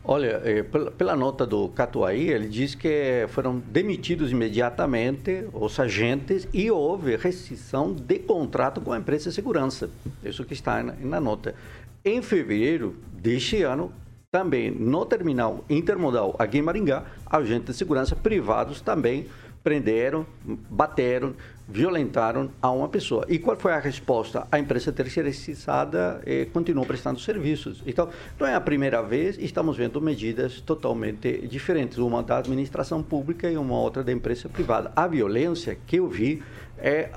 Olha, 0.06 0.42
eh, 0.44 0.64
pela 0.98 1.16
nota 1.16 1.46
do 1.46 1.70
Catuaí, 1.70 2.30
ele 2.30 2.50
diz 2.50 2.76
que 2.76 3.26
foram 3.30 3.60
demitidos 3.60 4.32
imediatamente 4.32 5.48
os 5.54 5.80
agentes 5.80 6.46
e 6.54 6.70
houve 6.70 7.16
rescisão 7.16 7.94
de 7.94 8.20
contrato 8.20 8.82
com 8.82 8.92
a 8.92 8.98
empresa 8.98 9.30
de 9.30 9.36
segurança. 9.36 9.90
Isso 10.22 10.44
que 10.44 10.54
está 10.54 10.84
na 10.84 11.22
nota. 11.22 11.56
Em 12.04 12.22
fevereiro 12.22 12.98
deste 13.14 13.64
ano, 13.64 13.94
também 14.30 14.70
no 14.72 15.06
terminal 15.06 15.64
intermodal 15.70 16.36
aqui 16.38 16.58
em 16.58 16.62
Maringá, 16.62 17.06
agentes 17.26 17.68
de 17.68 17.74
segurança 17.74 18.14
privados 18.14 18.82
também 18.82 19.28
prenderam, 19.64 20.26
bateram, 20.70 21.34
violentaram 21.68 22.50
a 22.62 22.70
uma 22.72 22.90
pessoa. 22.90 23.26
E 23.30 23.40
qual 23.40 23.58
foi 23.58 23.74
a 23.74 23.80
resposta? 23.80 24.48
A 24.52 24.60
empresa 24.60 24.92
terceirizada 24.92 26.22
eh, 26.26 26.46
continuou 26.52 26.86
prestando 26.86 27.20
serviços. 27.20 27.82
Então, 27.86 28.10
não 28.40 28.46
é 28.46 28.54
a 28.54 28.62
primeira 28.62 29.02
vez, 29.02 29.38
estamos 29.38 29.78
vendo 29.78 30.02
medidas 30.02 30.60
totalmente 30.62 31.48
diferentes, 31.48 31.98
uma 31.98 32.22
da 32.22 32.38
administração 32.38 33.02
pública 33.02 33.50
e 33.50 33.58
uma 33.58 33.80
outra 33.80 34.04
da 34.04 34.12
empresa 34.12 34.50
privada. 34.50 34.92
A 34.96 35.08
violência 35.08 35.78
que 35.88 35.98
eu 35.98 36.08
vi 36.08 36.44
é 36.78 37.10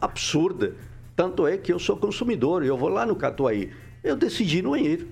absurda. 0.00 0.74
Tanto 1.14 1.46
é 1.46 1.56
que 1.56 1.72
eu 1.72 1.78
sou 1.78 1.96
consumidor, 1.96 2.64
eu 2.64 2.76
vou 2.76 2.88
lá 2.88 3.06
no 3.06 3.14
Catuaí, 3.14 3.70
eu 4.02 4.16
decidi 4.16 4.62
não 4.62 4.76
ir 4.76 5.06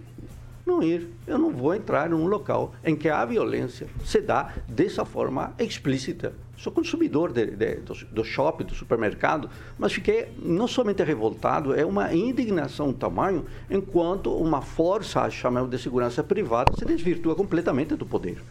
não 0.64 0.82
ir. 0.82 1.08
Eu 1.26 1.38
não 1.38 1.50
vou 1.50 1.74
entrar 1.74 2.08
num 2.08 2.26
local 2.26 2.72
em 2.84 2.94
que 2.96 3.08
a 3.08 3.24
violência 3.24 3.88
se 4.04 4.20
dá 4.20 4.52
dessa 4.68 5.04
forma 5.04 5.54
explícita. 5.58 6.32
Sou 6.56 6.70
consumidor 6.70 7.32
de, 7.32 7.46
de, 7.46 7.76
do, 7.76 7.94
do, 8.12 8.24
shopping, 8.24 8.64
do 8.64 8.74
supermercado, 8.74 9.48
mas 9.78 9.92
fiquei 9.92 10.28
não 10.42 10.66
somente 10.66 11.02
revoltado, 11.02 11.74
é 11.74 11.86
uma 11.86 12.12
indignação 12.12 12.92
tamanho, 12.92 13.46
enquanto 13.70 14.36
uma 14.36 14.61
força, 14.61 15.30
chamamos 15.30 15.70
de 15.70 15.78
segurança 15.78 16.22
privada, 16.22 16.72
se 16.78 16.84
desvirtua 16.84 17.34
completamente 17.34 17.96
do 17.96 18.04
poder. 18.04 18.42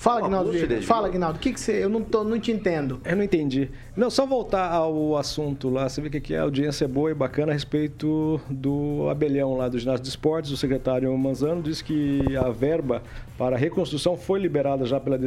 Fala, 0.00 0.20
Guinaldo. 0.20 0.52
Fala, 0.82 1.08
Guinaldo. 1.08 1.38
O 1.38 1.40
que, 1.40 1.52
que 1.52 1.58
você. 1.58 1.82
Eu 1.82 1.88
não, 1.88 2.00
tô, 2.02 2.22
não 2.22 2.38
te 2.38 2.52
entendo. 2.52 3.00
Eu 3.04 3.16
não 3.16 3.24
entendi. 3.24 3.68
Não, 3.96 4.08
só 4.08 4.24
voltar 4.24 4.70
ao 4.70 5.16
assunto 5.16 5.68
lá. 5.68 5.88
Você 5.88 6.00
vê 6.00 6.08
que 6.08 6.18
aqui 6.18 6.36
a 6.36 6.42
audiência 6.42 6.84
é 6.84 6.88
boa 6.88 7.10
e 7.10 7.14
bacana 7.14 7.50
a 7.50 7.52
respeito 7.52 8.40
do 8.48 9.08
abelhão 9.10 9.56
lá 9.56 9.68
do 9.68 9.76
ginásio 9.76 10.04
de 10.04 10.08
esportes. 10.08 10.52
O 10.52 10.56
secretário 10.56 11.18
Manzano 11.18 11.60
disse 11.60 11.82
que 11.82 12.22
a 12.36 12.48
verba 12.48 13.02
para 13.36 13.56
a 13.56 13.58
reconstrução 13.58 14.16
foi 14.16 14.38
liberada 14.38 14.86
já 14.86 15.00
pela, 15.00 15.18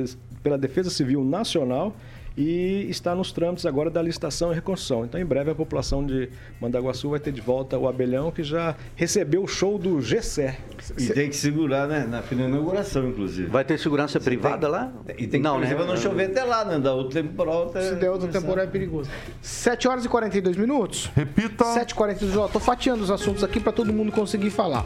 pela 0.42 0.58
Defesa 0.58 0.90
Civil 0.90 1.22
Nacional 1.22 1.94
e 2.38 2.88
está 2.90 3.14
nos 3.14 3.32
trâmites 3.32 3.66
agora 3.66 3.90
da 3.90 4.02
licitação 4.02 4.52
e 4.52 4.56
reconstrução. 4.56 5.06
Então, 5.06 5.20
em 5.20 5.26
breve, 5.26 5.52
a 5.52 5.56
população 5.56 6.06
de 6.06 6.30
Mandaguaçu 6.60 7.10
vai 7.10 7.20
ter 7.20 7.32
de 7.32 7.42
volta 7.42 7.78
o 7.78 7.88
Abelhão, 7.88 8.32
que 8.32 8.44
já 8.44 8.76
recebeu 8.96 9.44
o 9.44 9.48
show 9.48 9.78
do 9.78 10.00
GCE. 10.00 10.56
E 10.98 11.08
tem 11.08 11.30
que 11.30 11.36
segurar, 11.36 11.88
né? 11.88 12.08
Na 12.08 12.24
inauguração, 12.32 13.08
inclusive. 13.10 13.50
Vai 13.50 13.66
ter 13.66 13.78
segurança 13.78 14.20
privada 14.20 14.68
tem, 14.68 14.70
lá? 14.70 14.94
E 15.10 15.28
tem 15.28 15.30
que, 15.30 15.40
não, 15.40 15.56
por 15.56 15.64
exemplo, 15.64 15.84
né? 15.84 15.90
não 15.92 15.98
chover 15.98 16.32
até 16.32 16.44
lá, 16.44 16.64
né? 16.64 16.80
Da 16.80 16.94
outro 16.94 17.22
temporal 17.22 17.70
até... 17.70 17.82
Se 17.90 17.96
der 17.96 18.10
outro 18.10 18.28
temporal 18.28 18.64
é 18.64 18.68
perigoso. 18.68 19.10
7 19.42 19.88
horas 19.88 20.06
e 20.06 20.10
42 20.10 20.58
minutos. 20.58 21.12
Repita. 21.16 21.66
7 21.66 21.92
e 21.92 21.96
42 21.96 22.38
Ó, 22.38 22.48
tô 22.48 22.60
fatiando 22.60 23.04
os 23.04 23.12
assuntos 23.12 23.44
aqui 23.44 23.60
para 23.60 23.72
todo 23.72 23.92
mundo 23.92 24.12
conseguir 24.12 24.50
falar. 24.50 24.86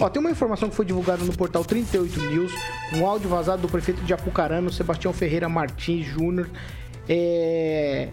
Ó, 0.00 0.08
tem 0.08 0.20
uma 0.20 0.30
informação 0.30 0.68
que 0.68 0.74
foi 0.74 0.84
divulgada 0.84 1.22
no 1.24 1.32
portal 1.36 1.64
38 1.64 2.20
News, 2.20 2.52
um 2.94 3.06
áudio 3.06 3.28
vazado 3.28 3.62
do 3.62 3.68
prefeito 3.68 4.00
de 4.02 4.12
Apucarana, 4.12 4.70
Sebastião 4.72 5.12
Ferreira 5.12 5.48
Martins 5.48 6.06
Júnior, 6.06 6.48
é, 7.08 8.08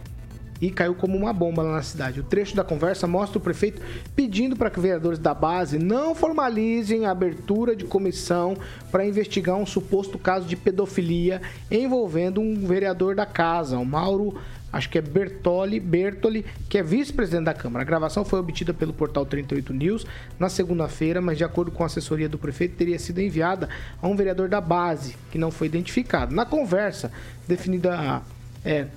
e 0.61 0.71
caiu 0.71 0.95
como 0.95 1.17
uma 1.17 1.33
bomba 1.33 1.61
lá 1.61 1.73
na 1.73 1.81
cidade. 1.81 2.21
O 2.21 2.23
trecho 2.23 2.55
da 2.55 2.63
conversa 2.63 3.05
mostra 3.05 3.37
o 3.37 3.41
prefeito 3.41 3.81
pedindo 4.15 4.55
para 4.55 4.69
que 4.69 4.79
vereadores 4.79 5.19
da 5.19 5.33
base 5.33 5.77
não 5.77 6.15
formalizem 6.15 7.05
a 7.05 7.11
abertura 7.11 7.75
de 7.75 7.83
comissão 7.83 8.55
para 8.91 9.05
investigar 9.05 9.57
um 9.57 9.65
suposto 9.65 10.17
caso 10.17 10.47
de 10.47 10.55
pedofilia 10.55 11.41
envolvendo 11.69 12.39
um 12.39 12.65
vereador 12.65 13.15
da 13.15 13.25
casa, 13.25 13.77
o 13.77 13.85
Mauro 13.85 14.39
acho 14.71 14.89
que 14.89 14.97
é 14.97 15.01
Bertoli, 15.01 15.79
Bertoli, 15.79 16.43
que 16.67 16.79
é 16.79 16.83
vice-presidente 16.83 17.45
da 17.45 17.53
Câmara. 17.53 17.83
A 17.83 17.85
gravação 17.85 18.25
foi 18.25 18.39
obtida 18.39 18.73
pelo 18.73 18.91
portal 18.91 19.23
38 19.23 19.71
News 19.71 20.05
na 20.39 20.49
segunda-feira, 20.49 21.21
mas 21.21 21.37
de 21.37 21.43
acordo 21.43 21.71
com 21.71 21.83
a 21.83 21.85
assessoria 21.85 22.27
do 22.27 22.39
prefeito, 22.39 22.75
teria 22.75 22.97
sido 22.97 23.21
enviada 23.21 23.69
a 24.01 24.07
um 24.07 24.15
vereador 24.15 24.49
da 24.49 24.59
base, 24.59 25.15
que 25.29 25.37
não 25.37 25.51
foi 25.51 25.67
identificado. 25.67 26.33
Na 26.33 26.43
conversa, 26.43 27.11
definida 27.47 28.23
é, 28.65 28.87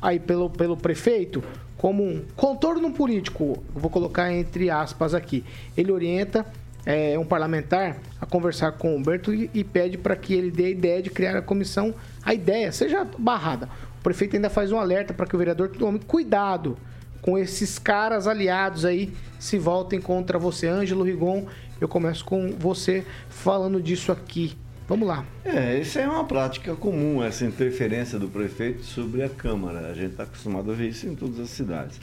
aí 0.00 0.18
pelo, 0.18 0.50
pelo 0.50 0.76
prefeito 0.76 1.42
como 1.76 2.04
um 2.04 2.22
contorno 2.36 2.92
político, 2.92 3.62
vou 3.74 3.90
colocar 3.90 4.32
entre 4.32 4.70
aspas 4.70 5.14
aqui. 5.14 5.44
Ele 5.76 5.90
orienta 5.90 6.46
é, 6.86 7.18
um 7.18 7.24
parlamentar 7.24 7.96
a 8.20 8.26
conversar 8.26 8.72
com 8.72 8.94
o 8.94 8.96
Humberto 8.96 9.34
e, 9.34 9.50
e 9.52 9.64
pede 9.64 9.98
para 9.98 10.14
que 10.14 10.32
ele 10.32 10.50
dê 10.50 10.66
a 10.66 10.70
ideia 10.70 11.02
de 11.02 11.10
criar 11.10 11.36
a 11.36 11.42
comissão, 11.42 11.92
a 12.24 12.32
ideia 12.32 12.70
seja 12.70 13.04
barrada. 13.18 13.68
O 13.98 14.02
prefeito 14.02 14.36
ainda 14.36 14.48
faz 14.48 14.70
um 14.70 14.78
alerta 14.78 15.12
para 15.12 15.26
que 15.26 15.34
o 15.34 15.38
vereador 15.38 15.70
tome 15.70 15.98
cuidado 15.98 16.76
com 17.20 17.38
esses 17.38 17.78
caras 17.78 18.26
aliados 18.26 18.84
aí 18.84 19.12
se 19.38 19.58
voltem 19.58 20.00
contra 20.00 20.38
você. 20.38 20.66
Ângelo 20.66 21.04
Rigon, 21.04 21.46
eu 21.80 21.88
começo 21.88 22.24
com 22.24 22.52
você 22.58 23.04
falando 23.28 23.80
disso 23.80 24.12
aqui. 24.12 24.56
Vamos 24.92 25.08
lá. 25.08 25.24
É, 25.42 25.78
isso 25.78 25.98
é 25.98 26.06
uma 26.06 26.22
prática 26.26 26.76
comum, 26.76 27.24
essa 27.24 27.46
interferência 27.46 28.18
do 28.18 28.28
prefeito 28.28 28.84
sobre 28.84 29.22
a 29.22 29.28
Câmara. 29.30 29.88
A 29.88 29.94
gente 29.94 30.10
está 30.10 30.24
acostumado 30.24 30.70
a 30.70 30.74
ver 30.74 30.90
isso 30.90 31.06
em 31.06 31.14
todas 31.14 31.40
as 31.40 31.48
cidades. 31.48 31.98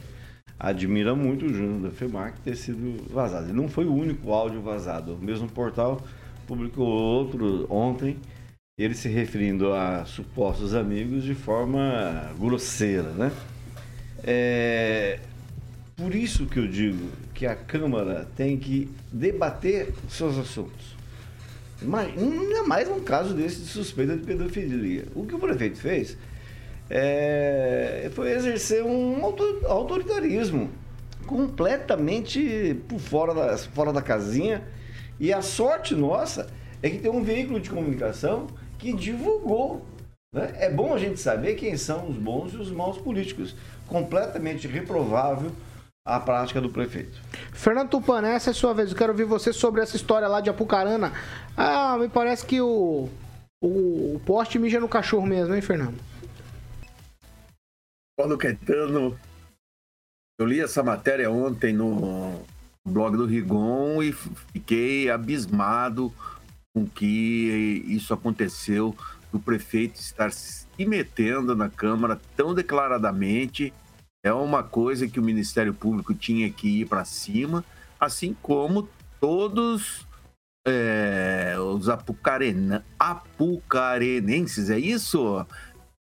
Admira 0.59 1.13
muito 1.13 1.45
o 1.45 1.53
Júnior 1.53 1.81
da 1.81 1.91
FEMAC 1.91 2.39
ter 2.39 2.55
sido 2.55 3.05
vazado. 3.13 3.45
Ele 3.45 3.53
não 3.53 3.69
foi 3.69 3.85
o 3.85 3.93
único 3.93 4.33
áudio 4.33 4.59
vazado. 4.59 5.13
O 5.13 5.23
mesmo 5.23 5.47
portal 5.47 6.01
publicou 6.47 6.87
outro 6.87 7.71
ontem, 7.71 8.17
ele 8.75 8.95
se 8.95 9.07
referindo 9.07 9.71
a 9.71 10.03
supostos 10.05 10.73
amigos 10.73 11.23
de 11.23 11.35
forma 11.35 12.31
grosseira, 12.39 13.11
né? 13.11 13.31
É, 14.23 15.19
por 15.95 16.15
isso 16.15 16.47
que 16.47 16.57
eu 16.57 16.67
digo 16.67 17.07
que 17.35 17.45
a 17.45 17.55
Câmara 17.55 18.27
tem 18.35 18.57
que 18.57 18.89
debater 19.13 19.93
seus 20.09 20.39
assuntos. 20.39 20.97
Ainda 21.81 22.63
mais 22.63 22.89
um 22.89 22.99
caso 22.99 23.33
desse 23.33 23.61
de 23.61 23.67
suspeita 23.67 24.15
de 24.15 24.23
pedofilia. 24.23 25.05
O 25.15 25.25
que 25.25 25.33
o 25.33 25.39
prefeito 25.39 25.77
fez 25.77 26.17
é, 26.89 28.09
foi 28.13 28.31
exercer 28.31 28.83
um 28.83 29.23
autoritarismo 29.65 30.69
completamente 31.25 32.81
por 32.87 32.99
fora 32.99 33.33
da, 33.33 33.57
fora 33.57 33.93
da 33.93 34.01
casinha. 34.01 34.63
E 35.19 35.31
a 35.31 35.41
sorte 35.41 35.95
nossa 35.95 36.49
é 36.81 36.89
que 36.89 36.97
tem 36.97 37.11
um 37.11 37.23
veículo 37.23 37.59
de 37.59 37.69
comunicação 37.69 38.47
que 38.77 38.91
divulgou. 38.91 39.85
Né? 40.33 40.53
É 40.55 40.69
bom 40.69 40.93
a 40.93 40.97
gente 40.97 41.19
saber 41.19 41.55
quem 41.55 41.77
são 41.77 42.09
os 42.09 42.15
bons 42.17 42.53
e 42.53 42.57
os 42.57 42.71
maus 42.71 42.97
políticos. 42.97 43.55
Completamente 43.87 44.67
reprovável 44.67 45.51
a 46.05 46.19
prática 46.19 46.59
do 46.59 46.69
prefeito. 46.69 47.19
Fernando 47.53 47.89
Tupan, 47.89 48.25
essa 48.27 48.49
é 48.49 48.51
a 48.51 48.55
sua 48.55 48.73
vez. 48.73 48.91
Eu 48.91 48.97
quero 48.97 49.11
ouvir 49.11 49.25
você 49.25 49.53
sobre 49.53 49.81
essa 49.81 49.95
história 49.95 50.27
lá 50.27 50.41
de 50.41 50.49
Apucarana. 50.49 51.13
Ah, 51.55 51.97
me 51.97 52.09
parece 52.09 52.45
que 52.45 52.59
o, 52.61 53.09
o, 53.61 54.15
o 54.15 54.21
poste 54.25 54.57
mija 54.57 54.79
no 54.79 54.87
cachorro 54.87 55.27
mesmo, 55.27 55.53
hein, 55.53 55.61
Fernando? 55.61 55.97
Paulo 58.17 58.37
Caetano, 58.37 59.17
eu 60.39 60.45
li 60.45 60.59
essa 60.59 60.83
matéria 60.83 61.31
ontem 61.31 61.73
no 61.73 62.41
blog 62.85 63.15
do 63.15 63.25
Rigon 63.25 64.01
e 64.01 64.11
fiquei 64.11 65.09
abismado 65.09 66.13
com 66.73 66.87
que 66.87 67.83
isso 67.87 68.13
aconteceu 68.13 68.95
do 69.31 69.39
prefeito 69.39 69.99
estar 69.99 70.31
se 70.31 70.67
metendo 70.79 71.55
na 71.55 71.69
Câmara 71.69 72.19
tão 72.35 72.53
declaradamente 72.53 73.73
é 74.23 74.33
uma 74.33 74.63
coisa 74.63 75.07
que 75.07 75.19
o 75.19 75.23
Ministério 75.23 75.73
Público 75.73 76.13
tinha 76.13 76.49
que 76.49 76.81
ir 76.81 76.87
para 76.87 77.05
cima, 77.05 77.63
assim 77.99 78.35
como 78.41 78.87
todos 79.19 80.05
é, 80.67 81.55
os 81.57 81.89
apucarena, 81.89 82.85
apucarenenses, 82.97 84.69
é 84.69 84.77
isso? 84.79 85.45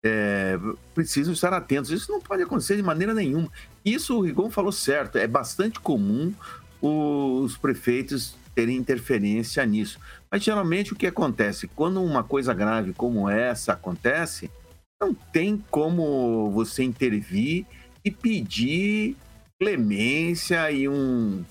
É, 0.03 0.57
precisam 0.93 1.33
estar 1.33 1.51
atentos. 1.53 1.91
Isso 1.91 2.11
não 2.11 2.21
pode 2.21 2.43
acontecer 2.43 2.75
de 2.75 2.83
maneira 2.83 3.13
nenhuma. 3.13 3.49
Isso 3.83 4.17
o 4.17 4.21
Rigon 4.21 4.49
falou 4.49 4.71
certo. 4.71 5.17
É 5.17 5.27
bastante 5.27 5.79
comum 5.79 6.33
os 6.81 7.57
prefeitos 7.57 8.37
terem 8.53 8.77
interferência 8.77 9.65
nisso. 9.65 9.99
Mas 10.31 10.43
geralmente 10.43 10.93
o 10.93 10.95
que 10.95 11.07
acontece? 11.07 11.67
Quando 11.67 12.01
uma 12.01 12.23
coisa 12.23 12.53
grave 12.53 12.93
como 12.93 13.29
essa 13.29 13.73
acontece, 13.73 14.49
não 15.01 15.13
tem 15.13 15.63
como 15.69 16.51
você 16.51 16.83
intervir 16.83 17.65
e 18.05 18.11
pedir 18.11 19.17
clemência 19.59 20.71
e 20.71 20.87
um 20.87 21.43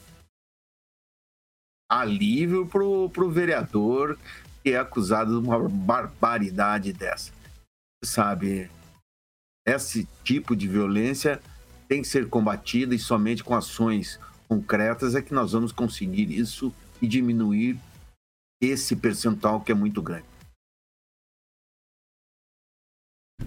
alívio 1.91 2.67
pro, 2.67 3.11
pro 3.11 3.31
vereador 3.31 4.17
que 4.63 4.71
é 4.71 4.79
acusado 4.79 5.41
de 5.41 5.47
uma 5.47 5.69
barbaridade 5.69 6.93
dessa. 6.93 7.33
Sabe, 8.05 8.71
esse 9.67 10.09
tipo 10.23 10.55
de 10.55 10.69
violência 10.69 11.43
tem 11.89 12.01
que 12.01 12.09
ser 12.09 12.29
combatida 12.29 12.95
e 12.95 12.99
somente 12.99 13.43
com 13.43 13.55
ações 13.55 14.21
concretas 14.49 15.15
é 15.15 15.23
que 15.23 15.35
nós 15.35 15.53
vamos 15.53 15.73
conseguir 15.73 16.31
isso 16.31 16.73
e 17.03 17.09
diminuir 17.09 17.79
esse 18.63 18.95
percentual 18.95 19.61
que 19.61 19.73
é 19.73 19.75
muito 19.75 20.01
grande. 20.01 20.25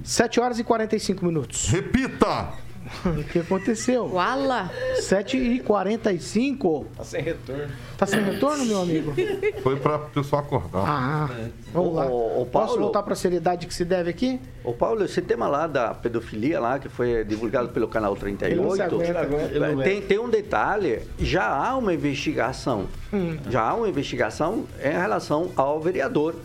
7 0.03 0.39
horas 0.39 0.60
e 0.60 0.64
45 0.64 1.26
minutos. 1.26 1.68
Repita! 1.70 2.66
O 3.05 3.23
que 3.23 3.39
aconteceu? 3.39 4.05
Uala! 4.05 4.71
7h45. 4.99 6.85
Tá 6.95 7.03
sem 7.03 7.21
retorno. 7.21 7.67
Tá 7.97 8.05
sem 8.05 8.21
retorno, 8.23 8.65
meu 8.65 8.81
amigo? 8.81 9.13
Foi 9.61 9.75
para 9.77 9.95
o 9.97 10.09
pessoal 10.09 10.41
acordar. 10.41 10.85
Ah, 10.88 11.29
vamos 11.73 11.93
lá. 11.95 12.05
Ô, 12.05 12.45
Posso 12.45 12.67
Paulo. 12.67 12.81
voltar 12.83 13.03
para 13.03 13.13
a 13.13 13.15
seriedade 13.15 13.67
que 13.67 13.73
se 13.73 13.83
deve 13.85 14.09
aqui? 14.09 14.39
Ô 14.63 14.73
Paulo, 14.73 15.03
esse 15.03 15.21
tema 15.21 15.47
lá 15.47 15.67
da 15.67 15.93
pedofilia 15.93 16.59
lá, 16.59 16.79
que 16.79 16.89
foi 16.89 17.23
divulgado 17.23 17.69
pelo 17.69 17.88
canal 17.88 18.17
Ele 18.21 18.55
não 18.55 18.71
se 18.71 18.77
38, 18.77 19.17
aguenta. 19.17 19.59
Não 19.59 19.83
tem, 19.83 20.01
tem 20.01 20.19
um 20.19 20.29
detalhe, 20.29 21.01
já 21.19 21.47
há 21.47 21.75
uma 21.77 21.93
investigação. 21.93 22.88
Hum. 23.13 23.38
Já 23.49 23.61
há 23.63 23.73
uma 23.75 23.88
investigação 23.88 24.65
em 24.83 24.91
relação 24.91 25.51
ao 25.55 25.79
vereador. 25.79 26.35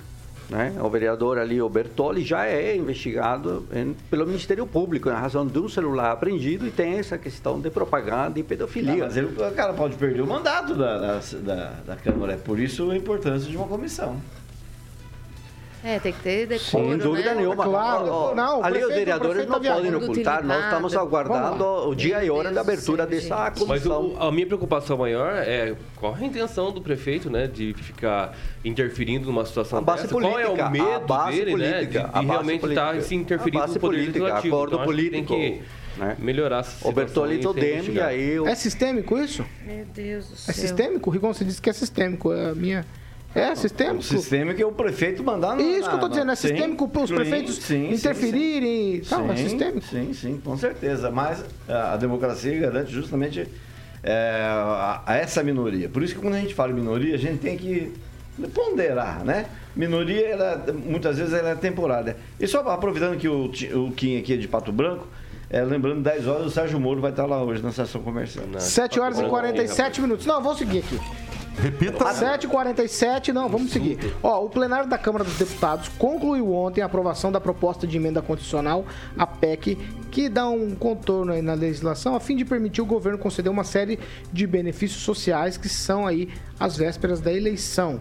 Né? 0.50 0.74
O 0.82 0.88
vereador 0.90 1.38
ali, 1.38 1.62
o 1.62 1.68
Bertoli, 1.68 2.22
já 2.22 2.46
é 2.46 2.76
investigado 2.76 3.66
em- 3.74 3.94
pelo 4.10 4.26
Ministério 4.26 4.66
Público 4.66 5.08
em 5.08 5.12
razão 5.12 5.46
de 5.46 5.58
um 5.58 5.68
celular 5.68 6.12
apreendido 6.12 6.66
e 6.66 6.70
tem 6.70 6.94
essa 6.98 7.16
questão 7.16 7.58
de 7.60 7.70
propaganda 7.70 8.38
e 8.38 8.42
pedofilia. 8.42 9.04
mas 9.04 9.16
ele, 9.16 9.28
o 9.28 9.52
cara 9.52 9.72
pode 9.72 9.96
perder 9.96 10.20
o 10.20 10.26
mandato 10.26 10.74
da, 10.74 10.98
da, 10.98 11.20
da, 11.42 11.72
da 11.86 11.96
Câmara. 11.96 12.34
É 12.34 12.36
por 12.36 12.58
isso 12.60 12.90
a 12.90 12.96
importância 12.96 13.50
de 13.50 13.56
uma 13.56 13.66
comissão. 13.66 14.20
É, 15.84 15.98
tem 15.98 16.12
que 16.12 16.20
ter 16.20 16.46
decoro, 16.46 16.88
Sem 16.90 16.98
dúvida 16.98 17.30
né? 17.34 17.40
nenhuma. 17.40 17.64
Claro. 17.64 18.06
Ó, 18.08 18.34
Não, 18.36 18.60
o 18.60 18.64
ali 18.64 18.74
prefeito- 18.74 18.86
os 18.86 18.92
o 18.92 18.98
vereadores 18.98 19.46
não 19.48 19.60
tá 19.60 19.74
podem 19.74 19.94
ocultar. 19.96 20.44
Nós 20.44 20.64
estamos 20.64 20.96
aguardando 20.96 21.64
o 21.88 21.94
dia 21.94 22.24
e 22.24 22.30
hora 22.30 22.44
Deus 22.50 22.54
da 22.54 22.60
abertura 22.60 23.02
céu, 23.02 23.10
dessa 23.10 23.44
gente. 23.46 23.66
Mas 23.66 23.82
comissão. 23.82 24.12
o- 24.14 24.22
a 24.22 24.30
minha 24.30 24.46
preocupação 24.46 24.96
maior 24.96 25.32
é 25.38 25.74
qual 25.96 26.14
a 26.14 26.24
intenção 26.24 26.70
do 26.70 26.80
prefeito, 26.80 27.28
né, 27.28 27.48
de 27.48 27.74
ficar 27.74 28.32
interferindo 28.64 29.26
numa 29.26 29.44
situação 29.44 29.78
A 29.80 29.82
base 29.82 30.02
dessa. 30.02 30.14
qual 30.14 30.38
é 30.38 30.44
política, 30.44 30.62
o 30.62 30.66
a 30.66 30.70
medo 30.70 31.06
base 31.06 31.36
dele, 31.38 31.56
né, 31.56 31.66
de, 31.66 31.72
política, 31.72 31.98
de 31.98 32.04
a 32.04 32.06
base 32.12 32.26
realmente 32.28 32.66
estar 32.68 32.86
política. 32.86 33.08
se 33.08 33.14
interferindo 33.16 33.58
A 33.58 33.60
base 33.62 33.74
no 33.74 33.80
poder 33.80 33.96
política, 33.96 34.18
legislativo. 34.20 34.54
acordo 34.56 34.72
Então, 34.74 34.84
acho 34.84 34.96
que 35.02 35.10
tem 35.10 35.24
político, 35.24 35.64
que 35.96 36.00
né? 36.00 36.16
melhorar 36.20 36.60
O 36.60 36.64
situação 36.64 36.92
Bertolito 36.92 37.50
e 37.50 37.54
ser 37.54 37.60
Demi 37.60 37.94
e 37.96 38.00
aí 38.00 38.38
o 38.40 38.46
É 38.46 38.54
sistêmico 38.54 39.18
isso? 39.18 39.44
Meu 39.66 39.84
Deus 39.86 40.28
do 40.28 40.36
céu. 40.36 40.50
É 40.52 40.54
sistêmico? 40.54 41.10
O 41.10 41.12
Rigon, 41.12 41.34
você 41.34 41.44
disse 41.44 41.60
que 41.60 41.68
é 41.68 41.72
sistêmico. 41.72 42.32
É 42.32 42.50
a 42.50 42.54
minha... 42.54 42.86
É 43.34 43.54
sistêmico? 43.54 43.98
O 44.00 44.02
sistema 44.02 44.52
que 44.54 44.62
é 44.62 44.66
o 44.66 44.72
prefeito 44.72 45.22
mandar 45.24 45.56
na- 45.56 45.62
Isso 45.62 45.88
que 45.88 45.94
eu 45.94 45.98
tô 46.00 46.06
na- 46.06 46.08
dizendo, 46.08 46.32
é 46.32 46.34
sim, 46.34 46.48
sistêmico 46.48 46.90
os 47.00 47.08
sim, 47.08 47.14
prefeitos 47.14 47.54
sim, 47.56 47.62
sim, 47.88 47.94
interferirem 47.94 49.02
sim. 49.02 49.08
tal, 49.08 49.30
é 49.32 49.36
Sim, 49.36 49.48
sistêmico. 49.48 49.86
Sim, 49.86 50.12
sim, 50.12 50.40
com 50.44 50.56
certeza. 50.56 51.10
Mas 51.10 51.44
a, 51.68 51.94
a 51.94 51.96
democracia 51.96 52.58
garante 52.60 52.92
justamente 52.92 53.48
é, 54.02 54.42
a, 54.44 55.02
a 55.06 55.16
essa 55.16 55.42
minoria. 55.42 55.88
Por 55.88 56.02
isso 56.02 56.14
que 56.14 56.20
quando 56.20 56.34
a 56.34 56.40
gente 56.40 56.54
fala 56.54 56.72
em 56.72 56.74
minoria, 56.74 57.14
a 57.14 57.18
gente 57.18 57.38
tem 57.38 57.56
que 57.56 57.92
ponderar, 58.54 59.24
né? 59.24 59.46
Minoria, 59.74 60.28
ela, 60.28 60.64
muitas 60.84 61.16
vezes, 61.18 61.32
ela 61.32 61.50
é 61.50 61.54
temporária. 61.54 62.16
E 62.38 62.46
só 62.46 62.60
aproveitando 62.68 63.16
que 63.18 63.28
o, 63.28 63.46
o 63.46 63.92
Kim 63.92 64.18
aqui 64.18 64.34
é 64.34 64.36
de 64.36 64.48
Pato 64.48 64.70
Branco, 64.72 65.06
é, 65.48 65.62
lembrando, 65.62 66.02
10 66.02 66.26
horas, 66.26 66.46
o 66.46 66.50
Sérgio 66.50 66.78
Moro 66.80 67.00
vai 67.00 67.10
estar 67.10 67.26
lá 67.26 67.42
hoje 67.42 67.62
na 67.62 67.72
sessão 67.72 68.02
comercial. 68.02 68.44
7 68.58 69.00
horas 69.00 69.18
e 69.18 69.24
47 69.24 70.00
minutos. 70.00 70.26
Não, 70.26 70.42
vamos 70.42 70.58
seguir 70.58 70.78
aqui. 70.80 70.98
Repita. 71.58 72.04
7h47, 72.04 73.28
não, 73.28 73.48
vamos 73.48 73.70
seguir. 73.70 73.98
Ó, 74.22 74.44
o 74.44 74.48
plenário 74.48 74.88
da 74.88 74.98
Câmara 74.98 75.24
dos 75.24 75.36
Deputados 75.36 75.88
concluiu 75.98 76.52
ontem 76.52 76.80
a 76.80 76.86
aprovação 76.86 77.30
da 77.30 77.40
proposta 77.40 77.86
de 77.86 77.96
emenda 77.96 78.22
constitucional, 78.22 78.84
a 79.16 79.26
PEC, 79.26 79.76
que 80.10 80.28
dá 80.28 80.48
um 80.48 80.74
contorno 80.74 81.32
aí 81.32 81.42
na 81.42 81.54
legislação 81.54 82.14
a 82.14 82.20
fim 82.20 82.36
de 82.36 82.44
permitir 82.44 82.80
o 82.80 82.86
governo 82.86 83.18
conceder 83.18 83.50
uma 83.50 83.64
série 83.64 83.98
de 84.32 84.46
benefícios 84.46 85.02
sociais 85.02 85.56
que 85.56 85.68
são 85.68 86.06
aí 86.06 86.28
as 86.58 86.76
vésperas 86.76 87.20
da 87.20 87.32
eleição. 87.32 88.00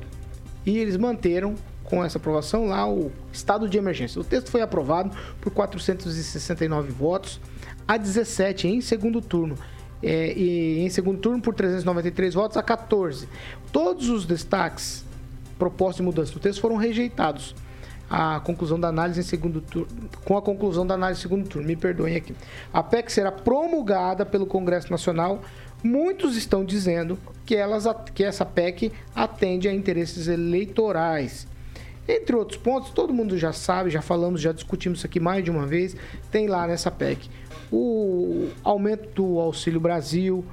E 0.65 0.77
eles 0.77 0.97
manteram 0.97 1.55
com 1.83 2.03
essa 2.03 2.17
aprovação 2.17 2.67
lá 2.67 2.89
o 2.89 3.11
estado 3.33 3.67
de 3.67 3.77
emergência. 3.77 4.21
O 4.21 4.23
texto 4.23 4.49
foi 4.49 4.61
aprovado 4.61 5.11
por 5.41 5.51
469 5.51 6.91
votos 6.91 7.39
a 7.87 7.97
17 7.97 8.67
em 8.67 8.79
segundo 8.79 9.21
turno. 9.21 9.57
É, 10.03 10.33
e 10.33 10.79
em 10.79 10.89
segundo 10.89 11.19
turno 11.19 11.41
por 11.41 11.53
393 11.53 12.33
votos 12.33 12.57
a 12.57 12.63
14. 12.63 13.27
Todos 13.71 14.09
os 14.09 14.25
destaques 14.25 15.05
propostos 15.57 15.97
de 15.97 16.03
mudança 16.03 16.33
do 16.33 16.39
texto 16.39 16.59
foram 16.59 16.75
rejeitados. 16.75 17.55
A 18.09 18.41
conclusão 18.41 18.79
da 18.79 18.89
análise 18.89 19.19
em 19.19 19.23
segundo 19.23 19.61
turno, 19.61 19.87
com 20.25 20.35
a 20.35 20.41
conclusão 20.41 20.85
da 20.85 20.95
análise 20.95 21.19
em 21.19 21.21
segundo 21.21 21.47
turno, 21.47 21.67
me 21.67 21.75
perdoem 21.75 22.15
aqui. 22.15 22.35
A 22.73 22.83
PEC 22.83 23.11
será 23.11 23.31
promulgada 23.31 24.25
pelo 24.25 24.45
Congresso 24.45 24.91
Nacional. 24.91 25.41
Muitos 25.83 26.35
estão 26.35 26.65
dizendo 26.65 27.17
que, 27.45 27.55
elas, 27.55 27.85
que 28.13 28.23
essa 28.23 28.45
PEC 28.45 28.91
atende 29.15 29.69
a 29.69 29.73
interesses 29.73 30.27
eleitorais. 30.27 31.47
Entre 32.07 32.35
outros 32.35 32.59
pontos, 32.59 32.89
todo 32.89 33.13
mundo 33.13 33.37
já 33.37 33.53
sabe, 33.53 33.89
já 33.89 34.01
falamos, 34.01 34.41
já 34.41 34.51
discutimos 34.51 34.99
isso 34.99 35.05
aqui 35.05 35.19
mais 35.19 35.43
de 35.43 35.51
uma 35.51 35.65
vez, 35.65 35.95
tem 36.29 36.47
lá 36.47 36.67
nessa 36.67 36.91
PEC 36.91 37.29
o 37.71 38.49
aumento 38.63 39.09
do 39.15 39.39
Auxílio 39.39 39.79
Brasil, 39.79 40.43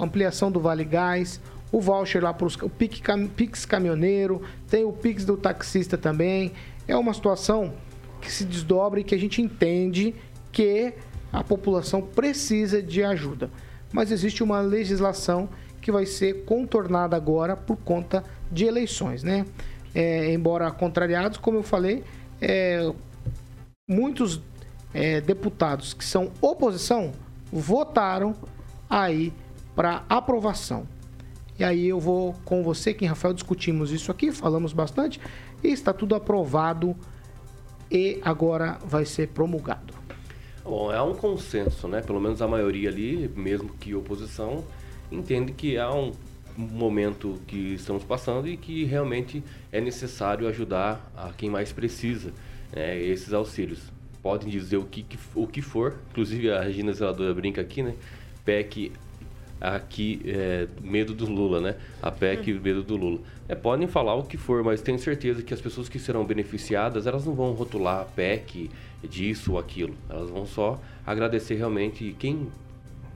a 0.00 0.04
ampliação 0.04 0.50
do 0.50 0.60
Vale 0.60 0.84
Gás, 0.84 1.40
o 1.72 1.80
voucher 1.80 2.22
lá 2.22 2.32
para 2.32 2.46
os 2.46 2.56
o 2.56 2.68
Pix, 2.68 3.00
Pix 3.36 3.66
caminhoneiro, 3.66 4.42
tem 4.70 4.84
o 4.84 4.92
Pix 4.92 5.24
do 5.24 5.36
taxista 5.36 5.98
também. 5.98 6.52
É 6.86 6.96
uma 6.96 7.12
situação 7.12 7.74
que 8.20 8.30
se 8.30 8.44
desdobra 8.44 9.00
e 9.00 9.04
que 9.04 9.14
a 9.14 9.18
gente 9.18 9.42
entende 9.42 10.14
que 10.52 10.94
a 11.32 11.44
população 11.44 12.00
precisa 12.00 12.82
de 12.82 13.02
ajuda. 13.02 13.50
Mas 13.92 14.10
existe 14.10 14.42
uma 14.42 14.60
legislação 14.60 15.48
que 15.80 15.92
vai 15.92 16.06
ser 16.06 16.44
contornada 16.44 17.16
agora 17.16 17.56
por 17.56 17.76
conta 17.76 18.24
de 18.50 18.64
eleições, 18.64 19.22
né? 19.22 19.44
É, 19.94 20.32
embora 20.32 20.70
contrariados, 20.70 21.38
como 21.38 21.58
eu 21.58 21.62
falei, 21.62 22.04
é, 22.40 22.92
muitos 23.88 24.40
é, 24.92 25.20
deputados 25.20 25.92
que 25.92 26.04
são 26.04 26.30
oposição 26.40 27.12
votaram 27.52 28.34
aí 28.88 29.32
para 29.74 30.04
aprovação. 30.08 30.86
E 31.58 31.64
aí 31.64 31.88
eu 31.88 31.98
vou 31.98 32.34
com 32.44 32.62
você, 32.62 32.94
Kim 32.94 33.06
Rafael, 33.06 33.34
discutimos 33.34 33.90
isso 33.90 34.10
aqui, 34.10 34.30
falamos 34.30 34.72
bastante, 34.72 35.20
e 35.62 35.68
está 35.68 35.92
tudo 35.92 36.14
aprovado 36.14 36.96
e 37.90 38.20
agora 38.22 38.78
vai 38.84 39.04
ser 39.04 39.28
promulgado. 39.28 39.94
Bom, 40.64 40.92
é 40.92 41.00
um 41.00 41.14
consenso, 41.14 41.88
né? 41.88 42.02
Pelo 42.02 42.20
menos 42.20 42.42
a 42.42 42.46
maioria 42.46 42.90
ali, 42.90 43.28
mesmo 43.34 43.70
que 43.80 43.94
oposição, 43.94 44.62
entende 45.10 45.52
que 45.52 45.78
há 45.78 45.92
um 45.92 46.12
momento 46.56 47.40
que 47.46 47.74
estamos 47.74 48.04
passando 48.04 48.46
e 48.46 48.56
que 48.56 48.84
realmente 48.84 49.42
é 49.72 49.80
necessário 49.80 50.46
ajudar 50.48 51.10
a 51.16 51.30
quem 51.32 51.48
mais 51.48 51.72
precisa, 51.72 52.32
né? 52.74 53.00
esses 53.00 53.32
auxílios. 53.32 53.80
Podem 54.22 54.48
dizer 54.48 54.76
o 54.76 54.84
que, 54.84 55.06
o 55.34 55.46
que 55.46 55.62
for, 55.62 55.96
inclusive 56.10 56.50
a 56.50 56.60
Regina 56.60 56.92
Zeladora 56.92 57.32
brinca 57.32 57.60
aqui, 57.60 57.82
né? 57.82 57.94
PEC 58.44 58.92
aqui, 59.60 60.20
é, 60.24 60.68
medo 60.80 61.14
do 61.14 61.26
Lula, 61.26 61.60
né? 61.60 61.76
A 62.02 62.10
PEC, 62.10 62.52
medo 62.54 62.82
do 62.82 62.96
Lula. 62.96 63.20
É, 63.48 63.54
podem 63.54 63.88
falar 63.88 64.14
o 64.14 64.22
que 64.22 64.36
for, 64.36 64.62
mas 64.62 64.80
tenho 64.80 64.98
certeza 64.98 65.42
que 65.42 65.52
as 65.52 65.60
pessoas 65.60 65.88
que 65.88 65.98
serão 65.98 66.24
beneficiadas, 66.24 67.06
elas 67.06 67.24
não 67.24 67.34
vão 67.34 67.52
rotular 67.52 68.00
a 68.00 68.04
PEC 68.04 68.70
disso 69.02 69.52
ou 69.52 69.58
aquilo. 69.58 69.94
Elas 70.08 70.30
vão 70.30 70.46
só 70.46 70.80
agradecer 71.06 71.54
realmente 71.56 72.14
quem 72.18 72.48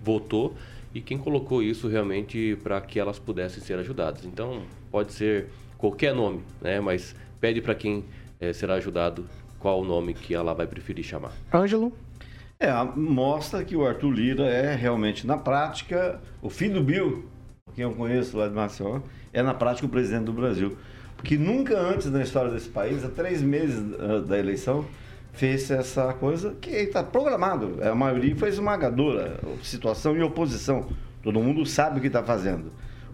votou 0.03 0.55
e 0.95 1.01
quem 1.01 1.17
colocou 1.17 1.63
isso 1.63 1.89
realmente 1.89 2.57
para 2.63 2.81
que 2.81 2.99
elas 2.99 3.19
pudessem 3.19 3.63
ser 3.63 3.79
ajudadas. 3.79 4.25
Então, 4.25 4.63
pode 4.91 5.13
ser 5.13 5.49
qualquer 5.79 6.15
nome, 6.15 6.43
né? 6.61 6.81
Mas 6.81 7.15
pede 7.41 7.61
para 7.61 7.75
quem 7.75 8.05
eh, 8.41 8.53
será 8.53 8.75
ajudado 8.75 9.27
qual 9.63 9.81
o 9.81 9.85
nome 9.85 10.13
que 10.13 10.35
ela 10.35 10.53
vai 10.53 10.67
preferir 10.67 11.05
chamar. 11.05 11.33
Ângelo? 11.55 11.93
É, 12.59 12.71
mostra 12.97 13.65
que 13.65 13.77
o 13.77 13.87
Arthur 13.87 14.11
Lira 14.11 14.45
é 14.45 14.75
realmente, 14.75 15.27
na 15.27 15.39
prática, 15.39 16.21
o 16.43 16.51
filho 16.51 16.75
do 16.75 16.83
Bill, 16.83 17.25
quem 17.75 17.85
eu 17.85 17.93
conheço 17.93 18.37
lá 18.37 18.49
de 18.49 18.55
Maceió, 18.55 19.01
é 19.33 19.41
na 19.41 19.55
prática 19.55 19.87
o 19.87 19.89
presidente 19.89 20.25
do 20.25 20.33
Brasil. 20.33 20.77
Porque 21.17 21.39
nunca 21.39 21.79
antes 21.79 22.11
na 22.11 22.23
história 22.23 22.51
desse 22.51 22.69
país, 22.69 23.05
há 23.05 23.09
três 23.09 23.41
meses 23.41 23.81
ah, 23.99 24.19
da 24.27 24.37
eleição, 24.37 24.85
fez 25.33 25.71
essa 25.71 26.13
coisa 26.13 26.55
que 26.61 26.71
está 26.71 27.03
programado. 27.03 27.79
A 27.83 27.95
maioria 27.95 28.35
foi 28.35 28.49
esmagadora, 28.49 29.39
situação 29.63 30.17
e 30.17 30.23
oposição. 30.23 30.89
Todo 31.23 31.41
mundo 31.41 31.65
sabe 31.65 31.99
o 31.99 32.01
que 32.01 32.09
está 32.09 32.23
fazendo. 32.23 32.73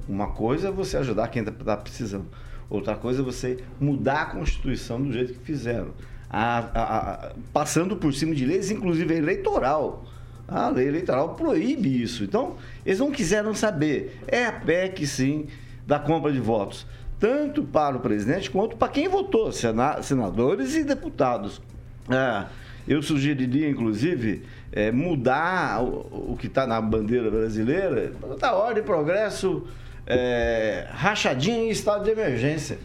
Uma 0.09 0.29
coisa 0.29 0.69
é 0.69 0.71
você 0.71 0.97
ajudar 0.97 1.29
quem 1.29 1.43
está 1.43 1.77
precisando. 1.77 2.27
Outra 2.71 2.97
coisa 2.97 3.21
é 3.21 3.25
você 3.25 3.59
mudar 3.79 4.23
a 4.23 4.27
Constituição 4.27 5.01
do 5.01 5.13
jeito 5.13 5.35
que 5.35 5.41
fizeram. 5.41 5.93
A- 6.31 6.59
a- 6.75 6.83
a- 7.29 7.33
passando 7.53 7.97
por 7.97 8.13
cima 8.13 8.35
de 8.35 8.45
leis, 8.45 8.71
inclusive 8.71 9.15
eleitoral. 9.15 10.05
A 10.47 10.69
lei 10.69 10.89
eleitoral 10.89 11.35
proíbe 11.35 12.03
isso. 12.03 12.25
Então, 12.25 12.57
eles 12.85 12.99
não 12.99 13.11
quiseram 13.11 13.55
saber. 13.55 14.19
É 14.27 14.45
a 14.47 14.53
PEC, 14.53 15.07
sim, 15.07 15.47
da 15.87 15.99
compra 15.99 16.33
de 16.33 16.41
votos. 16.41 16.87
Tanto 17.19 17.63
para 17.65 17.97
o 17.97 18.01
presidente 18.01 18.51
quanto 18.51 18.77
para 18.77 18.89
quem 18.89 19.09
votou, 19.09 19.51
sena- 19.53 20.03
senadores 20.03 20.75
e 20.75 20.85
deputados. 20.85 21.61
É, 22.09 22.47
eu 22.87 23.03
sugeriria, 23.03 23.69
inclusive, 23.69 24.45
é, 24.73 24.91
mudar 24.93 25.83
o, 25.83 26.33
o 26.33 26.37
que 26.39 26.47
está 26.47 26.67
na 26.67 26.81
bandeira 26.81 27.31
brasileira, 27.31 28.13
da 28.41 28.55
ordem 28.55 28.83
progresso, 28.83 29.67
é, 30.07 30.87
rachadinha 30.91 31.59
em 31.59 31.71
estado 31.71 32.05
de 32.05 32.11
emergência. 32.11 32.79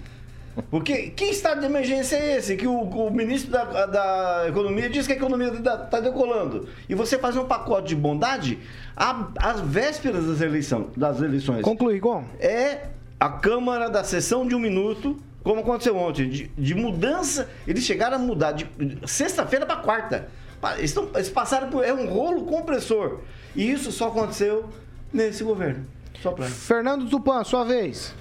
Porque 0.69 1.09
que 1.09 1.25
estado 1.25 1.59
de 1.61 1.65
emergência 1.65 2.15
é 2.15 2.37
esse? 2.37 2.55
Que 2.55 2.67
o, 2.67 2.81
o 2.81 3.11
ministro 3.11 3.51
da, 3.51 3.85
da 3.85 4.45
Economia 4.47 4.89
diz 4.89 5.07
que 5.07 5.13
a 5.13 5.15
economia 5.15 5.47
está 5.49 5.99
decolando. 5.99 6.67
E 6.87 6.93
você 6.95 7.17
faz 7.17 7.35
um 7.35 7.45
pacote 7.45 7.87
de 7.89 7.95
bondade 7.95 8.59
às 8.95 9.59
vésperas 9.61 10.25
das, 10.27 10.41
eleição, 10.41 10.89
das 10.95 11.21
eleições. 11.21 11.61
Conclui, 11.63 11.99
Gon. 11.99 12.23
É 12.39 12.87
a 13.19 13.29
Câmara 13.29 13.89
da 13.89 14.03
sessão 14.03 14.47
de 14.47 14.53
um 14.53 14.59
minuto, 14.59 15.17
como 15.43 15.61
aconteceu 15.61 15.97
ontem, 15.97 16.29
de, 16.29 16.47
de 16.57 16.75
mudança. 16.75 17.49
Eles 17.67 17.83
chegaram 17.83 18.17
a 18.17 18.19
mudar 18.19 18.51
de 18.51 18.67
sexta-feira 19.07 19.65
para 19.65 19.77
quarta. 19.77 20.27
Eles, 20.77 20.93
tão- 20.93 21.09
eles 21.15 21.29
passaram 21.29 21.69
por. 21.69 21.83
É 21.83 21.93
um 21.93 22.05
rolo 22.07 22.45
compressor. 22.45 23.19
E 23.55 23.69
isso 23.71 23.91
só 23.91 24.07
aconteceu 24.07 24.69
nesse 25.11 25.43
governo. 25.43 25.85
Só 26.21 26.31
pra. 26.31 26.45
Fernando 26.45 27.09
Tupan, 27.09 27.43
sua 27.43 27.63
vez. 27.65 28.13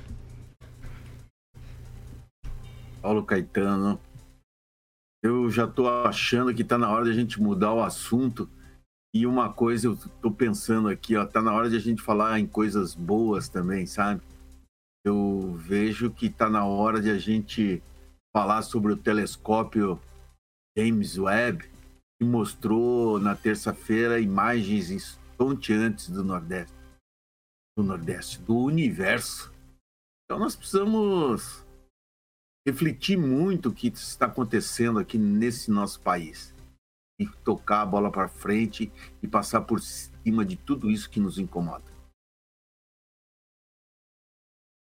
Paulo 3.02 3.24
Caetano, 3.24 4.00
eu 5.24 5.50
já 5.50 5.66
tô 5.66 5.88
achando 5.88 6.54
que 6.54 6.62
tá 6.62 6.78
na 6.78 6.88
hora 6.88 7.06
de 7.06 7.10
a 7.10 7.14
gente 7.14 7.42
mudar 7.42 7.72
o 7.74 7.82
assunto. 7.82 8.48
E 9.12 9.26
uma 9.26 9.52
coisa 9.52 9.88
eu 9.88 9.96
tô 10.22 10.30
pensando 10.30 10.88
aqui, 10.88 11.16
ó, 11.16 11.26
tá 11.26 11.42
na 11.42 11.52
hora 11.52 11.68
de 11.68 11.76
a 11.76 11.80
gente 11.80 12.00
falar 12.00 12.38
em 12.38 12.46
coisas 12.46 12.94
boas 12.94 13.48
também, 13.48 13.86
sabe? 13.86 14.22
Eu 15.04 15.54
vejo 15.58 16.12
que 16.12 16.30
tá 16.30 16.48
na 16.48 16.64
hora 16.64 17.00
de 17.00 17.10
a 17.10 17.18
gente 17.18 17.82
falar 18.34 18.62
sobre 18.62 18.92
o 18.92 18.96
telescópio 18.96 20.00
James 20.78 21.18
Webb, 21.18 21.68
que 22.18 22.24
mostrou 22.24 23.18
na 23.18 23.34
terça-feira 23.34 24.20
imagens 24.20 24.90
estonteantes 24.90 26.08
do 26.08 26.22
Nordeste, 26.22 26.72
do 27.76 27.82
Nordeste, 27.82 28.40
do 28.40 28.56
universo. 28.56 29.52
Então 30.24 30.38
nós 30.38 30.54
precisamos 30.54 31.61
refletir 32.66 33.16
muito 33.18 33.68
o 33.68 33.72
que 33.74 33.88
está 33.88 34.26
acontecendo 34.26 34.98
aqui 34.98 35.18
nesse 35.18 35.70
nosso 35.70 36.00
país 36.00 36.54
e 37.20 37.26
tocar 37.44 37.82
a 37.82 37.86
bola 37.86 38.10
para 38.10 38.28
frente 38.28 38.92
e 39.22 39.28
passar 39.28 39.62
por 39.62 39.80
cima 39.80 40.44
de 40.44 40.56
tudo 40.56 40.90
isso 40.90 41.10
que 41.10 41.20
nos 41.20 41.38
incomoda. 41.38 41.90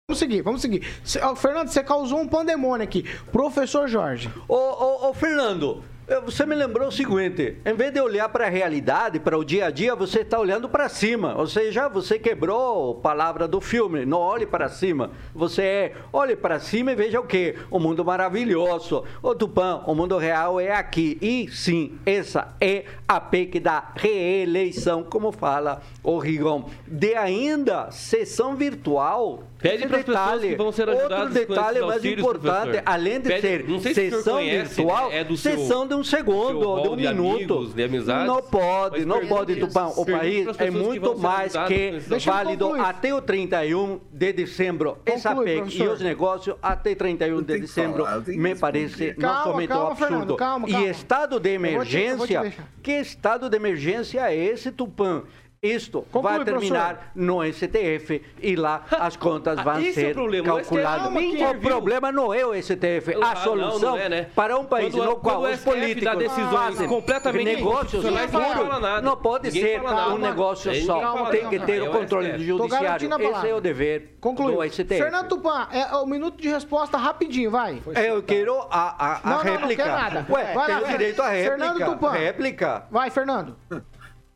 Vamos 0.09 0.19
seguir, 0.19 0.43
vamos 0.43 0.61
seguir. 0.61 0.83
Cê- 1.05 1.21
ó, 1.23 1.35
Fernando, 1.35 1.69
você 1.69 1.83
causou 1.83 2.21
um 2.21 2.29
pandemônio 2.29 2.85
aqui. 2.85 3.03
Professor 3.33 3.89
Jorge. 3.89 4.29
Ô, 4.47 4.55
ô, 4.55 5.09
ô, 5.09 5.15
Fernando, 5.15 5.83
você 6.25 6.45
me 6.45 6.55
lembrou 6.55 6.89
o 6.89 6.93
seguinte: 6.93 7.57
em 7.65 7.75
vez 7.75 7.93
de 7.93 8.01
olhar 8.01 8.29
para 8.29 8.47
a 8.47 8.51
realidade, 8.51 9.19
para 9.19 9.39
o 9.39 9.45
dia 9.45 9.67
a 9.67 9.71
dia, 9.71 9.95
você 9.95 10.21
está 10.21 10.39
olhando 10.39 10.69
para 10.69 10.89
cima. 10.89 11.35
Ou 11.37 11.47
seja, 11.47 11.89
você 11.89 12.19
quebrou 12.19 12.99
a 12.99 13.03
palavra 13.03 13.49
do 13.49 13.61
filme. 13.61 14.05
Não 14.05 14.19
olhe 14.19 14.47
para 14.47 14.69
cima. 14.69 15.11
Você 15.35 15.63
é, 15.63 15.93
olhe 16.13 16.37
para 16.37 16.59
cima 16.59 16.93
e 16.93 16.95
veja 16.95 17.21
o 17.21 17.27
quê? 17.27 17.57
O 17.71 17.79
mundo 17.79 18.05
maravilhoso. 18.05 19.05
Ô, 19.23 19.35
Tupã, 19.35 19.83
o 19.87 19.95
mundo 19.95 20.19
real 20.19 20.61
é 20.61 20.73
aqui. 20.73 21.17
E 21.23 21.49
sim, 21.51 21.99
essa 22.05 22.55
é 22.61 22.85
a 23.09 23.19
PEC 23.21 23.59
da 23.59 23.93
reeleição, 23.97 25.03
como 25.03 25.33
fala 25.33 25.81
o 26.03 26.19
Rigon. 26.19 26.69
De 26.87 27.15
ainda 27.15 27.91
sessão 27.91 28.57
virtual. 28.57 29.45
Pede 29.65 29.87
para 29.89 29.97
as 29.97 30.05
pessoas 30.05 30.41
que 30.43 30.57
vão 30.57 30.73
ser 30.73 30.89
ajudadas 30.91 31.19
Outro 31.21 31.35
detalhe 31.35 31.81
mais 31.81 31.93
auxílios, 31.95 32.19
importante, 32.21 32.61
professor. 32.63 32.83
além 32.85 33.21
de 33.21 33.29
Pede- 33.29 33.41
ser 33.41 33.65
não 33.69 33.81
sei 33.81 33.95
se 33.95 34.11
sessão 34.11 34.35
conhece, 34.35 34.75
virtual, 34.75 35.09
né? 35.09 35.17
É 35.19 35.25
do 35.25 35.37
seu- 35.39 35.57
sessão 35.59 35.87
de 35.89 35.95
um 35.95 36.05
segundo, 36.05 36.83
de 36.83 36.89
um 36.89 36.97
de 36.97 37.07
minuto. 37.09 37.35
amigos, 37.37 37.75
de 37.75 37.83
amizades. 37.83 38.27
não 38.27 38.43
pode, 38.43 38.97
Mas 38.99 39.07
não 39.07 39.27
pode, 39.27 39.57
Tupã. 39.57 39.87
O 39.97 40.05
país 40.05 40.47
é 40.59 40.65
que 40.67 40.71
muito 40.71 41.15
ser 41.17 41.23
mais 41.23 41.53
que 41.67 41.93
válido 42.27 42.73
até 42.75 43.15
o 43.15 43.23
31 43.23 44.01
de 44.13 44.33
dezembro. 44.35 44.99
Essa 45.07 45.35
PEC 45.35 45.79
e 45.83 45.89
os 45.89 46.01
negócios 46.01 46.55
até 46.63 46.95
31 46.95 47.41
de 47.41 47.55
que 47.55 47.61
dezembro 47.61 48.05
falar, 48.05 48.23
que 48.23 48.37
me 48.37 48.55
parece 48.55 49.15
Calma, 49.15 49.35
não 49.37 49.45
somente 49.53 49.73
um 49.73 49.77
absurdo. 49.87 49.97
Fernando, 49.97 50.37
calma, 50.37 50.69
calma. 50.69 50.87
E 50.87 50.91
estado 50.91 51.41
de 51.41 51.49
te- 51.49 51.55
emergência, 51.55 52.53
que 52.83 52.93
estado 52.93 53.49
de 53.49 53.57
emergência 53.57 54.31
é 54.31 54.37
esse, 54.37 54.71
Tupã? 54.71 55.23
Isto 55.65 56.03
Conclui, 56.13 56.37
vai 56.37 56.45
terminar 56.45 57.11
no 57.15 57.43
STF 57.43 58.23
e 58.43 58.55
lá 58.55 58.85
as 58.91 59.17
contas 59.17 59.59
vão 59.63 59.81
esse 59.81 60.05
é 60.05 60.11
o 60.11 60.15
ser 60.15 60.19
o 60.19 60.29
STF 60.29 60.43
calculadas. 60.43 61.07
O 61.15 61.21
interviu. 61.21 61.61
problema 61.71 62.13
não 62.13 62.35
é 62.35 62.45
o 62.45 62.55
STF. 62.55 63.15
Ah, 63.23 63.31
A 63.31 63.35
não, 63.35 63.43
solução 63.43 63.91
não 63.93 63.99
é, 63.99 64.09
né? 64.11 64.27
para 64.35 64.59
um 64.59 64.65
país 64.67 64.95
Quando- 64.95 65.05
no 65.07 65.17
qual 65.17 65.41
o 65.41 65.51
os 65.51 65.61
políticos 65.61 66.05
dá 66.05 66.15
decisões 66.15 66.51
fazem 66.51 66.87
completamente 66.89 67.45
negócios 67.57 68.05
nada. 68.05 69.01
não 69.01 69.17
pode 69.17 69.49
Ninguém 69.49 69.63
ser 69.63 69.83
fala 69.83 69.95
nada. 69.97 70.15
um 70.15 70.19
negócio 70.19 70.71
Ninguém 70.71 70.87
só. 70.87 71.01
fala 71.01 71.31
Tem 71.31 71.49
que 71.49 71.59
ter 71.61 71.79
É 71.79 71.83
o 71.83 71.89
o 71.89 71.93
controle 71.93 72.33
do 72.33 72.45
judiciário. 72.45 73.09
Esse 73.15 73.49
é 73.49 73.55
o 73.55 73.61
dever 73.61 74.17
Concluiu. 74.21 74.57
do 74.59 74.65
STF. 74.65 74.99
Fernando 74.99 75.29
Tupan, 75.29 75.67
é 75.73 75.97
o 75.97 76.05
minuto 76.07 76.41
de 76.43 76.49
resposta 76.49 76.99
rapidinho, 76.99 77.51
vai. 77.51 77.81
Eu 77.97 78.23
quero 78.23 78.55
a, 78.71 78.71
a, 78.71 79.17
a 79.17 79.21
Não, 79.25 79.31
não, 79.31 79.45
não 79.45 79.59
réplica. 79.61 79.83
quer 79.85 79.89
nada. 79.91 80.27
Ué, 80.29 80.53
Vai 80.53 80.69
lá, 80.69 80.81
tenho 80.81 80.89
direito 80.99 81.23
à 81.23 81.31
Fernando 81.31 81.79
réplica. 81.79 81.91
Tupan. 81.93 82.11
Réplica. 82.11 82.87
Vai, 82.91 83.11
Fernando. 83.11 83.57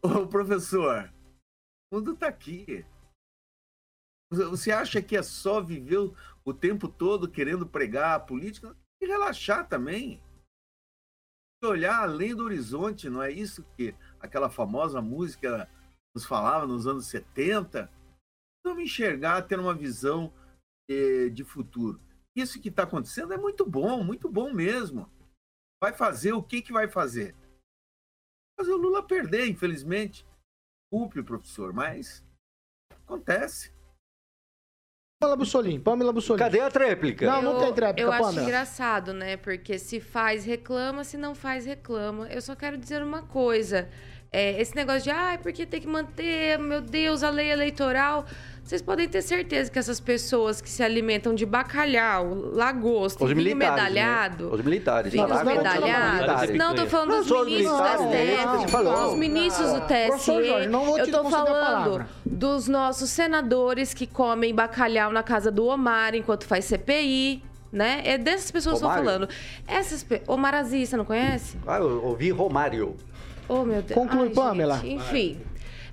Ô, 0.02 0.26
professor, 0.26 1.04
o 1.04 1.17
mundo 1.92 2.16
tá 2.16 2.28
aqui. 2.28 2.84
Você 4.30 4.70
acha 4.70 5.00
que 5.00 5.16
é 5.16 5.22
só 5.22 5.60
viver 5.60 5.98
o- 6.44 6.54
tempo 6.54 6.88
todo 6.88 7.30
querendo 7.30 7.66
pregar 7.66 8.16
a 8.16 8.20
política? 8.20 8.76
E 9.00 9.06
relaxar 9.06 9.68
também. 9.68 10.22
Olhar 11.62 12.02
além 12.02 12.34
do 12.34 12.44
horizonte, 12.44 13.08
não 13.08 13.22
é 13.22 13.30
isso 13.30 13.64
que 13.76 13.94
aquela 14.20 14.48
famosa 14.50 15.00
música 15.02 15.68
nos 16.14 16.24
falava 16.24 16.66
nos 16.66 16.86
anos 16.86 17.06
70? 17.06 17.90
Vamos 18.64 18.82
enxergar, 18.84 19.42
ter 19.42 19.58
uma 19.58 19.74
visão 19.74 20.32
eh, 20.90 21.28
de 21.30 21.44
futuro. 21.44 22.00
Isso 22.36 22.60
que 22.60 22.68
está 22.68 22.84
acontecendo 22.84 23.32
é 23.32 23.36
muito 23.38 23.64
bom, 23.68 24.04
muito 24.04 24.28
bom 24.28 24.52
mesmo. 24.52 25.10
Vai 25.82 25.92
fazer 25.92 26.32
o 26.32 26.42
que, 26.42 26.62
que 26.62 26.72
vai 26.72 26.88
fazer? 26.88 27.34
Fazer 28.58 28.72
o 28.72 28.76
Lula 28.76 29.06
perder, 29.06 29.48
infelizmente. 29.48 30.26
Culpe, 30.90 31.22
professor, 31.22 31.72
mas 31.72 32.24
acontece. 33.04 33.72
Pamela 35.20 35.36
Bussolini, 35.36 35.80
Pamela 35.80 36.12
Bussolini. 36.12 36.44
Cadê 36.44 36.60
a 36.60 36.70
tréplica? 36.70 37.26
Não, 37.26 37.42
não 37.42 37.58
tem 37.58 37.74
tréplica, 37.74 38.00
Eu 38.00 38.12
acho 38.12 38.22
Pamela. 38.22 38.42
engraçado, 38.42 39.12
né? 39.12 39.36
Porque 39.36 39.76
se 39.78 40.00
faz, 40.00 40.44
reclama, 40.44 41.02
se 41.02 41.16
não 41.16 41.34
faz, 41.34 41.66
reclama. 41.66 42.28
Eu 42.28 42.40
só 42.40 42.54
quero 42.54 42.78
dizer 42.78 43.02
uma 43.02 43.22
coisa. 43.22 43.88
É, 44.30 44.60
esse 44.60 44.76
negócio 44.76 45.02
de, 45.02 45.10
ai, 45.10 45.38
porque 45.38 45.66
tem 45.66 45.80
que 45.80 45.86
manter, 45.88 46.58
meu 46.58 46.80
Deus, 46.80 47.22
a 47.22 47.30
lei 47.30 47.50
eleitoral. 47.50 48.26
Vocês 48.68 48.82
podem 48.82 49.08
ter 49.08 49.22
certeza 49.22 49.70
que 49.70 49.78
essas 49.78 49.98
pessoas 49.98 50.60
que 50.60 50.68
se 50.68 50.82
alimentam 50.82 51.34
de 51.34 51.46
bacalhau, 51.46 52.34
lagosta, 52.52 53.24
Os 53.24 53.30
vinho 53.30 53.42
militares, 53.42 53.82
medalhado. 53.82 54.44
né? 54.44 54.54
Os 54.56 54.60
militares. 54.60 55.10
Vinhos 55.10 55.26
Tá 55.26 55.42
militares. 55.42 56.54
Não, 56.58 56.74
tô 56.74 56.86
falando 56.86 57.08
Não, 57.12 57.22
dos 57.22 57.46
ministros 57.46 57.80
você 57.80 58.68
falou. 58.68 59.08
Os 59.08 59.14
ministros 59.18 59.72
do 59.72 59.80
TSE. 59.80 60.26
Jorge, 60.26 60.68
não 60.68 60.84
vou 60.84 60.94
te 60.96 61.00
Eu 61.00 61.10
tô 61.10 61.30
falando 61.30 62.04
dos 62.26 62.68
nossos 62.68 63.08
senadores 63.08 63.94
que 63.94 64.06
comem 64.06 64.54
bacalhau 64.54 65.10
na 65.10 65.22
casa 65.22 65.50
do 65.50 65.64
Omar 65.64 66.14
enquanto 66.14 66.44
faz 66.44 66.66
CPI. 66.66 67.42
Né? 67.72 68.02
É 68.04 68.18
dessas 68.18 68.50
pessoas 68.50 68.80
que 68.80 68.84
eu 68.84 68.88
tô 68.90 68.94
Romário? 68.94 69.04
falando. 69.10 69.28
Essas 69.66 70.02
pe... 70.02 70.20
Omar 70.26 70.54
Aziz, 70.54 70.90
você 70.90 70.96
não 70.98 71.06
conhece? 71.06 71.56
Ah, 71.66 71.78
eu 71.78 72.04
ouvi 72.04 72.28
Romário. 72.30 72.94
Oh, 73.48 73.64
meu 73.64 73.80
Deus. 73.80 73.98
Conclui, 73.98 74.28
Ai, 74.28 74.34
Pamela. 74.34 74.76
gente, 74.76 74.92
Enfim. 74.94 75.40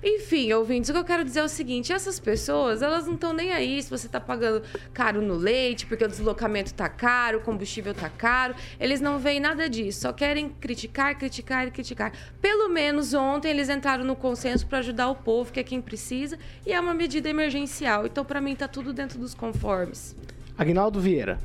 Enfim, 0.08 0.52
ouvintes, 0.52 0.88
o 0.88 0.92
que 0.92 0.98
eu 1.00 1.04
quero 1.04 1.24
dizer 1.24 1.40
é 1.40 1.42
o 1.42 1.48
seguinte: 1.48 1.92
essas 1.92 2.20
pessoas, 2.20 2.80
elas 2.80 3.08
não 3.08 3.14
estão 3.14 3.32
nem 3.32 3.50
aí 3.50 3.82
se 3.82 3.90
você 3.90 4.06
tá 4.06 4.20
pagando 4.20 4.62
caro 4.94 5.20
no 5.20 5.34
leite, 5.34 5.84
porque 5.84 6.04
o 6.04 6.08
deslocamento 6.08 6.72
tá 6.72 6.88
caro, 6.88 7.38
o 7.38 7.40
combustível 7.40 7.92
tá 7.92 8.08
caro. 8.08 8.54
Eles 8.78 9.00
não 9.00 9.18
veem 9.18 9.40
nada 9.40 9.68
disso, 9.68 10.02
só 10.02 10.12
querem 10.12 10.48
criticar, 10.48 11.18
criticar 11.18 11.66
e 11.66 11.72
criticar. 11.72 12.12
Pelo 12.40 12.68
menos 12.68 13.14
ontem 13.14 13.50
eles 13.50 13.68
entraram 13.68 14.04
no 14.04 14.14
consenso 14.14 14.64
para 14.68 14.78
ajudar 14.78 15.08
o 15.08 15.16
povo, 15.16 15.52
que 15.52 15.58
é 15.58 15.64
quem 15.64 15.80
precisa, 15.80 16.38
e 16.64 16.72
é 16.72 16.78
uma 16.78 16.94
medida 16.94 17.28
emergencial. 17.28 18.06
Então, 18.06 18.24
para 18.24 18.40
mim, 18.40 18.54
tá 18.54 18.68
tudo 18.68 18.92
dentro 18.92 19.18
dos 19.18 19.34
conformes. 19.34 20.14
Agnaldo 20.56 21.00
Vieira. 21.00 21.36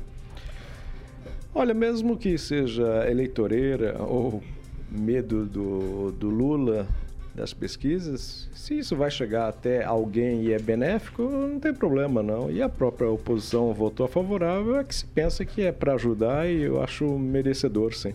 Olha, 1.52 1.74
mesmo 1.74 2.16
que 2.16 2.38
seja 2.38 3.10
eleitoreira 3.10 4.00
ou 4.00 4.40
medo 4.88 5.46
do, 5.46 6.12
do 6.12 6.30
Lula 6.30 6.86
das 7.34 7.54
pesquisas, 7.54 8.48
se 8.54 8.78
isso 8.78 8.94
vai 8.94 9.10
chegar 9.10 9.48
até 9.48 9.84
alguém 9.84 10.42
e 10.42 10.52
é 10.52 10.58
benéfico, 10.58 11.22
não 11.22 11.58
tem 11.58 11.72
problema 11.72 12.22
não. 12.22 12.50
E 12.50 12.60
a 12.60 12.68
própria 12.68 13.08
oposição 13.08 13.72
votou 13.72 14.06
a 14.06 14.08
favorável, 14.08 14.76
é 14.76 14.84
que 14.84 14.94
se 14.94 15.06
pensa 15.06 15.44
que 15.44 15.62
é 15.62 15.72
para 15.72 15.94
ajudar 15.94 16.48
e 16.48 16.62
eu 16.62 16.82
acho 16.82 17.06
merecedor, 17.18 17.94
sim. 17.94 18.14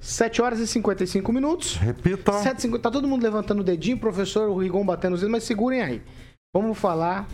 7 0.00 0.40
horas 0.40 0.60
e 0.60 0.66
55 0.66 1.32
minutos. 1.32 1.76
Repita. 1.76 2.32
7h50. 2.32 2.80
Tá 2.80 2.90
todo 2.90 3.08
mundo 3.08 3.22
levantando 3.22 3.60
o 3.60 3.64
dedinho, 3.64 3.98
professor 3.98 4.56
Rigon 4.56 4.84
batendo 4.84 5.14
os 5.14 5.20
dedos, 5.20 5.32
mas 5.32 5.42
segurem 5.42 5.82
aí. 5.82 6.02
Vamos 6.54 6.78
falar. 6.78 7.28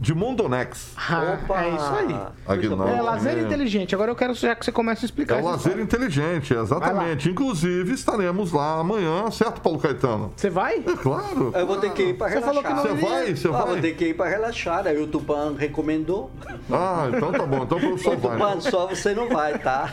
De 0.00 0.14
Mondonex. 0.14 0.94
Ah, 0.96 1.36
Opa! 1.44 1.62
é 1.62 1.68
isso 1.68 1.92
aí. 1.94 2.16
Aguinaldo. 2.48 2.88
É 2.94 3.02
lazer 3.02 3.36
É. 3.36 3.42
inteligente. 3.42 3.94
Agora 3.94 4.10
eu 4.10 4.16
quero 4.16 4.32
já 4.32 4.54
que 4.54 4.64
você 4.64 4.72
comece 4.72 5.02
a 5.02 5.04
É 5.04 5.06
explicar. 5.06 5.34
o 5.34 5.38
essa 5.40 5.48
lazer 5.50 5.66
história. 5.66 5.82
inteligente, 5.82 6.54
exatamente. 6.54 7.28
Inclusive, 7.28 7.92
estaremos 7.92 8.50
lá 8.50 8.80
amanhã, 8.80 9.30
certo, 9.30 9.60
Paulo 9.60 9.78
Caetano? 9.78 10.32
Você 10.34 10.48
vai? 10.48 10.76
É 10.78 10.96
claro. 10.96 11.52
Eu 11.54 11.66
vou 11.66 11.76
ter 11.76 11.92
que 11.92 12.02
ir 12.02 12.14
para 12.14 12.28
Você 12.28 12.34
relaxar. 12.38 12.54
falou 12.54 12.62
que 12.62 12.88
não 12.88 12.96
Você 12.96 13.06
vai? 13.06 13.34
Você 13.36 13.48
Ah, 13.48 13.50
vai? 13.50 13.66
vou 13.66 13.76
ter 13.76 13.92
que 13.94 14.04
ir 14.06 14.14
para 14.14 14.30
relaxar. 14.30 14.86
Aí 14.86 14.98
o 15.02 15.06
Tupan 15.06 15.54
recomendou. 15.58 16.30
Ah, 16.72 17.08
então 17.14 17.30
tá 17.32 17.44
bom. 17.44 17.62
Então 17.64 17.76
o 17.76 17.80
professor 17.82 18.16
vai. 18.16 18.38
né? 18.38 18.44
Tupã, 18.46 18.60
só 18.60 18.86
você 18.86 19.12
não 19.14 19.28
vai, 19.28 19.58
tá? 19.58 19.90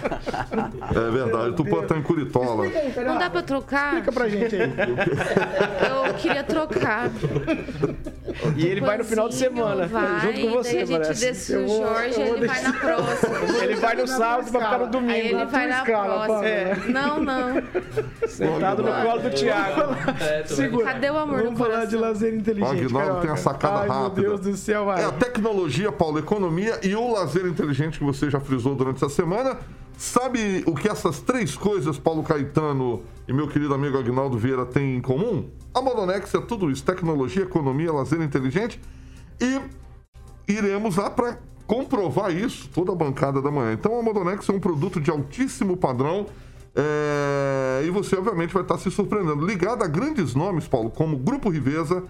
É 0.96 1.12
verdade. 1.12 1.50
O 1.50 1.54
Tupã 1.54 1.82
tá 1.84 1.98
em 1.98 2.02
Curitola. 2.02 2.64
Não 3.06 3.18
dá 3.18 3.30
pra 3.30 3.42
trocar? 3.42 3.88
Explica 3.96 4.12
pra 4.14 4.30
gente 4.30 4.56
aí. 4.56 4.72
Eu 6.08 6.14
queria 6.14 6.44
trocar. 6.46 7.10
E 8.56 8.66
ele 8.66 8.80
vai 8.82 8.98
no 8.98 9.04
final 9.04 9.28
de 9.28 9.36
semana, 9.36 9.88
Vai, 10.02 10.20
junto 10.22 10.42
com 10.42 10.52
você, 10.52 10.72
daí 10.72 10.82
a 10.82 10.86
gente 10.86 11.20
parece. 11.20 11.54
Eu 11.54 11.66
o 11.66 11.68
Jorge, 11.68 12.16
vou 12.16 12.38
ele 12.38 12.48
vai 12.48 12.62
na 12.62 12.74
próxima. 12.74 13.64
Ele 13.64 13.76
vai 13.76 13.96
no 13.96 14.08
sábado 14.08 14.52
pra 14.52 14.62
ficar 14.62 14.78
no 14.80 14.88
domingo. 14.88 15.12
Aí 15.12 15.28
ele 15.28 15.46
vai 15.46 15.68
na 15.68 15.84
próxima. 15.84 16.46
É. 16.46 16.76
Não, 16.88 17.20
não. 17.20 17.64
Sentado 18.28 18.84
no 18.84 18.92
colo 18.92 19.22
do 19.22 19.30
Thiago. 19.30 19.82
Segura. 20.46 20.86
Cadê 20.86 21.10
o 21.10 21.18
amor 21.18 21.38
Vamos 21.38 21.52
no 21.52 21.58
falar 21.58 21.86
de 21.86 21.96
lazer 21.96 22.34
inteligente. 22.34 22.86
Aguinaldo 22.86 23.22
tem 23.22 23.30
a 23.32 23.36
sacada 23.36 23.82
Ai, 23.82 23.88
rápida. 23.88 24.22
Meu 24.22 24.38
Deus 24.38 24.42
do 24.42 24.58
céu, 24.58 24.86
vai. 24.86 25.02
É 25.02 25.06
a 25.06 25.12
tecnologia, 25.12 25.92
Paulo, 25.92 26.20
economia 26.20 26.80
e 26.84 26.96
o 26.96 27.12
lazer 27.12 27.46
inteligente 27.46 28.00
que 28.00 28.04
você 28.04 28.30
já 28.30 28.40
frisou 28.40 28.76
durante 28.76 28.98
essa 28.98 29.10
semana. 29.10 29.58
Sabe 29.98 30.64
o 30.68 30.76
que 30.76 30.88
essas 30.88 31.22
três 31.22 31.56
coisas, 31.56 31.98
Paulo 31.98 32.22
Caetano 32.22 33.02
e 33.28 33.34
meu 33.34 33.48
querido 33.48 33.74
amigo 33.74 33.98
Agnaldo 33.98 34.38
Vieira, 34.38 34.64
têm 34.64 34.98
em 34.98 35.02
comum? 35.02 35.50
A 35.74 35.82
Modonex 35.82 36.34
é 36.36 36.42
tudo 36.42 36.70
isso: 36.70 36.84
tecnologia, 36.84 37.44
economia, 37.44 37.92
lazer 37.92 38.22
inteligente. 38.22 38.80
E 39.42 39.60
iremos 40.48 40.96
lá 40.96 41.10
para 41.10 41.38
comprovar 41.66 42.32
isso, 42.32 42.70
toda 42.74 42.94
a 42.94 42.96
bancada 42.96 43.42
da 43.42 43.52
manhã. 43.52 43.74
Então 43.74 44.00
a 44.00 44.02
Modonex 44.02 44.48
é 44.48 44.54
um 44.54 44.60
produto 44.60 45.02
de 45.02 45.12
altíssimo 45.12 45.76
padrão. 45.76 46.26
é, 46.76 47.84
E 47.86 47.90
você, 47.90 48.16
obviamente, 48.16 48.54
vai 48.54 48.64
estar 48.64 48.78
se 48.78 48.90
surpreendendo. 48.90 49.46
Ligado 49.46 49.84
a 49.84 49.88
grandes 49.88 50.34
nomes, 50.34 50.68
Paulo, 50.68 50.90
como 50.90 51.18
Grupo 51.18 51.50
Riveza, 51.50 52.04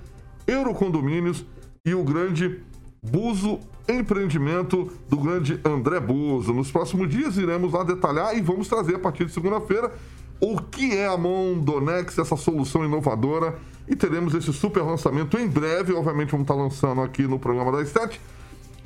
Eurocondomínios 0.46 1.44
e 1.84 1.94
o 1.94 2.04
grande 2.04 2.62
Buzo 3.02 3.60
Empreendimento 3.90 4.92
do 5.10 5.18
grande 5.18 5.60
André 5.64 6.00
Buzo. 6.00 6.54
Nos 6.54 6.70
próximos 6.70 7.10
dias 7.10 7.38
iremos 7.38 7.72
lá 7.72 7.84
detalhar 7.84 8.38
e 8.38 8.42
vamos 8.42 8.68
trazer 8.68 8.96
a 8.96 9.00
partir 9.00 9.26
de 9.26 9.32
segunda-feira 9.32 9.92
o 10.40 10.62
que 10.62 10.96
é 10.96 11.08
a 11.08 11.18
Mondonex, 11.18 12.18
essa 12.18 12.36
solução 12.36 12.86
inovadora. 12.86 13.56
E 13.88 13.96
teremos 13.96 14.34
esse 14.36 14.52
super 14.52 14.84
lançamento 14.84 15.38
em 15.38 15.48
breve. 15.48 15.94
Obviamente, 15.94 16.32
vamos 16.32 16.44
estar 16.44 16.56
lançando 16.56 17.02
aqui 17.02 17.24
no 17.24 17.40
programa 17.40 17.72
das 17.72 17.90
sete. 17.90 18.20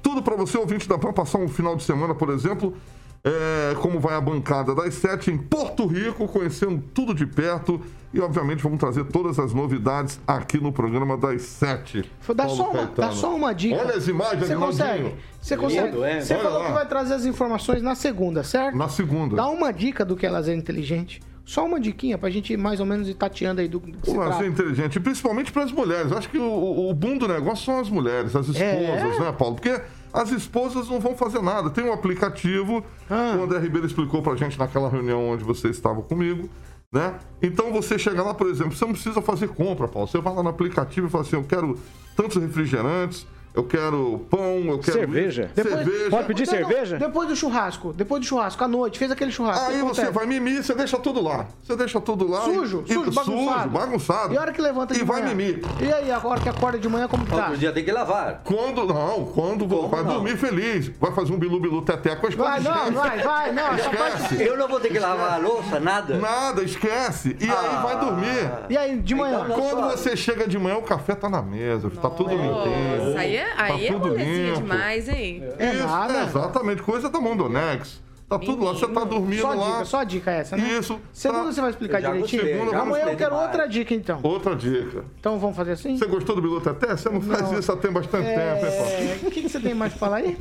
Tudo 0.01 0.21
para 0.21 0.35
você, 0.35 0.57
ouvinte 0.57 0.87
da 0.87 0.97
PAN, 0.97 1.11
passar 1.11 1.39
um 1.39 1.47
final 1.47 1.75
de 1.75 1.83
semana, 1.83 2.13
por 2.13 2.29
exemplo, 2.29 2.75
é, 3.23 3.75
como 3.81 3.99
vai 3.99 4.15
a 4.15 4.21
bancada 4.21 4.73
das 4.75 4.93
sete 4.95 5.31
em 5.31 5.37
Porto 5.37 5.85
Rico, 5.87 6.27
conhecendo 6.27 6.83
tudo 6.93 7.13
de 7.13 7.25
perto. 7.25 7.81
E, 8.13 8.19
obviamente, 8.19 8.61
vamos 8.61 8.77
trazer 8.79 9.05
todas 9.05 9.39
as 9.39 9.53
novidades 9.53 10.19
aqui 10.27 10.59
no 10.59 10.71
programa 10.71 11.15
das 11.17 11.43
sete. 11.43 12.03
Dá 12.35 12.43
Paulo 12.45 12.57
só, 12.57 12.63
uma, 12.65 12.73
Caetano. 12.73 12.95
dá 12.95 13.11
só 13.11 13.35
uma 13.35 13.53
dica. 13.55 13.77
Olha 13.77 13.95
as 13.95 14.07
imagens, 14.07 14.47
Você 14.47 14.55
consegue? 14.55 15.15
Você 15.41 15.57
consegue? 15.57 15.87
Lindo, 15.91 16.03
é? 16.03 16.19
Você 16.21 16.33
Olha 16.33 16.43
falou 16.43 16.59
lá. 16.59 16.65
que 16.65 16.71
vai 16.73 16.87
trazer 16.87 17.13
as 17.13 17.25
informações 17.25 17.81
na 17.81 17.95
segunda, 17.95 18.43
certo? 18.43 18.77
Na 18.77 18.89
segunda. 18.89 19.35
Dá 19.35 19.47
uma 19.47 19.71
dica 19.71 20.03
do 20.03 20.15
que 20.15 20.25
é 20.25 20.29
lazer 20.29 20.55
inteligente. 20.57 21.21
Só 21.43 21.65
uma 21.65 21.79
diquinha 21.79 22.17
pra 22.17 22.29
gente 22.29 22.55
mais 22.55 22.79
ou 22.79 22.85
menos 22.85 23.09
ir 23.09 23.15
tateando 23.15 23.61
aí 23.61 23.67
do 23.67 23.79
que 23.79 23.91
se 24.03 24.09
O 24.11 24.15
lazer 24.17 24.37
trata. 24.37 24.45
inteligente, 24.47 24.99
principalmente 24.99 25.51
para 25.51 25.63
as 25.63 25.71
mulheres. 25.71 26.11
Acho 26.11 26.29
que 26.29 26.37
o, 26.37 26.43
o, 26.43 26.89
o 26.89 26.93
boom 26.93 27.17
do 27.17 27.27
negócio 27.27 27.65
são 27.65 27.79
as 27.79 27.89
mulheres, 27.89 28.35
as 28.35 28.47
esposas, 28.47 28.61
É? 28.61 29.19
né, 29.19 29.31
Paulo? 29.37 29.55
Porque 29.55 29.81
as 30.13 30.31
esposas 30.31 30.87
não 30.87 30.99
vão 30.99 31.15
fazer 31.15 31.41
nada. 31.41 31.69
Tem 31.69 31.83
um 31.83 31.91
aplicativo, 31.93 32.83
Ah. 33.09 33.35
o 33.39 33.43
André 33.43 33.59
Ribeiro 33.59 33.87
explicou 33.87 34.21
pra 34.21 34.35
gente 34.35 34.57
naquela 34.57 34.87
reunião 34.89 35.29
onde 35.29 35.43
você 35.43 35.69
estava 35.69 36.01
comigo, 36.01 36.49
né? 36.93 37.15
Então 37.41 37.71
você 37.71 37.97
chega 37.97 38.21
lá, 38.21 38.33
por 38.33 38.47
exemplo, 38.47 38.73
você 38.75 38.85
não 38.85 38.93
precisa 38.93 39.21
fazer 39.21 39.47
compra, 39.49 39.87
Paulo. 39.87 40.07
Você 40.07 40.19
vai 40.19 40.33
lá 40.33 40.43
no 40.43 40.49
aplicativo 40.49 41.07
e 41.07 41.09
fala 41.09 41.23
assim: 41.23 41.35
eu 41.37 41.43
quero 41.43 41.77
tantos 42.15 42.37
refrigerantes, 42.41 43.25
eu 43.53 43.63
quero 43.63 44.25
pão, 44.29 44.57
eu 44.65 44.79
quero. 44.79 44.99
Cerveja? 44.99 45.51
Cerveja. 45.55 46.09
Pode 46.09 46.27
pedir 46.27 46.47
Não, 46.47 46.53
não, 46.59 46.67
cerveja? 46.67 46.97
Depois 46.97 47.27
do 47.27 47.35
churrasco, 47.35 47.93
depois 47.93 48.21
do 48.21 48.25
churrasco, 48.27 48.63
à 48.63 48.67
noite, 48.67 48.97
fez 48.99 49.11
aquele 49.11 49.31
churrasco. 49.31 49.65
Aí 49.69 49.81
você 49.81 50.09
vai 50.09 50.25
mimir, 50.25 50.63
você 50.63 50.73
deixa 50.73 50.97
tudo 50.97 51.21
lá. 51.21 51.47
Você 51.63 51.75
deixa 51.75 51.99
tudo 52.01 52.29
lá. 52.29 52.41
Sujo, 52.41 52.83
e, 52.87 52.93
sujo, 52.93 53.11
e, 53.11 53.13
bagunçado. 53.13 53.69
bagunçado. 53.69 54.33
E 54.33 54.37
a 54.37 54.41
hora 54.41 54.51
que 54.51 54.61
levanta 54.61 54.93
de 54.93 55.01
E 55.01 55.03
vai 55.03 55.21
manhã? 55.21 55.35
mimir. 55.35 55.61
E 55.81 55.91
aí, 55.91 56.11
agora 56.11 56.39
que 56.39 56.49
acorda 56.49 56.77
de 56.79 56.87
manhã, 56.87 57.07
como 57.07 57.25
que 57.25 57.31
tá? 57.31 57.37
Outro 57.37 57.57
dia 57.57 57.71
tem 57.71 57.83
que 57.83 57.91
lavar. 57.91 58.41
Quando 58.43 58.85
não, 58.85 59.25
quando 59.25 59.67
vai 59.87 60.03
não? 60.03 60.13
dormir 60.13 60.37
feliz, 60.37 60.89
vai 60.99 61.11
fazer 61.11 61.31
um 61.33 61.37
bilu-bilu 61.37 61.81
teté 61.81 62.15
com 62.15 62.27
as 62.27 62.33
Vai, 62.35 62.61
coisas. 62.63 62.85
não, 62.85 62.91
vai, 63.01 63.19
vai, 63.19 63.51
não. 63.51 63.73
Essa 63.73 63.89
parte... 63.89 64.21
Esquece. 64.23 64.43
Eu 64.43 64.57
não 64.57 64.67
vou 64.67 64.79
ter 64.79 64.89
que 64.89 64.99
lavar 64.99 65.33
a 65.33 65.37
louça, 65.37 65.79
nada? 65.79 66.17
Nada, 66.17 66.63
esquece. 66.63 67.35
E 67.39 67.43
aí 67.49 67.83
vai 67.83 67.99
dormir. 67.99 68.51
E 68.69 68.77
aí, 68.77 68.97
de 68.99 69.15
manhã? 69.15 69.41
Então, 69.45 69.59
Quando 69.59 69.79
suave. 69.79 69.97
você 69.97 70.15
chega 70.15 70.47
de 70.47 70.57
manhã, 70.57 70.77
o 70.77 70.81
café 70.83 71.15
tá 71.15 71.29
na 71.29 71.41
mesa, 71.41 71.89
tá 71.89 72.09
tudo 72.09 72.29
limpinho. 72.29 73.05
Nossa, 73.05 73.19
aí 73.19 73.35
é, 73.35 73.40
aí 73.57 73.87
é 73.87 73.93
tá 73.93 73.97
limpo. 74.07 74.61
demais, 74.61 75.09
hein? 75.09 75.43
É 75.57 75.73
Isso, 75.73 75.87
nada. 75.87 76.23
exatamente, 76.23 76.81
coisa 76.81 77.09
da 77.09 77.19
Mondonex. 77.19 78.01
Tá 78.31 78.39
tudo 78.39 78.63
lá, 78.63 78.71
você 78.71 78.87
tá 78.87 79.03
dormindo 79.03 79.41
Só 79.41 79.53
lá. 79.53 79.71
dica, 79.73 79.85
só 79.85 80.03
dica 80.05 80.31
essa, 80.31 80.55
né? 80.55 80.63
Isso. 80.79 80.97
Segunda 81.11 81.43
tá. 81.43 81.51
você 81.51 81.59
vai 81.59 81.69
explicar 81.71 82.01
direitinho? 82.01 82.71
já 82.71 82.79
Amanhã 82.79 83.03
eu 83.07 83.17
quero 83.17 83.31
demais. 83.31 83.45
outra 83.47 83.67
dica, 83.67 83.93
então. 83.93 84.19
Outra 84.23 84.55
dica. 84.55 85.03
Então 85.19 85.37
vamos 85.37 85.53
fazer 85.57 85.73
assim? 85.73 85.97
Você 85.97 86.05
gostou 86.05 86.37
do 86.37 86.41
bilu 86.41 86.61
teté? 86.61 86.95
Você 86.95 87.09
não, 87.09 87.19
faz 87.21 87.41
Não. 87.41 87.59
isso 87.59 87.69
há 87.69 87.75
tem 87.75 87.91
bastante 87.91 88.23
tempo, 88.27 88.39
hein, 88.65 88.71
Paulo? 88.77 88.91
É, 88.91 89.19
O 89.27 89.31
que, 89.31 89.41
que 89.41 89.49
você 89.49 89.59
tem 89.59 89.73
mais 89.73 89.91
pra 89.91 89.99
falar 89.99 90.15
aí? 90.17 90.37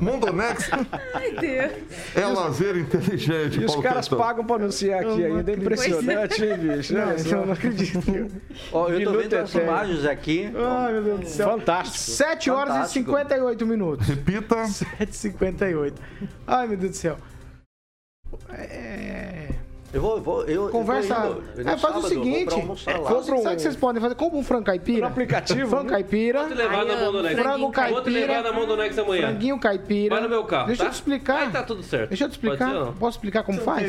Mondonex 0.00 0.70
Ai, 1.14 1.32
Deus. 1.32 1.72
é 2.14 2.26
lazer 2.26 2.76
inteligente, 2.76 3.60
E 3.60 3.64
os 3.64 3.66
Paulo 3.66 3.82
caras 3.82 4.08
pagam 4.08 4.44
pra 4.44 4.54
anunciar 4.56 5.00
aqui 5.00 5.08
não 5.20 5.36
ainda. 5.38 5.50
É 5.50 5.54
impressionante, 5.56 6.44
hein, 6.44 6.56
bicho? 6.58 6.94
Não, 6.94 7.14
isso 7.16 7.28
só. 7.28 7.36
eu 7.36 7.46
não 7.46 7.52
acredito. 7.52 8.30
Ó, 8.72 8.88
eu 8.88 9.04
tô 9.04 9.18
vendo 9.18 9.34
as 9.34 9.54
imagens 9.54 10.04
aqui. 10.04 10.48
Ai, 10.56 10.92
meu 10.92 11.02
Deus 11.02 11.20
do 11.20 11.26
céu. 11.28 11.50
Fantástico. 11.50 11.98
7 11.98 12.50
horas 12.50 12.72
Fantástico. 12.74 13.00
e 13.10 13.14
58 13.14 13.66
minutos. 13.66 14.06
Repita. 14.06 14.56
7h58. 14.62 15.92
Ai, 16.46 16.66
meu 16.68 16.76
Deus 16.76 16.92
do 16.92 16.96
céu. 16.96 16.99
É... 18.50 19.48
Eu 19.92 20.00
vou, 20.00 20.16
eu 20.18 20.22
vou, 20.22 20.44
eu, 20.44 20.68
Conversa. 20.68 21.14
eu 21.14 21.34
tô 21.34 21.40
indo- 21.40 21.60
É, 21.62 21.64
no 21.64 21.64
faz 21.70 21.80
sábado, 21.80 22.02
o 22.02 22.04
eu 22.04 22.08
seguinte. 22.10 22.54
compra 22.54 22.72
um... 22.72 22.76
Sabe 22.76 22.98
o 23.00 23.56
que 23.56 23.62
vocês 23.62 23.74
podem 23.74 24.00
fazer? 24.00 24.14
Compra 24.14 24.38
um 24.38 24.44
frango 24.44 24.64
caipira. 24.66 25.00
No 25.00 25.06
aplicativo, 25.08 25.68
Frango 25.68 25.88
caipira. 25.88 26.38
Vou 26.40 26.48
te 26.48 26.54
levar 26.54 26.84
na 26.84 26.92
Ai, 26.94 27.02
amo 27.02 27.06
Mondonex. 27.06 27.40
frango 27.40 27.58
Vou 27.58 27.72
te 27.72 28.10
levar 28.10 28.26
caipira. 28.34 28.42
na 28.42 28.52
Mondonex 28.52 28.98
amanhã. 28.98 29.22
Franguinho 29.26 29.58
caipira. 29.58 30.14
Vai 30.14 30.22
no 30.22 30.28
meu 30.28 30.44
carro, 30.44 30.68
Deixa 30.68 30.82
eu 30.82 30.86
tá? 30.86 30.90
te 30.92 30.94
explicar. 30.94 31.38
Aí 31.40 31.50
tá 31.50 31.62
tudo 31.64 31.82
certo. 31.82 32.08
Deixa 32.10 32.22
eu 32.24 32.28
te 32.28 32.32
explicar. 32.32 32.68
ser, 32.68 32.74
não? 32.74 32.92
Posso 32.94 33.16
explicar 33.18 33.42
como 33.42 33.60
faz? 33.62 33.84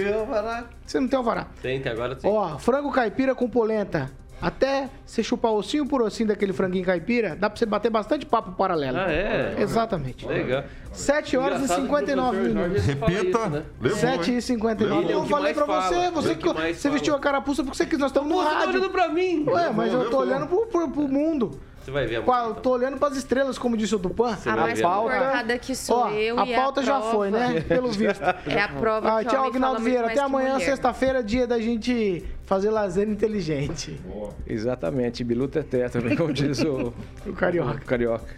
Você 0.88 1.00
não 1.00 1.08
tem 1.08 1.18
alvará. 1.18 1.46
Tem, 1.62 1.80
tem 1.80 1.92
agora 1.92 2.20
sim. 2.20 2.28
Ó, 2.28 2.58
frango 2.58 2.92
caipira 2.92 3.36
com 3.36 3.48
polenta. 3.48 4.10
Até 4.42 4.90
você 5.06 5.22
chupar 5.22 5.52
ossinho 5.52 5.86
por 5.86 6.02
ossinho 6.02 6.30
daquele 6.30 6.52
franguinho 6.52 6.84
caipira, 6.84 7.36
dá 7.36 7.50
pra 7.50 7.58
você 7.60 7.66
bater 7.66 7.92
bastante 7.92 8.26
papo 8.26 8.54
paralelo. 8.54 8.98
Ah, 8.98 9.12
é? 9.12 9.56
Exatamente. 9.60 10.26
Legal. 10.28 10.64
7 10.92 11.38
horas 11.38 11.62
e 11.62 11.64
Engraçado 11.64 11.80
o 11.80 11.84
59 11.84 12.38
professor 12.38 12.58
minutos. 12.66 12.86
Repita. 12.86 13.40
isso, 13.40 13.50
né? 13.50 13.64
Levou, 13.80 13.98
7 14.00 14.32
hein? 14.32 14.38
e 14.38 14.42
59 14.42 15.04
Ele 15.04 15.12
é 15.12 15.16
Eu 15.16 15.26
falei 15.26 15.54
pra 15.54 15.66
você, 15.66 15.94
fala, 15.96 16.12
você, 16.12 16.30
é 16.30 16.32
o 16.34 16.36
que, 16.38 16.54
que 16.54 16.74
você 16.74 16.90
vestiu 16.90 17.16
a 17.16 17.20
carapuça 17.20 17.64
porque 17.64 17.78
você 17.78 17.86
quis, 17.86 18.00
nós 18.00 18.10
estamos 18.10 18.30
no 18.30 18.38
Você 18.38 18.44
tá 18.50 18.60
olhando 18.62 18.74
rádio. 18.74 18.90
pra 18.90 19.08
mim. 19.10 19.46
Ué, 19.48 19.72
mas 19.72 19.94
eu 19.94 20.10
tô 20.10 20.20
levou. 20.20 20.22
olhando 20.22 20.48
pro, 20.48 20.66
pro, 20.68 20.90
pro 20.90 21.08
mundo. 21.08 21.60
Você 21.84 21.90
vai 21.92 22.06
ver 22.06 22.24
Qua- 22.24 22.38
amanhã. 22.42 22.56
Eu 22.56 22.62
tô 22.62 22.70
olhando 22.72 22.98
pras 22.98 23.18
estrelas, 23.18 23.58
como 23.58 23.76
disse 23.76 23.96
o 23.96 24.00
Tupã. 24.00 24.38
A 24.46 24.56
mais 24.56 24.80
comportada 24.82 25.58
que 25.58 25.76
sou 25.76 25.98
Ó, 25.98 26.10
eu 26.12 26.40
a 26.40 26.46
e 26.48 26.54
pauta 26.56 26.82
a 26.82 26.84
já 26.84 27.00
prova. 27.00 27.12
foi, 27.12 27.32
né? 27.32 27.62
Pelo 27.68 27.92
visto. 27.92 28.22
É 28.48 28.62
a 28.62 28.68
prova 28.70 29.18
Ah, 29.18 29.24
que 29.24 29.30
tchau, 29.32 29.46
Agnaldo 29.48 29.82
Vieira. 29.82 30.08
Até 30.08 30.20
amanhã, 30.20 30.60
sexta-feira, 30.60 31.24
dia 31.24 31.48
da 31.48 31.60
gente 31.60 32.24
fazer 32.46 32.70
lazer 32.70 33.10
inteligente. 33.10 34.00
Exatamente, 34.46 35.24
Bilu 35.24 35.48
Teté 35.48 35.90
também, 35.90 36.16
como 36.16 36.32
diz 36.32 36.60
o, 36.64 36.94
O 37.26 37.34
Carioca. 37.34 37.80
o 37.82 37.86
Carioca. 37.86 38.36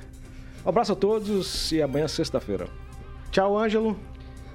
Um 0.65 0.69
abraço 0.69 0.93
a 0.93 0.95
todos 0.95 1.71
e 1.73 1.81
amanhã, 1.81 2.07
sexta-feira. 2.07 2.67
Tchau, 3.31 3.57
Ângelo. 3.57 3.99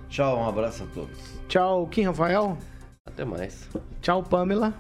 Tchau, 0.09 0.39
um 0.39 0.49
abraço 0.49 0.85
a 0.85 0.87
todos. 0.95 1.19
Tchau, 1.49 1.87
Kim 1.89 2.05
Rafael. 2.05 2.57
Até 3.05 3.25
mais. 3.27 3.69
Tchau, 4.01 4.23
Pamela. 4.23 4.73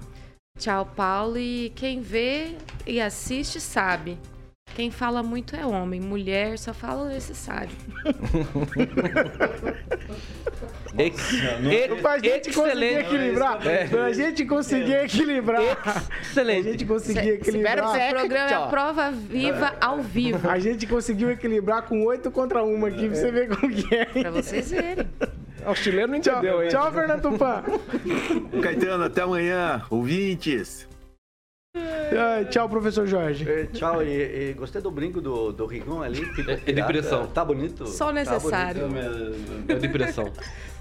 Tchau, 0.58 0.84
Paulo. 0.96 1.38
E 1.38 1.72
quem 1.74 2.00
vê 2.00 2.56
e 2.86 3.00
assiste 3.00 3.60
sabe. 3.60 4.18
Quem 4.74 4.90
fala 4.90 5.22
muito 5.22 5.56
é 5.56 5.64
homem. 5.64 6.00
Mulher 6.00 6.58
só 6.58 6.74
fala 6.74 7.08
necessário. 7.08 7.70
Ex- 10.98 11.32
Pra 12.02 12.18
gente 12.18 12.52
conseguir 12.52 12.84
Excelente. 12.84 13.00
equilibrar. 13.06 13.58
Pra 13.90 14.12
gente 14.12 14.44
conseguir 14.44 14.92
equilibrar. 15.04 15.60
A 15.84 16.02
Excelente. 16.22 16.62
gente 16.70 16.84
conseguir 16.86 17.28
equilibrar. 17.30 17.78
O 17.78 18.10
programa 18.10 18.50
é 18.50 18.54
a 18.54 18.66
prova 18.66 19.10
viva 19.10 19.74
ao 19.80 19.98
vivo. 20.02 20.48
A 20.50 20.58
gente 20.58 20.86
conseguiu 20.86 21.30
equilibrar 21.30 21.82
com 21.82 22.04
oito 22.04 22.30
contra 22.30 22.62
uma 22.62 22.88
aqui, 22.88 23.06
pra 23.08 23.16
você 23.16 23.30
ver 23.30 23.48
como 23.48 23.72
que 23.72 23.94
é. 23.94 24.04
Pra 24.06 24.30
vocês 24.30 24.70
verem. 24.70 25.06
O 25.70 25.74
chileno 25.74 26.12
não 26.14 26.20
Tchau, 26.20 26.38
entendeu, 26.38 26.62
hein? 26.62 26.68
tchau 26.68 26.92
Fernando 26.92 27.22
Tupan. 27.22 27.62
Caetano, 28.62 29.04
até 29.04 29.22
amanhã. 29.22 29.82
Ouvintes. 29.90 30.88
Ah, 31.76 32.42
Tchau, 32.48 32.68
professor 32.68 33.06
Jorge. 33.06 33.48
Eh, 33.48 33.66
Tchau, 33.72 34.02
e, 34.02 34.50
e 34.50 34.52
gostei 34.54 34.80
do 34.80 34.90
brinco 34.90 35.20
do, 35.20 35.52
do 35.52 35.66
Rigon 35.66 36.02
ali. 36.02 36.22
É- 36.48 36.70
é 36.70 36.72
de 36.72 36.82
pressão. 36.82 37.26
Tá 37.26 37.44
bonito. 37.44 37.86
Só 37.86 38.08
o 38.08 38.12
necessário. 38.12 38.88
É 39.68 39.74
depressão. 39.74 40.32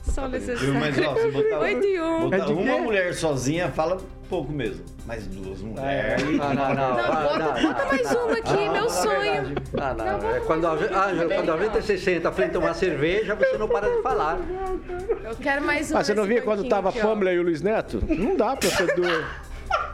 Só 0.03 0.25
o 0.25 0.29
necessário. 0.29 0.73
Mas, 0.75 0.97
ó, 0.99 1.15
se 1.17 1.31
botar, 1.31 1.69
e 1.69 1.99
um. 1.99 2.19
botar 2.21 2.37
É 2.37 2.39
de 2.39 2.45
quê? 2.45 2.53
uma 2.53 2.77
mulher 2.79 3.13
sozinha, 3.13 3.69
fala 3.69 3.97
pouco 4.29 4.51
mesmo. 4.51 4.83
Mas 5.05 5.25
duas 5.27 5.61
mulheres. 5.61 6.23
Não, 6.23 6.53
não, 6.53 6.53
não. 6.53 6.75
Não, 6.75 6.99
ah, 6.99 7.21
bota, 7.23 7.39
não, 7.39 7.73
bota 7.73 7.85
mais 7.85 8.11
uma 8.11 8.33
aqui, 8.33 8.69
meu 8.69 8.89
sonho. 8.89 9.55
Ah, 9.79 9.93
não. 9.93 10.35
É 10.35 10.39
quando, 10.41 10.67
a, 10.67 10.71
Ângelo, 10.71 11.29
quando 11.33 11.51
a 11.51 11.57
gente 11.57 11.81
se 11.83 11.97
senta 11.97 12.31
frente 12.31 12.55
a 12.55 12.59
uma 12.59 12.73
cerveja, 12.73 13.35
você 13.35 13.57
não 13.57 13.67
para 13.67 13.89
de 13.89 14.01
falar. 14.01 14.37
Eu 15.23 15.35
quero 15.35 15.63
mais 15.63 15.91
uma. 15.91 15.99
Ah, 15.99 16.03
você 16.03 16.13
não 16.13 16.25
via 16.25 16.41
quando 16.41 16.67
tava 16.67 16.89
a. 16.89 16.91
Pamela 16.91 17.31
e 17.31 17.39
o 17.39 17.43
Luiz 17.43 17.61
Neto? 17.61 18.03
Não 18.07 18.35
dá 18.35 18.55
pra 18.55 18.69
ser 18.69 18.95
dois. 18.95 19.46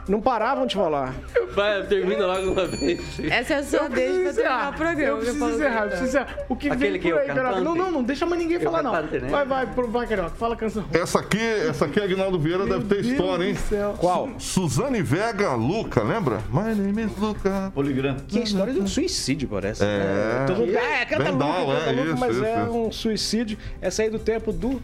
Não 0.06 0.20
paravam 0.20 0.66
de 0.66 0.74
falar. 0.74 1.14
Vai, 1.54 1.82
termina 1.86 2.26
logo 2.26 2.50
uma 2.52 2.66
vez. 2.66 3.00
Essa 3.30 3.54
é 3.54 3.56
a 3.58 3.62
sua 3.62 3.88
deixa 3.88 4.12
pra 4.20 4.32
terminar 4.32 4.68
o 4.70 4.72
programa. 4.74 5.02
Eu 5.08 5.16
preciso 5.18 5.50
encerrar, 5.50 5.82
eu 5.82 5.88
preciso 5.88 6.08
encerrar. 6.08 6.36
O 6.48 6.56
que 6.56 6.68
Aquele 6.68 6.90
vem 6.92 7.00
que 7.00 7.10
por 7.10 7.18
é 7.18 7.22
aí, 7.22 7.26
Carioca? 7.28 7.60
Não, 7.60 7.74
não, 7.74 7.90
não 7.90 8.02
deixa 8.02 8.26
mais 8.26 8.42
ninguém 8.42 8.56
é 8.56 8.60
o 8.60 8.62
falar, 8.64 8.82
não. 8.82 8.92
cantante, 8.92 9.18
né? 9.20 9.28
Vai, 9.28 9.44
vai, 9.46 9.66
pro- 9.66 9.88
vai, 9.88 10.06
Carioca, 10.06 10.30
fala 10.30 10.54
a 10.54 10.56
canção. 10.56 10.84
Essa 10.92 11.20
aqui, 11.20 11.40
essa 11.40 11.84
aqui, 11.86 12.00
Aguinaldo 12.00 12.38
Vieira, 12.38 12.66
deve 12.66 12.84
ter 12.84 13.02
Meu 13.02 13.12
história, 13.12 13.44
hein? 13.44 13.52
Deus 13.52 13.64
do 13.64 13.68
céu. 13.68 13.94
Qual? 13.98 14.28
Suzane 14.38 15.00
Vega 15.00 15.52
Luca, 15.54 16.02
lembra? 16.02 16.40
My 16.52 16.74
name 16.74 17.02
is 17.04 17.16
Luca. 17.16 17.70
Poligram. 17.74 18.16
Que 18.28 18.40
é 18.40 18.42
história 18.42 18.72
de 18.72 18.80
um 18.80 18.86
suicídio, 18.86 19.48
parece. 19.48 19.84
É. 19.84 20.44
Todo 20.46 20.58
mundo, 20.58 20.72
ah, 20.76 21.00
é, 21.00 21.04
canta 21.04 21.30
louco, 21.30 21.38
down, 21.38 21.66
canta 21.66 21.90
é, 21.90 21.92
louco, 21.92 22.10
isso, 22.10 22.18
mas 22.20 22.36
isso, 22.36 22.44
é 22.44 22.62
isso. 22.62 22.70
um 22.72 22.92
suicídio. 22.92 23.58
Essa 23.80 24.02
aí 24.02 24.10
do 24.10 24.18
tempo 24.18 24.52
do 24.52 24.82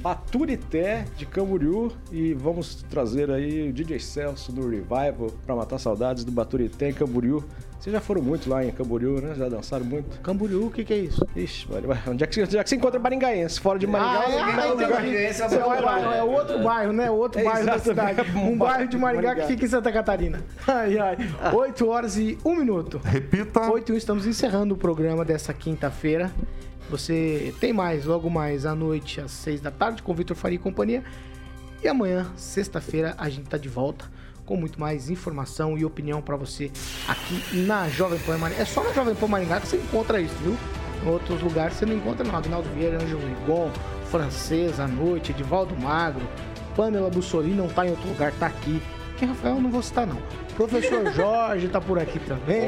Baturité 0.00 1.04
de 1.16 1.26
Camboriú 1.26 1.92
e 2.10 2.32
vamos 2.34 2.82
trazer 2.88 3.30
aí 3.30 3.68
o 3.68 3.72
DJ 3.72 4.00
Celso 4.00 4.50
do 4.50 4.68
Revival 4.68 5.30
pra 5.44 5.54
matar 5.54 5.78
saudades 5.78 6.24
do 6.24 6.32
Baturité 6.32 6.88
em 6.88 6.92
Camboriú. 6.92 7.44
Vocês 7.78 7.92
já 7.94 8.00
foram 8.00 8.20
muito 8.20 8.48
lá 8.50 8.62
em 8.64 8.70
Camboriú, 8.70 9.20
né? 9.22 9.34
Já 9.34 9.48
dançaram 9.48 9.84
muito? 9.86 10.20
Camboriú, 10.20 10.66
o 10.66 10.70
que 10.70 10.84
que 10.84 10.92
é 10.92 10.98
isso? 10.98 11.26
Ixi, 11.34 11.66
onde 12.08 12.24
é 12.24 12.26
que, 12.26 12.42
onde 12.42 12.58
é 12.58 12.62
que 12.62 12.68
você 12.68 12.76
encontra 12.76 12.98
maringaense? 13.00 13.58
Fora 13.60 13.78
de 13.78 13.86
Maringá, 13.86 14.20
Ah, 14.26 14.30
é, 14.30 14.40
ah, 14.40 14.66
um 14.66 14.70
lugar- 14.72 15.06
entendi. 15.06 15.32
Você 15.32 15.58
vai 15.58 15.80
lá, 15.80 16.16
é 16.16 16.22
outro 16.22 16.62
bairro, 16.62 16.92
né? 16.92 17.10
Outro 17.10 17.40
É, 17.40 17.44
bairro 17.44 17.66
da 17.66 17.78
cidade. 17.78 18.20
Um 18.36 18.56
bairro 18.58 18.86
de 18.88 18.98
Maringá 18.98 19.20
que 19.22 19.26
Maringá. 19.28 19.46
fica 19.46 19.64
em 19.64 19.68
Santa 19.68 19.90
Catarina. 19.92 20.42
Ai, 20.68 20.98
ai. 20.98 21.16
8 21.54 21.86
horas 21.88 22.16
e 22.18 22.36
1 22.44 22.56
minuto. 22.56 23.00
Repita. 23.02 23.70
8 23.70 23.88
e 23.90 23.94
1, 23.94 23.96
estamos 23.96 24.26
encerrando 24.26 24.74
o 24.74 24.76
programa 24.78 25.24
dessa 25.24 25.54
quinta-feira. 25.54 26.30
Você 26.90 27.54
tem 27.60 27.72
mais, 27.72 28.04
logo 28.04 28.28
mais 28.28 28.66
à 28.66 28.74
noite, 28.74 29.20
às 29.20 29.30
6 29.30 29.60
da 29.60 29.70
tarde, 29.70 30.02
com 30.02 30.12
Vitor 30.12 30.36
Faria 30.36 30.56
e 30.56 30.58
companhia. 30.58 31.04
E 31.82 31.86
amanhã, 31.86 32.26
sexta-feira, 32.36 33.14
a 33.16 33.28
gente 33.28 33.48
tá 33.48 33.56
de 33.56 33.68
volta 33.68 34.10
com 34.44 34.56
muito 34.56 34.80
mais 34.80 35.08
informação 35.08 35.78
e 35.78 35.84
opinião 35.84 36.20
pra 36.20 36.34
você 36.34 36.72
aqui 37.06 37.58
na 37.58 37.88
Jovem 37.88 38.18
Pan 38.18 38.36
Maringá. 38.38 38.62
É 38.62 38.64
só 38.64 38.82
na 38.82 38.92
Jovem 38.92 39.14
Pan 39.14 39.28
Maringá 39.28 39.60
que 39.60 39.68
você 39.68 39.76
encontra 39.76 40.20
isso, 40.20 40.34
viu? 40.42 40.56
Em 41.04 41.08
outros 41.08 41.40
lugares 41.40 41.76
você 41.76 41.86
não 41.86 41.94
encontra 41.94 42.24
não. 42.24 42.36
Aguinaldo 42.36 42.68
Vieira, 42.70 43.00
Ângelo 43.00 43.22
Rigon, 43.24 43.70
Francês 44.10 44.80
à 44.80 44.88
noite, 44.88 45.30
Edivaldo 45.30 45.76
Magro, 45.76 46.26
Pamela 46.74 47.08
Bussolini 47.08 47.54
não 47.54 47.68
tá 47.68 47.86
em 47.86 47.90
outro 47.90 48.08
lugar, 48.08 48.32
tá 48.32 48.46
aqui. 48.46 48.82
Que 49.16 49.24
Rafael 49.24 49.60
não 49.60 49.70
vou 49.70 49.82
citar 49.82 50.06
não. 50.06 50.20
Professor 50.60 51.10
Jorge 51.14 51.68
tá 51.68 51.80
por 51.80 51.98
aqui 51.98 52.18
também. 52.18 52.60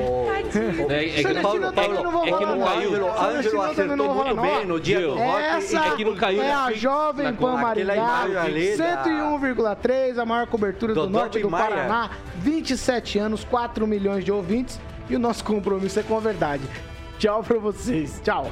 É, 0.89 1.21
é 1.21 1.23
que 1.25 1.41
Paulo, 1.43 1.63
eu 1.63 1.73
também 1.73 2.03
não 2.03 2.25
é 2.25 2.33
que 2.33 2.47
não 2.47 2.61
caiu. 2.61 2.89
Ângelo, 2.89 3.11
Ângelo 3.21 3.57
não 3.57 3.63
acertou 3.65 4.15
muito 4.15 4.41
bem 4.41 4.67
no 4.67 4.81
dia 4.81 5.01
do 5.03 5.15
rock. 5.15 5.43
Essa 5.43 5.79
é 5.79 5.97
que 5.97 6.05
não 6.05 6.17
caiu 6.17 6.43
é 6.43 6.53
a 6.53 6.73
Jovem 6.73 7.35
Pan 7.35 7.57
Maringá, 7.59 7.95
imagem 7.95 8.37
ali 8.39 8.77
da- 8.79 9.05
101,3, 9.05 10.19
a 10.19 10.25
maior 10.25 10.47
cobertura 10.47 10.95
do 10.95 11.11
norte 11.11 11.39
do. 11.41 11.51
Paraná, 11.51 12.11
27 12.39 13.19
anos, 13.19 13.45
4 13.45 13.87
milhões 13.87 14.25
de 14.25 14.33
ouvintes 14.33 14.81
e 15.11 15.15
o 15.15 15.19
nosso 15.19 15.45
compromisso 15.45 16.01
é 16.01 16.03
com 16.03 16.17
a 16.17 16.21
verdade. 16.21 16.63
Tchau 17.19 17.43
pra 17.43 17.59
vocês, 17.59 18.21
tchau. 18.25 18.51